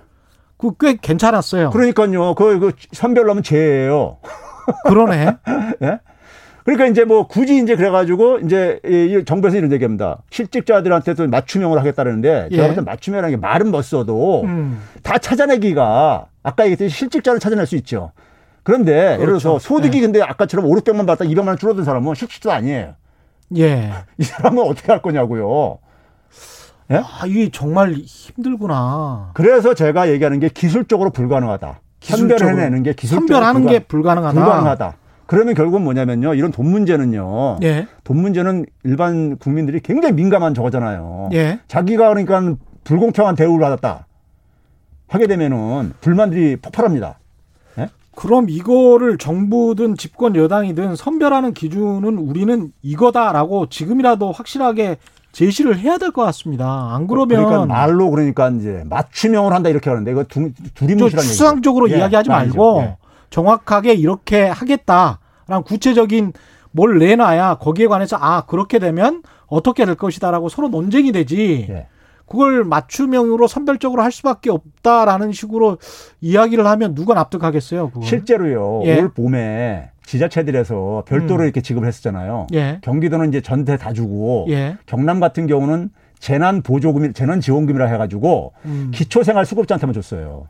그꽤 0.57 0.97
괜찮았어요. 1.01 1.69
그러니까요. 1.71 2.35
그, 2.35 2.59
그 2.59 2.71
선별로 2.91 3.31
하면 3.31 3.43
죄예요. 3.43 4.17
그러네. 4.85 5.37
예? 5.83 5.99
그러니까 6.63 6.87
이제 6.87 7.03
뭐 7.03 7.27
굳이 7.27 7.57
이제 7.57 7.75
그래가지고 7.75 8.39
이제 8.39 8.79
이 8.85 9.23
정부에서 9.25 9.57
이런 9.57 9.71
얘기합니다. 9.71 10.19
실직자들한테도 10.29 11.27
맞춤형을 11.27 11.79
하겠다는데 11.79 12.49
제가 12.51 12.63
예. 12.63 12.67
볼때 12.67 12.81
맞춤형이라는 12.81 13.37
게 13.37 13.41
말은 13.41 13.71
멋써도 13.71 14.43
음. 14.43 14.81
다 15.01 15.17
찾아내기가 15.17 16.27
아까 16.43 16.63
얘기했듯이 16.65 16.95
실직자를 16.95 17.39
찾아낼 17.39 17.65
수 17.65 17.75
있죠. 17.77 18.11
그런데 18.63 18.91
그렇죠. 18.93 19.13
예를 19.13 19.25
들어서 19.25 19.59
소득이 19.59 19.97
예. 19.97 20.01
근데 20.01 20.21
아까처럼 20.21 20.65
5, 20.65 20.75
600만 20.75 21.07
받다 21.07 21.25
200만 21.25 21.47
원 21.47 21.57
줄어든 21.57 21.83
사람은 21.83 22.13
실직자 22.15 22.53
아니에요. 22.53 22.95
예. 23.57 23.91
이 24.17 24.23
사람은 24.23 24.63
어떻게 24.63 24.91
할 24.91 25.01
거냐고요. 25.01 25.79
예? 26.91 26.97
아, 26.97 27.25
이게 27.25 27.49
정말 27.51 27.93
힘들구나. 27.93 29.31
그래서 29.33 29.73
제가 29.73 30.09
얘기하는 30.09 30.39
게 30.39 30.49
기술적으로 30.49 31.11
불가능하다. 31.11 31.79
선별해내는 32.01 32.83
게 32.83 32.93
기술적으로 32.93 33.27
선별하는 33.27 33.61
불가, 33.61 33.71
게 33.71 33.79
불가능하다. 33.79 34.33
불가능하다. 34.33 34.95
그러면 35.29 35.53
결국은 35.53 35.83
뭐냐면요. 35.83 36.33
이런 36.33 36.51
돈 36.51 36.71
문제는요. 36.71 37.59
예. 37.61 37.85
돈 38.03 38.17
문제는 38.17 38.65
일반 38.83 39.37
국민들이 39.37 39.79
굉장히 39.79 40.15
민감한 40.15 40.55
저거잖아요. 40.55 41.29
예. 41.33 41.59
자기가 41.67 42.09
그러니까 42.09 42.55
불공평한 42.83 43.35
대우를 43.35 43.59
받았다. 43.59 44.07
하게 45.07 45.27
되면은 45.27 45.93
불만들이 46.01 46.55
폭발합니다. 46.55 47.19
예? 47.77 47.89
그럼 48.15 48.49
이거를 48.49 49.19
정부든 49.19 49.97
집권 49.97 50.35
여당이든 50.35 50.95
선별하는 50.95 51.53
기준은 51.53 52.17
우리는 52.17 52.71
이거다라고 52.81 53.67
지금이라도 53.69 54.31
확실하게 54.31 54.97
제시를 55.31 55.77
해야 55.77 55.99
될 55.99 56.09
것 56.09 56.23
같습니다. 56.23 56.65
안 56.95 57.05
그러면 57.05 57.37
그러니까 57.45 57.65
말로 57.67 58.09
그러니까 58.09 58.49
이제 58.49 58.83
맞춤형을 58.89 59.53
한다 59.53 59.69
이렇게 59.69 59.91
하는데 59.91 60.09
이거 60.09 60.23
두, 60.23 60.51
두리뭉실한 60.73 61.23
추상적으로 61.23 61.87
예, 61.91 61.99
이야기하지 61.99 62.29
말고 62.29 62.81
예. 62.81 62.97
정확하게 63.29 63.93
이렇게 63.93 64.47
하겠다라는 64.47 65.63
구체적인 65.65 66.33
뭘 66.71 66.99
내놔야 66.99 67.55
거기에 67.55 67.87
관해서 67.87 68.17
아 68.19 68.45
그렇게 68.45 68.79
되면 68.79 69.23
어떻게 69.47 69.85
될 69.85 69.95
것이다라고 69.95 70.49
서로 70.49 70.69
논쟁이 70.69 71.11
되지. 71.11 71.67
예. 71.69 71.87
그걸 72.27 72.63
맞춤형으로 72.63 73.47
선별적으로 73.47 74.03
할 74.03 74.11
수밖에 74.11 74.51
없다라는 74.51 75.31
식으로 75.31 75.79
이야기를 76.21 76.65
하면 76.67 76.93
누가 76.93 77.15
납득하겠어요? 77.15 77.89
그걸? 77.89 78.03
실제로요. 78.03 78.83
예. 78.85 78.99
올 78.99 79.11
봄에 79.11 79.89
지자체들에서 80.05 81.05
별도로 81.07 81.41
음. 81.41 81.45
이렇게 81.45 81.61
지급을 81.61 81.87
했었잖아요. 81.87 82.47
예. 82.53 82.79
경기도는 82.83 83.29
이제 83.29 83.41
전체 83.41 83.77
다 83.77 83.93
주고 83.93 84.45
예. 84.49 84.77
경남 84.85 85.19
같은 85.19 85.47
경우는 85.47 85.89
재난 86.19 86.61
보조금, 86.61 87.13
재난 87.13 87.41
지원금이라 87.41 87.85
해가지고 87.87 88.53
음. 88.65 88.91
기초생활 88.93 89.45
수급자한테만 89.45 89.93
줬어요. 89.93 90.47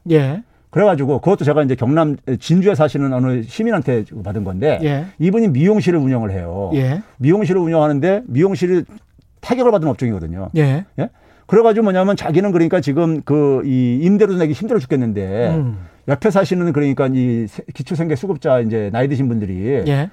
예. 0.70 0.72
그래가지고 0.72 1.20
그것도 1.20 1.46
제가 1.46 1.64
이제 1.64 1.76
경남 1.76 2.18
진주에 2.40 2.76
사시는 2.76 3.12
어느 3.14 3.42
시민한테 3.44 4.06
받은 4.24 4.44
건데 4.44 4.80
예. 4.84 5.06
이분이 5.20 5.50
미용실을 5.50 5.98
운영을 6.00 6.32
해요. 6.32 6.72
예. 6.76 7.02
미용실을 7.18 7.60
운영하는데 7.60 8.24
미용실이 8.28 8.84
타격을 9.42 9.72
받은 9.72 9.88
업종이거든요. 9.88 10.50
예. 10.58 10.86
예? 11.00 11.10
그래가지고 11.48 11.86
뭐냐면 11.86 12.16
자기는 12.16 12.52
그러니까 12.52 12.80
지금 12.82 13.22
그 13.24 13.62
이 13.66 14.00
임대료도 14.04 14.38
내기 14.38 14.54
힘들어 14.54 14.78
죽겠는데 14.80 15.56
음. 15.56 15.80
옆에 16.08 16.30
사시는 16.30 16.72
그러니까 16.74 17.08
이 17.12 17.48
기초생계 17.74 18.16
수급자 18.16 18.60
이제 18.60 18.90
나이 18.94 19.08
드신 19.08 19.28
분들이 19.28 19.84
예. 19.88 20.10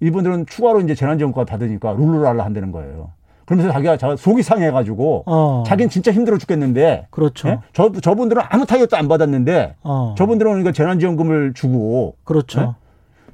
이분들은 0.00 0.46
추가로 0.46 0.80
이제 0.82 0.94
재난지원금 0.94 1.44
받으니까 1.46 1.92
룰루랄라 1.94 2.44
한다는 2.44 2.70
거예요. 2.70 3.10
그러면서 3.46 3.72
자기가 3.72 3.96
자 3.96 4.16
속이 4.16 4.42
상해가지고 4.42 5.22
어. 5.26 5.64
자기는 5.66 5.88
진짜 5.88 6.12
힘들어 6.12 6.36
죽겠는데 6.36 7.06
그렇죠. 7.10 7.48
예? 7.48 7.58
저 7.72 7.90
저분들은 7.92 8.42
아무 8.48 8.66
타격도 8.66 8.96
안 8.96 9.08
받았는데 9.08 9.76
어. 9.82 10.14
저분들은 10.18 10.50
그러니까 10.50 10.72
재난지원금을 10.72 11.54
주고 11.54 12.16
그렇죠. 12.24 12.60
예? 12.60 12.86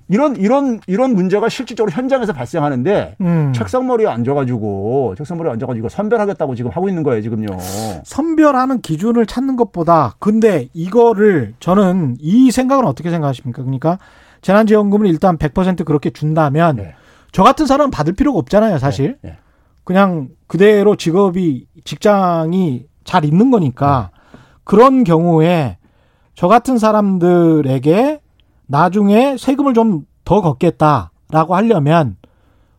이런 0.08 0.36
이런 0.36 0.80
이런 0.86 1.14
문제가 1.14 1.48
실질적으로 1.48 1.90
현장에서 1.90 2.34
발생하는데 2.34 3.16
음. 3.22 3.52
책상머리에 3.54 4.06
앉아가지고 4.06 5.14
책상머리에 5.16 5.52
앉아가지고 5.52 5.88
선별하겠다고 5.88 6.54
지금 6.54 6.70
하고 6.70 6.90
있는 6.90 7.02
거예요 7.02 7.22
지금요. 7.22 7.46
선별하는 8.04 8.82
기준을 8.82 9.24
찾는 9.24 9.56
것보다 9.56 10.14
근데 10.18 10.68
이거를 10.74 11.54
저는 11.60 12.18
이 12.20 12.50
생각은 12.50 12.84
어떻게 12.84 13.08
생각하십니까? 13.08 13.62
그러니까 13.62 13.98
재난지원금을 14.42 15.06
일단 15.06 15.38
100% 15.38 15.86
그렇게 15.86 16.10
준다면 16.10 16.76
네. 16.76 16.94
저 17.30 17.42
같은 17.42 17.64
사람 17.64 17.86
은 17.86 17.90
받을 17.90 18.12
필요가 18.12 18.38
없잖아요 18.38 18.76
사실. 18.76 19.16
네. 19.22 19.30
네. 19.30 19.38
그냥 19.84 20.28
그대로 20.46 20.96
직업이 20.96 21.66
직장이 21.84 22.86
잘 23.04 23.24
있는 23.24 23.50
거니까 23.50 24.10
네. 24.32 24.38
그런 24.64 25.04
경우에 25.04 25.78
저 26.34 26.48
같은 26.48 26.78
사람들에게 26.78 28.20
나중에 28.66 29.36
세금을 29.36 29.74
좀 29.74 30.06
더 30.24 30.40
걷겠다라고 30.40 31.54
하려면 31.54 32.16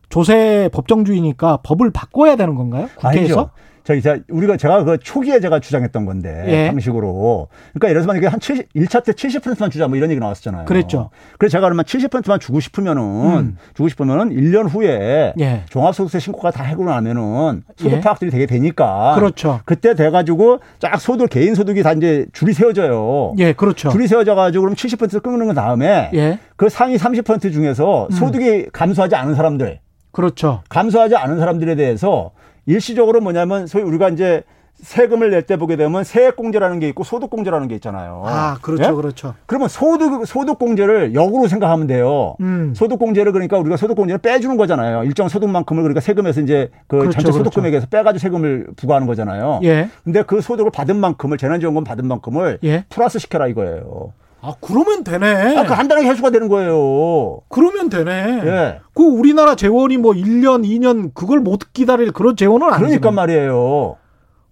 조세 0.08 0.68
법정주의니까 0.72 1.58
법을 1.62 1.90
바꿔야 1.90 2.36
되는 2.36 2.54
건가요? 2.54 2.88
국회에서? 2.96 3.08
아니죠. 3.08 3.50
저기 3.84 4.00
제가 4.00 4.20
우리가 4.30 4.56
제가 4.56 4.82
그 4.82 4.98
초기에 4.98 5.40
제가 5.40 5.60
주장했던 5.60 6.06
건데 6.06 6.44
예. 6.48 6.68
방식으로 6.68 7.48
그러니까 7.74 7.90
예를 7.90 8.02
들어서 8.02 8.30
한 8.30 8.40
70, 8.40 8.72
1차 8.72 9.04
때 9.04 9.12
70%만 9.12 9.70
주자 9.70 9.86
뭐 9.88 9.98
이런 9.98 10.10
얘기 10.10 10.18
나왔었잖아요. 10.18 10.64
그랬죠. 10.64 11.10
그래서 11.38 11.52
제가 11.52 11.66
그러면 11.66 11.84
70%만 11.84 12.40
주고 12.40 12.60
싶으면은 12.60 13.02
음. 13.02 13.56
주고 13.74 13.88
싶으면은 13.88 14.30
1년 14.30 14.70
후에 14.70 15.34
예. 15.38 15.62
종합소득세 15.68 16.18
신고가 16.18 16.50
다 16.50 16.64
해고 16.64 16.84
나면은 16.86 17.62
소득 17.76 17.98
예. 17.98 18.00
파악들이 18.00 18.30
되게 18.30 18.46
되니까 18.46 19.14
그렇죠. 19.16 19.60
그때 19.66 19.94
돼 19.94 20.08
가지고 20.08 20.60
쫙 20.78 20.98
소득 20.98 21.28
개인 21.28 21.54
소득이 21.54 21.82
다 21.82 21.92
이제 21.92 22.24
줄이 22.32 22.54
세워져요. 22.54 23.34
예, 23.36 23.52
그렇죠. 23.52 23.90
줄이 23.90 24.08
세워져 24.08 24.34
가지고 24.34 24.62
그럼 24.62 24.74
70% 24.76 25.22
끊는 25.22 25.48
그 25.48 25.54
다음에 25.54 26.10
예. 26.14 26.38
그 26.56 26.70
상위 26.70 26.96
30% 26.96 27.52
중에서 27.52 28.08
음. 28.10 28.10
소득이 28.10 28.70
감소하지 28.72 29.14
않은 29.14 29.34
사람들 29.34 29.80
그렇죠. 30.14 30.62
감소하지 30.70 31.16
않은 31.16 31.38
사람들에 31.38 31.74
대해서 31.74 32.30
일시적으로 32.66 33.20
뭐냐면 33.20 33.66
소위 33.66 33.82
우리가 33.84 34.08
이제 34.10 34.42
세금을 34.74 35.30
낼 35.30 35.42
때 35.46 35.56
보게 35.56 35.76
되면 35.76 36.02
세액공제라는 36.02 36.80
게 36.80 36.88
있고 36.88 37.04
소득공제라는 37.04 37.68
게 37.68 37.76
있잖아요. 37.76 38.22
아, 38.26 38.58
그렇죠, 38.60 38.84
예? 38.84 38.92
그렇죠. 38.92 39.34
그러면 39.46 39.68
소득 39.68 40.26
소득공제를 40.26 41.14
역으로 41.14 41.46
생각하면 41.46 41.86
돼요. 41.86 42.34
음. 42.40 42.74
소득공제를 42.74 43.32
그러니까 43.32 43.56
우리가 43.58 43.76
소득공제를 43.76 44.18
빼주는 44.18 44.56
거잖아요. 44.56 45.04
일정 45.04 45.28
소득만큼을 45.28 45.82
그러니까 45.82 46.00
세금에서 46.00 46.40
이제 46.40 46.70
그 46.88 46.98
그렇죠, 46.98 47.12
전체 47.20 47.32
소득금액에서 47.32 47.86
그렇죠. 47.86 47.90
빼가지고 47.90 48.18
세금을 48.20 48.66
부과하는 48.76 49.06
거잖아요. 49.06 49.60
예. 49.62 49.88
근데 50.02 50.22
그 50.22 50.40
소득을 50.40 50.70
받은 50.72 50.96
만큼을 50.96 51.38
재난지원금 51.38 51.84
받은 51.84 52.06
만큼을 52.08 52.58
예. 52.64 52.84
플러스 52.88 53.18
시켜라 53.20 53.46
이거예요. 53.46 54.12
아, 54.46 54.52
그러면 54.60 55.04
되네. 55.04 55.56
아, 55.56 55.62
그 55.62 55.68
간단하게 55.74 56.06
해수가 56.06 56.28
되는 56.28 56.48
거예요. 56.48 57.40
그러면 57.48 57.88
되네. 57.88 58.12
예. 58.44 58.80
그 58.92 59.02
우리나라 59.02 59.54
재원이 59.54 59.96
뭐 59.96 60.12
1년, 60.12 60.66
2년 60.66 61.14
그걸 61.14 61.40
못 61.40 61.72
기다릴 61.72 62.12
그런 62.12 62.36
재원은 62.36 62.66
아니죠. 62.66 62.84
그러니까 62.84 63.10
말이에요. 63.10 63.96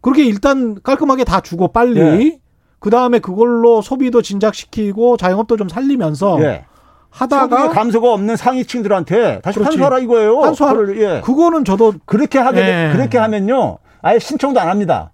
그렇게 0.00 0.24
일단 0.24 0.76
깔끔하게 0.82 1.24
다 1.24 1.40
주고 1.40 1.68
빨리 1.68 2.00
예. 2.00 2.38
그 2.78 2.88
다음에 2.88 3.18
그걸로 3.18 3.82
소비도 3.82 4.22
진작시키고 4.22 5.18
자영업도 5.18 5.58
좀 5.58 5.68
살리면서 5.68 6.42
예. 6.42 6.64
하다가 7.10 7.68
감소가 7.68 8.10
없는 8.14 8.36
상위층들한테 8.36 9.40
다시 9.42 9.58
그렇지. 9.58 9.76
환수하라 9.76 9.98
이거예요. 9.98 10.40
환수하를 10.40 11.00
예. 11.02 11.20
그거는 11.20 11.66
저도 11.66 11.92
그렇게 12.06 12.38
하게 12.38 12.60
예. 12.60 12.92
그렇게 12.94 13.18
하면요. 13.18 13.76
아예 14.00 14.18
신청도 14.18 14.58
안 14.58 14.68
합니다. 14.68 15.11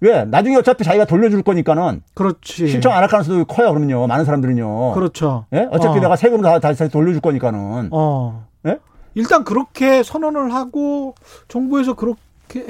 왜? 0.00 0.24
나중에 0.24 0.56
어차피 0.56 0.84
자기가 0.84 1.04
돌려줄 1.06 1.42
거니까는. 1.42 2.02
그렇지. 2.14 2.68
신청 2.68 2.92
안 2.92 3.02
할 3.02 3.08
가능성도 3.08 3.44
커요, 3.46 3.68
그러면요. 3.68 4.06
많은 4.06 4.24
사람들은요. 4.24 4.92
그렇죠. 4.92 5.46
예? 5.54 5.68
어차피 5.70 5.98
어. 5.98 6.00
내가 6.02 6.16
세금을 6.16 6.42
다 6.42 6.58
다시 6.58 6.88
돌려줄 6.88 7.20
거니까는. 7.20 7.88
어. 7.92 8.46
예? 8.66 8.78
일단 9.14 9.44
그렇게 9.44 10.02
선언을 10.02 10.52
하고 10.52 11.14
정부에서 11.48 11.94
그렇게 11.94 12.20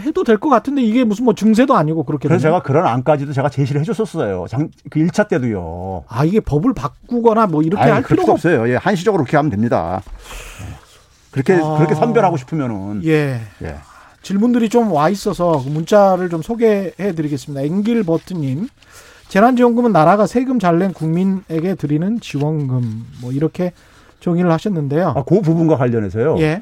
해도 0.00 0.22
될 0.24 0.38
것 0.38 0.48
같은데 0.48 0.82
이게 0.82 1.02
무슨 1.04 1.24
뭐 1.24 1.34
증세도 1.34 1.74
아니고 1.76 2.04
그렇게. 2.04 2.28
그래서 2.28 2.42
되면? 2.42 2.52
제가 2.60 2.62
그런 2.62 2.86
안까지도 2.86 3.32
제가 3.32 3.48
제시를 3.48 3.80
해줬었어요. 3.80 4.46
장, 4.48 4.70
그 4.90 5.00
1차 5.00 5.26
때도요. 5.28 6.04
아, 6.08 6.24
이게 6.24 6.38
법을 6.40 6.74
바꾸거나 6.74 7.46
뭐 7.48 7.62
이렇게 7.62 7.82
아니, 7.82 7.92
할 7.92 8.02
필요가 8.02 8.32
없어요. 8.32 8.68
예, 8.68 8.76
한시적으로 8.76 9.24
그렇게 9.24 9.36
하면 9.36 9.50
됩니다. 9.50 10.00
그렇게, 11.32 11.54
아. 11.54 11.76
그렇게 11.76 11.94
선별하고 11.94 12.36
싶으면은. 12.36 13.02
예. 13.04 13.40
예. 13.62 13.74
질문들이 14.30 14.68
좀 14.68 14.90
와 14.90 15.08
있어서 15.08 15.62
그 15.62 15.68
문자를 15.68 16.30
좀 16.30 16.42
소개해 16.42 17.12
드리겠습니다. 17.14 17.62
앵길버트님. 17.62 18.66
재난지원금은 19.28 19.92
나라가 19.92 20.26
세금 20.26 20.58
잘 20.58 20.80
낸 20.80 20.92
국민에게 20.92 21.76
드리는 21.76 22.18
지원금 22.20 23.04
뭐 23.20 23.30
이렇게 23.30 23.70
정의를 24.18 24.50
하셨는데요. 24.50 25.14
아, 25.16 25.22
그 25.22 25.40
부분과 25.42 25.76
관련해서요. 25.76 26.38
예. 26.40 26.60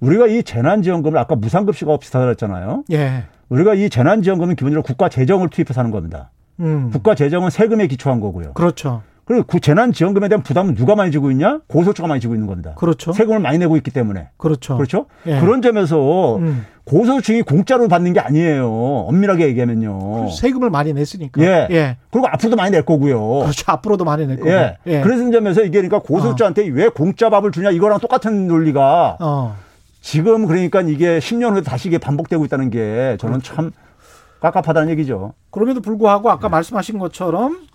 우리가 0.00 0.26
이 0.26 0.42
재난지원금을 0.42 1.18
아까 1.18 1.34
무상급식하고 1.34 1.98
비슷하다 1.98 2.26
그랬잖아요. 2.26 2.84
예. 2.92 3.24
우리가 3.48 3.72
이 3.72 3.88
재난지원금은 3.88 4.54
기본적으로 4.56 4.82
국가 4.82 5.08
재정을 5.08 5.48
투입해서 5.48 5.80
하는 5.80 5.90
겁니다. 5.90 6.30
음. 6.60 6.90
국가 6.92 7.14
재정은 7.14 7.48
세금에 7.48 7.86
기초한 7.86 8.20
거고요. 8.20 8.52
그렇죠. 8.52 9.00
그리고 9.24 9.44
그 9.46 9.60
재난지원금에 9.60 10.28
대한 10.28 10.42
부담은 10.42 10.74
누가 10.74 10.94
많이 10.94 11.10
지고 11.12 11.30
있냐? 11.30 11.60
고소득주가 11.68 12.08
많이 12.08 12.20
지고 12.20 12.34
있는 12.34 12.46
겁니다. 12.46 12.74
그렇죠. 12.76 13.12
세금을 13.12 13.40
많이 13.40 13.58
내고 13.58 13.76
있기 13.76 13.90
때문에. 13.90 14.28
그렇죠. 14.38 14.76
그렇죠. 14.76 15.06
예. 15.26 15.38
그런 15.40 15.60
점에서 15.62 16.36
음. 16.36 16.64
고소득층이 16.88 17.42
공짜로 17.42 17.86
받는 17.86 18.14
게 18.14 18.20
아니에요. 18.20 18.66
엄밀하게 19.08 19.46
얘기하면요. 19.48 20.30
세금을 20.30 20.70
많이 20.70 20.94
냈으니까. 20.94 21.42
예. 21.42 21.68
예. 21.70 21.96
그리고 22.10 22.28
앞으로도 22.28 22.56
많이 22.56 22.70
낼 22.70 22.82
거고요. 22.82 23.40
그렇죠. 23.40 23.64
앞으로도 23.66 24.04
많이 24.04 24.26
낼 24.26 24.38
거고. 24.38 24.50
예. 24.50 24.78
예. 24.86 25.00
그래서 25.02 25.30
점에서 25.30 25.62
이게 25.62 25.82
그러니까 25.82 25.98
고소득자한테 25.98 26.62
어. 26.62 26.72
왜 26.72 26.88
공짜 26.88 27.28
밥을 27.28 27.52
주냐 27.52 27.70
이거랑 27.70 28.00
똑같은 28.00 28.48
논리가 28.48 29.18
어. 29.20 29.56
지금 30.00 30.46
그러니까 30.46 30.80
이게 30.80 31.18
10년 31.18 31.52
후에 31.52 31.60
다시 31.60 31.88
이게 31.88 31.98
반복되고 31.98 32.42
있다는 32.46 32.70
게 32.70 33.18
저는 33.20 33.40
그렇죠. 33.40 33.54
참 33.54 33.70
깝깝하다는 34.40 34.88
얘기죠. 34.90 35.34
그럼에도 35.50 35.80
불구하고 35.82 36.30
아까 36.30 36.48
네. 36.48 36.52
말씀하신 36.52 36.98
것처럼 36.98 37.67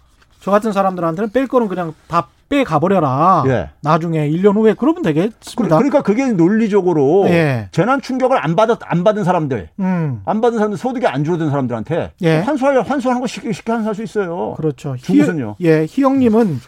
저 0.43 0.51
같은 0.51 0.71
사람들한테는 0.71 1.31
뺄 1.31 1.47
거는 1.47 1.67
그냥 1.67 1.93
다 2.07 2.27
빼 2.53 2.63
가버려라. 2.63 3.45
예. 3.47 3.69
나중에 3.81 4.29
1년 4.29 4.55
후에 4.55 4.75
그러면 4.77 5.01
되겠습니다. 5.01 5.75
그러니까 5.75 6.03
그게 6.03 6.27
논리적으로 6.27 7.25
예. 7.27 7.67
재난 7.71 7.99
충격을 7.99 8.37
안 8.37 8.55
받았 8.55 8.77
안 8.83 9.03
받은 9.03 9.23
사람들, 9.23 9.69
음. 9.79 10.21
안 10.25 10.39
받은 10.39 10.59
사람들 10.59 10.77
소득이 10.77 11.07
안 11.07 11.23
줄어든 11.23 11.49
사람들한테 11.49 12.11
예. 12.21 12.37
환수할 12.39 12.79
환수하는 12.83 13.21
거 13.21 13.25
쉽게 13.27 13.51
쉽게 13.53 13.71
환수할 13.71 13.95
수 13.95 14.03
있어요. 14.03 14.53
그렇죠. 14.57 14.95
중국은요. 15.01 15.55
예, 15.61 15.87
희영님은 15.89 16.59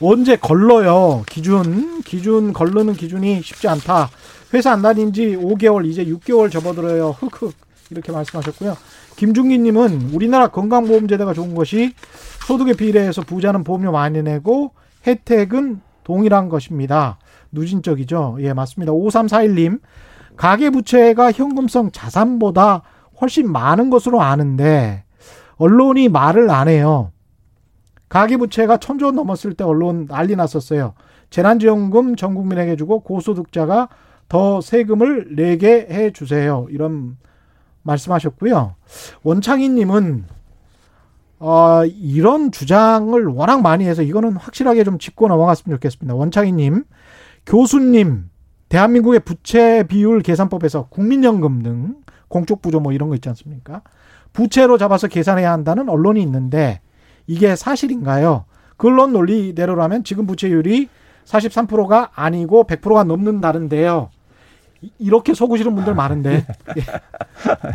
언제 0.00 0.36
걸러요? 0.36 1.24
기준 1.26 2.00
기준 2.02 2.54
걸르는 2.54 2.94
기준이 2.94 3.42
쉽지 3.42 3.68
않다. 3.68 4.08
회사 4.54 4.72
안 4.72 4.80
다닌 4.80 5.12
지 5.12 5.36
5개월 5.36 5.84
이제 5.84 6.06
6개월 6.06 6.50
접어들어요. 6.50 7.16
흑흑 7.18 7.52
이렇게 7.90 8.12
말씀하셨고요. 8.12 8.78
김중기님은 9.16 10.12
우리나라 10.14 10.46
건강보험제도가 10.46 11.34
좋은 11.34 11.54
것이 11.54 11.92
소득에 12.48 12.72
비례해서 12.72 13.20
부자는 13.20 13.62
보험료 13.62 13.92
많이 13.92 14.22
내고 14.22 14.72
혜택은 15.06 15.82
동일한 16.02 16.48
것입니다. 16.48 17.18
누진적이죠. 17.52 18.38
예, 18.40 18.54
맞습니다. 18.54 18.90
5341님, 18.94 19.82
가계부채가 20.34 21.30
현금성 21.32 21.90
자산보다 21.90 22.84
훨씬 23.20 23.52
많은 23.52 23.90
것으로 23.90 24.22
아는데, 24.22 25.04
언론이 25.56 26.08
말을 26.08 26.48
안 26.48 26.68
해요. 26.68 27.12
가계부채가 28.08 28.78
천조 28.78 29.06
원 29.06 29.16
넘었을 29.16 29.52
때 29.52 29.64
언론 29.64 30.06
난리 30.06 30.34
났었어요. 30.34 30.94
재난지원금 31.28 32.16
전 32.16 32.34
국민에게 32.34 32.76
주고 32.76 33.00
고소득자가 33.00 33.90
더 34.30 34.62
세금을 34.62 35.36
내게 35.36 35.86
해 35.90 36.12
주세요. 36.14 36.66
이런 36.70 37.18
말씀하셨고요. 37.82 38.74
원창희님은 39.22 40.37
어, 41.40 41.84
이런 41.84 42.50
주장을 42.50 43.24
워낙 43.26 43.62
많이 43.62 43.84
해서 43.84 44.02
이거는 44.02 44.32
확실하게 44.32 44.84
좀 44.84 44.98
짚고 44.98 45.28
넘어갔으면 45.28 45.76
좋겠습니다. 45.76 46.14
원창희님, 46.14 46.84
교수님, 47.46 48.30
대한민국의 48.68 49.20
부채 49.20 49.84
비율 49.88 50.20
계산법에서 50.20 50.88
국민연금 50.88 51.62
등 51.62 51.96
공적 52.28 52.60
부조 52.60 52.80
뭐 52.80 52.92
이런 52.92 53.08
거 53.08 53.14
있지 53.14 53.28
않습니까? 53.28 53.82
부채로 54.32 54.78
잡아서 54.78 55.08
계산해야 55.08 55.50
한다는 55.50 55.88
언론이 55.88 56.20
있는데 56.22 56.80
이게 57.26 57.56
사실인가요? 57.56 58.44
그 58.76 58.88
언론 58.88 59.12
논리대로라면 59.12 60.04
지금 60.04 60.26
부채율이 60.26 60.88
43%가 61.24 62.10
아니고 62.14 62.64
100%가 62.64 63.04
넘는다는데요. 63.04 64.10
이렇게 64.98 65.34
속으시는 65.34 65.74
분들 65.74 65.94
많은데 65.94 66.44
예. 66.76 66.82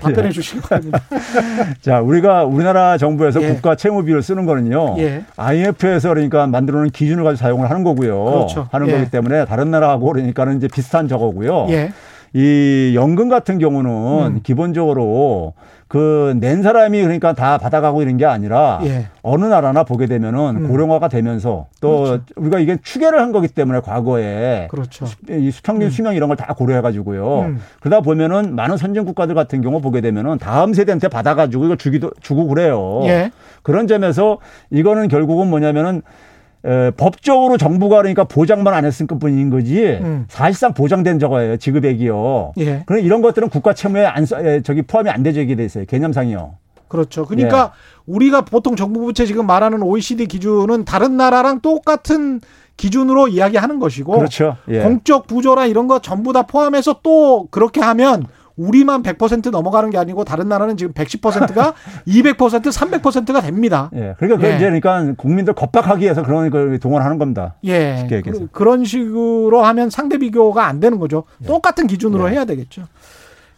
답변해 0.01 0.29
주시기 0.31 0.61
바랍니다. 0.61 1.01
자, 1.81 1.99
우리가 1.99 2.45
우리나라 2.45 2.97
정부에서 2.97 3.41
예. 3.43 3.53
국가 3.53 3.75
채무 3.75 4.03
비율을 4.05 4.21
쓰는 4.21 4.45
거는요. 4.45 4.95
예. 4.99 5.25
IMF에서 5.35 6.09
그러니까 6.09 6.47
만들어 6.47 6.79
놓은 6.79 6.91
기준을 6.91 7.23
가지고 7.23 7.43
사용을 7.43 7.69
하는 7.69 7.83
거고요. 7.83 8.23
그렇죠. 8.23 8.67
하는 8.71 8.87
거기 8.87 9.01
예. 9.01 9.09
때문에 9.09 9.45
다른 9.45 9.71
나라하고 9.71 10.13
그러니까는 10.13 10.57
이제 10.57 10.67
비슷한 10.67 11.07
저거고요. 11.07 11.67
예. 11.69 11.91
이 12.33 12.93
연금 12.95 13.29
같은 13.29 13.59
경우는 13.59 14.37
음. 14.37 14.39
기본적으로 14.41 15.53
그 15.93 16.33
낸 16.39 16.63
사람이 16.63 16.99
그러니까 17.03 17.33
다 17.33 17.59
받아가고 17.59 18.01
이런 18.01 18.17
게 18.17 18.25
아니라 18.25 18.79
예. 18.83 19.05
어느 19.21 19.45
나라나 19.45 19.83
보게 19.83 20.07
되면은 20.07 20.63
음. 20.63 20.67
고령화가 20.67 21.07
되면서 21.07 21.67
또 21.81 22.03
그렇죠. 22.03 22.23
우리가 22.35 22.59
이게 22.59 22.77
추계를 22.81 23.21
한 23.21 23.31
거기 23.31 23.47
때문에 23.47 23.79
과거에 23.81 24.67
그렇죠. 24.71 25.05
이 25.29 25.51
수평균 25.51 25.89
음. 25.89 25.91
수명 25.91 26.15
이런 26.15 26.29
걸 26.29 26.35
다 26.35 26.55
고려해 26.55 26.81
가지고요. 26.81 27.41
음. 27.41 27.61
그러다 27.79 28.01
보면은 28.01 28.55
많은 28.55 28.75
선진 28.77 29.05
국가들 29.05 29.35
같은 29.35 29.61
경우 29.61 29.81
보게 29.81 30.01
되면은 30.01 30.39
다음 30.39 30.73
세대한테 30.73 31.09
받아 31.09 31.35
가지고 31.35 31.65
이걸 31.65 31.77
주기도 31.77 32.09
주고 32.21 32.47
그래요. 32.47 33.01
예. 33.03 33.29
그런 33.61 33.85
점에서 33.85 34.39
이거는 34.71 35.09
결국은 35.09 35.47
뭐냐면은 35.47 36.01
에, 36.66 36.91
법적으로 36.91 37.57
정부가 37.57 37.97
그러니까 37.97 38.24
보장만 38.24 38.74
안 38.74 38.86
했을 38.86 39.05
뿐인 39.07 39.49
거지 39.49 39.86
음. 40.01 40.26
사실상 40.30 40.74
보장된 40.74 41.20
저거예요 41.20 41.57
지급액이요. 41.57 42.53
예. 42.59 42.84
그런 42.86 43.03
이런 43.03 43.22
것들은 43.22 43.49
국가 43.49 43.74
채무에 43.74 44.05
안 44.05 44.26
에, 44.43 44.61
저기 44.61 44.82
포함이 44.82 45.09
안 45.09 45.24
되죠 45.24 45.41
이게 45.41 45.55
돼 45.55 45.66
있어요 45.66 45.86
개념상이요. 45.86 46.55
그렇죠. 46.88 47.26
그러니까 47.26 47.74
예. 47.74 48.01
우리가 48.05 48.41
보통 48.41 48.76
정부 48.76 48.99
부채 49.01 49.26
지금 49.26 49.47
말하는 49.47 49.82
OECD 49.82 50.28
기준은 50.28 50.86
다른 50.86 51.18
나라랑 51.18 51.61
똑같은 51.61 52.39
기준으로 52.78 53.28
이야기하는 53.28 53.80
것이고 53.80 54.14
그렇죠. 54.14 54.57
예. 54.70 54.82
공적 54.82 55.28
부조라 55.28 55.66
이런 55.66 55.88
거 55.88 55.99
전부 55.99 56.34
다 56.34 56.43
포함해서 56.43 56.99
또 57.03 57.47
그렇게 57.51 57.82
하면 57.82 58.26
우리만 58.55 59.03
100% 59.03 59.49
넘어가는 59.49 59.89
게 59.89 59.97
아니고 59.97 60.23
다른 60.23 60.47
나라는 60.47 60.77
지금 60.77 60.93
110%가 60.93 61.73
200% 62.07 62.37
300%가 62.37 63.41
됩니다. 63.41 63.89
예. 63.95 64.15
그러니까 64.19 64.47
예. 64.47 64.55
이제 64.55 64.65
그러니까 64.65 65.13
국민들 65.17 65.53
겁박하기 65.53 66.03
위해서 66.03 66.23
그런 66.23 66.49
걸 66.49 66.79
동원하는 66.79 67.17
겁니다. 67.17 67.55
예. 67.63 67.97
쉽게 67.97 68.17
얘기해서. 68.17 68.47
그, 68.51 68.63
런 68.63 68.85
식으로 68.85 69.63
하면 69.63 69.89
상대 69.89 70.17
비교가 70.17 70.67
안 70.67 70.79
되는 70.79 70.99
거죠. 70.99 71.23
예. 71.41 71.47
똑같은 71.47 71.87
기준으로 71.87 72.29
예. 72.29 72.33
해야 72.33 72.45
되겠죠. 72.45 72.83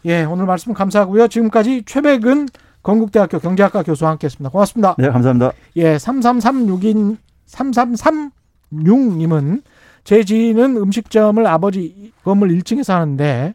예, 0.06 0.24
오늘 0.24 0.46
말씀 0.46 0.72
감사하고요. 0.72 1.28
지금까지 1.28 1.82
최백은 1.84 2.48
건국대학교 2.82 3.40
경제학과 3.40 3.82
교수와 3.82 4.12
함께 4.12 4.26
했습니다. 4.26 4.50
고맙습니다. 4.50 4.94
네, 4.98 5.10
감사합니다. 5.10 5.52
예, 5.76 5.96
3336인 5.96 7.16
3336님은 7.48 9.62
제 10.04 10.22
지인은 10.22 10.76
음식점을 10.76 11.44
아버지 11.46 12.12
건물 12.22 12.50
1층에 12.50 12.84
사는데 12.84 13.54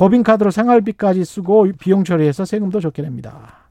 법인카드로 0.00 0.50
생활비까지 0.50 1.26
쓰고 1.26 1.72
비용 1.78 2.04
처리해서 2.04 2.46
세금도 2.46 2.80
적게 2.80 3.02
냅니다. 3.02 3.66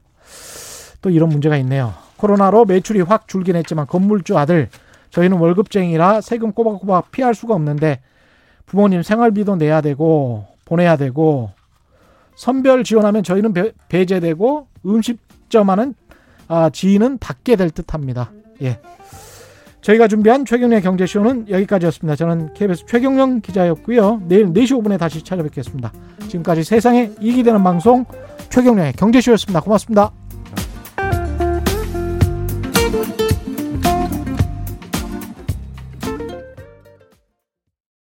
또 1.02 1.10
이런 1.10 1.30
문제가 1.30 1.58
있네요. 1.58 1.96
코로나로 2.18 2.66
매출이 2.66 3.02
확 3.02 3.28
줄긴 3.28 3.56
했지만 3.56 3.88
건물주 3.88 4.38
아들 4.38 4.70
저희는 5.10 5.40
월급쟁이라 5.40 6.22
세금 6.22 6.52
꼬박꼬박 6.52 7.10
피할 7.10 7.34
수가 7.34 7.56
없는데 7.56 8.02
부모님 8.68 9.02
생활비도 9.02 9.56
내야 9.56 9.82
되고 9.82 10.46
보내야 10.66 10.98
되고 10.98 11.50
선별 12.36 12.84
지원하면 12.84 13.24
저희는 13.24 13.54
배, 13.88 14.06
제되고 14.06 14.68
음식점 14.86 15.72
하는 15.72 15.96
아, 16.48 16.70
지인은 16.70 17.18
받게 17.18 17.56
될 17.56 17.72
듯합니다. 17.72 18.32
예. 18.62 18.80
저희가 19.82 20.08
준비한 20.08 20.46
최경련의 20.46 20.82
경제쇼는 20.82 21.50
여기까지였습니다. 21.50 22.16
저는 22.16 22.54
KBS 22.54 22.86
최경련 22.88 23.42
기자였고요. 23.42 24.22
내일 24.28 24.48
4시 24.48 24.82
5분에 24.82 25.00
다시 25.00 25.24
찾아뵙겠습니다. 25.24 25.92
지금까지 26.28 26.64
세상에 26.64 27.12
이익이 27.22 27.44
되는 27.44 27.64
방송 27.64 28.06
최경련의 28.50 28.94
경제쇼였습니다. 28.94 29.62
고맙습니다. 29.62 30.12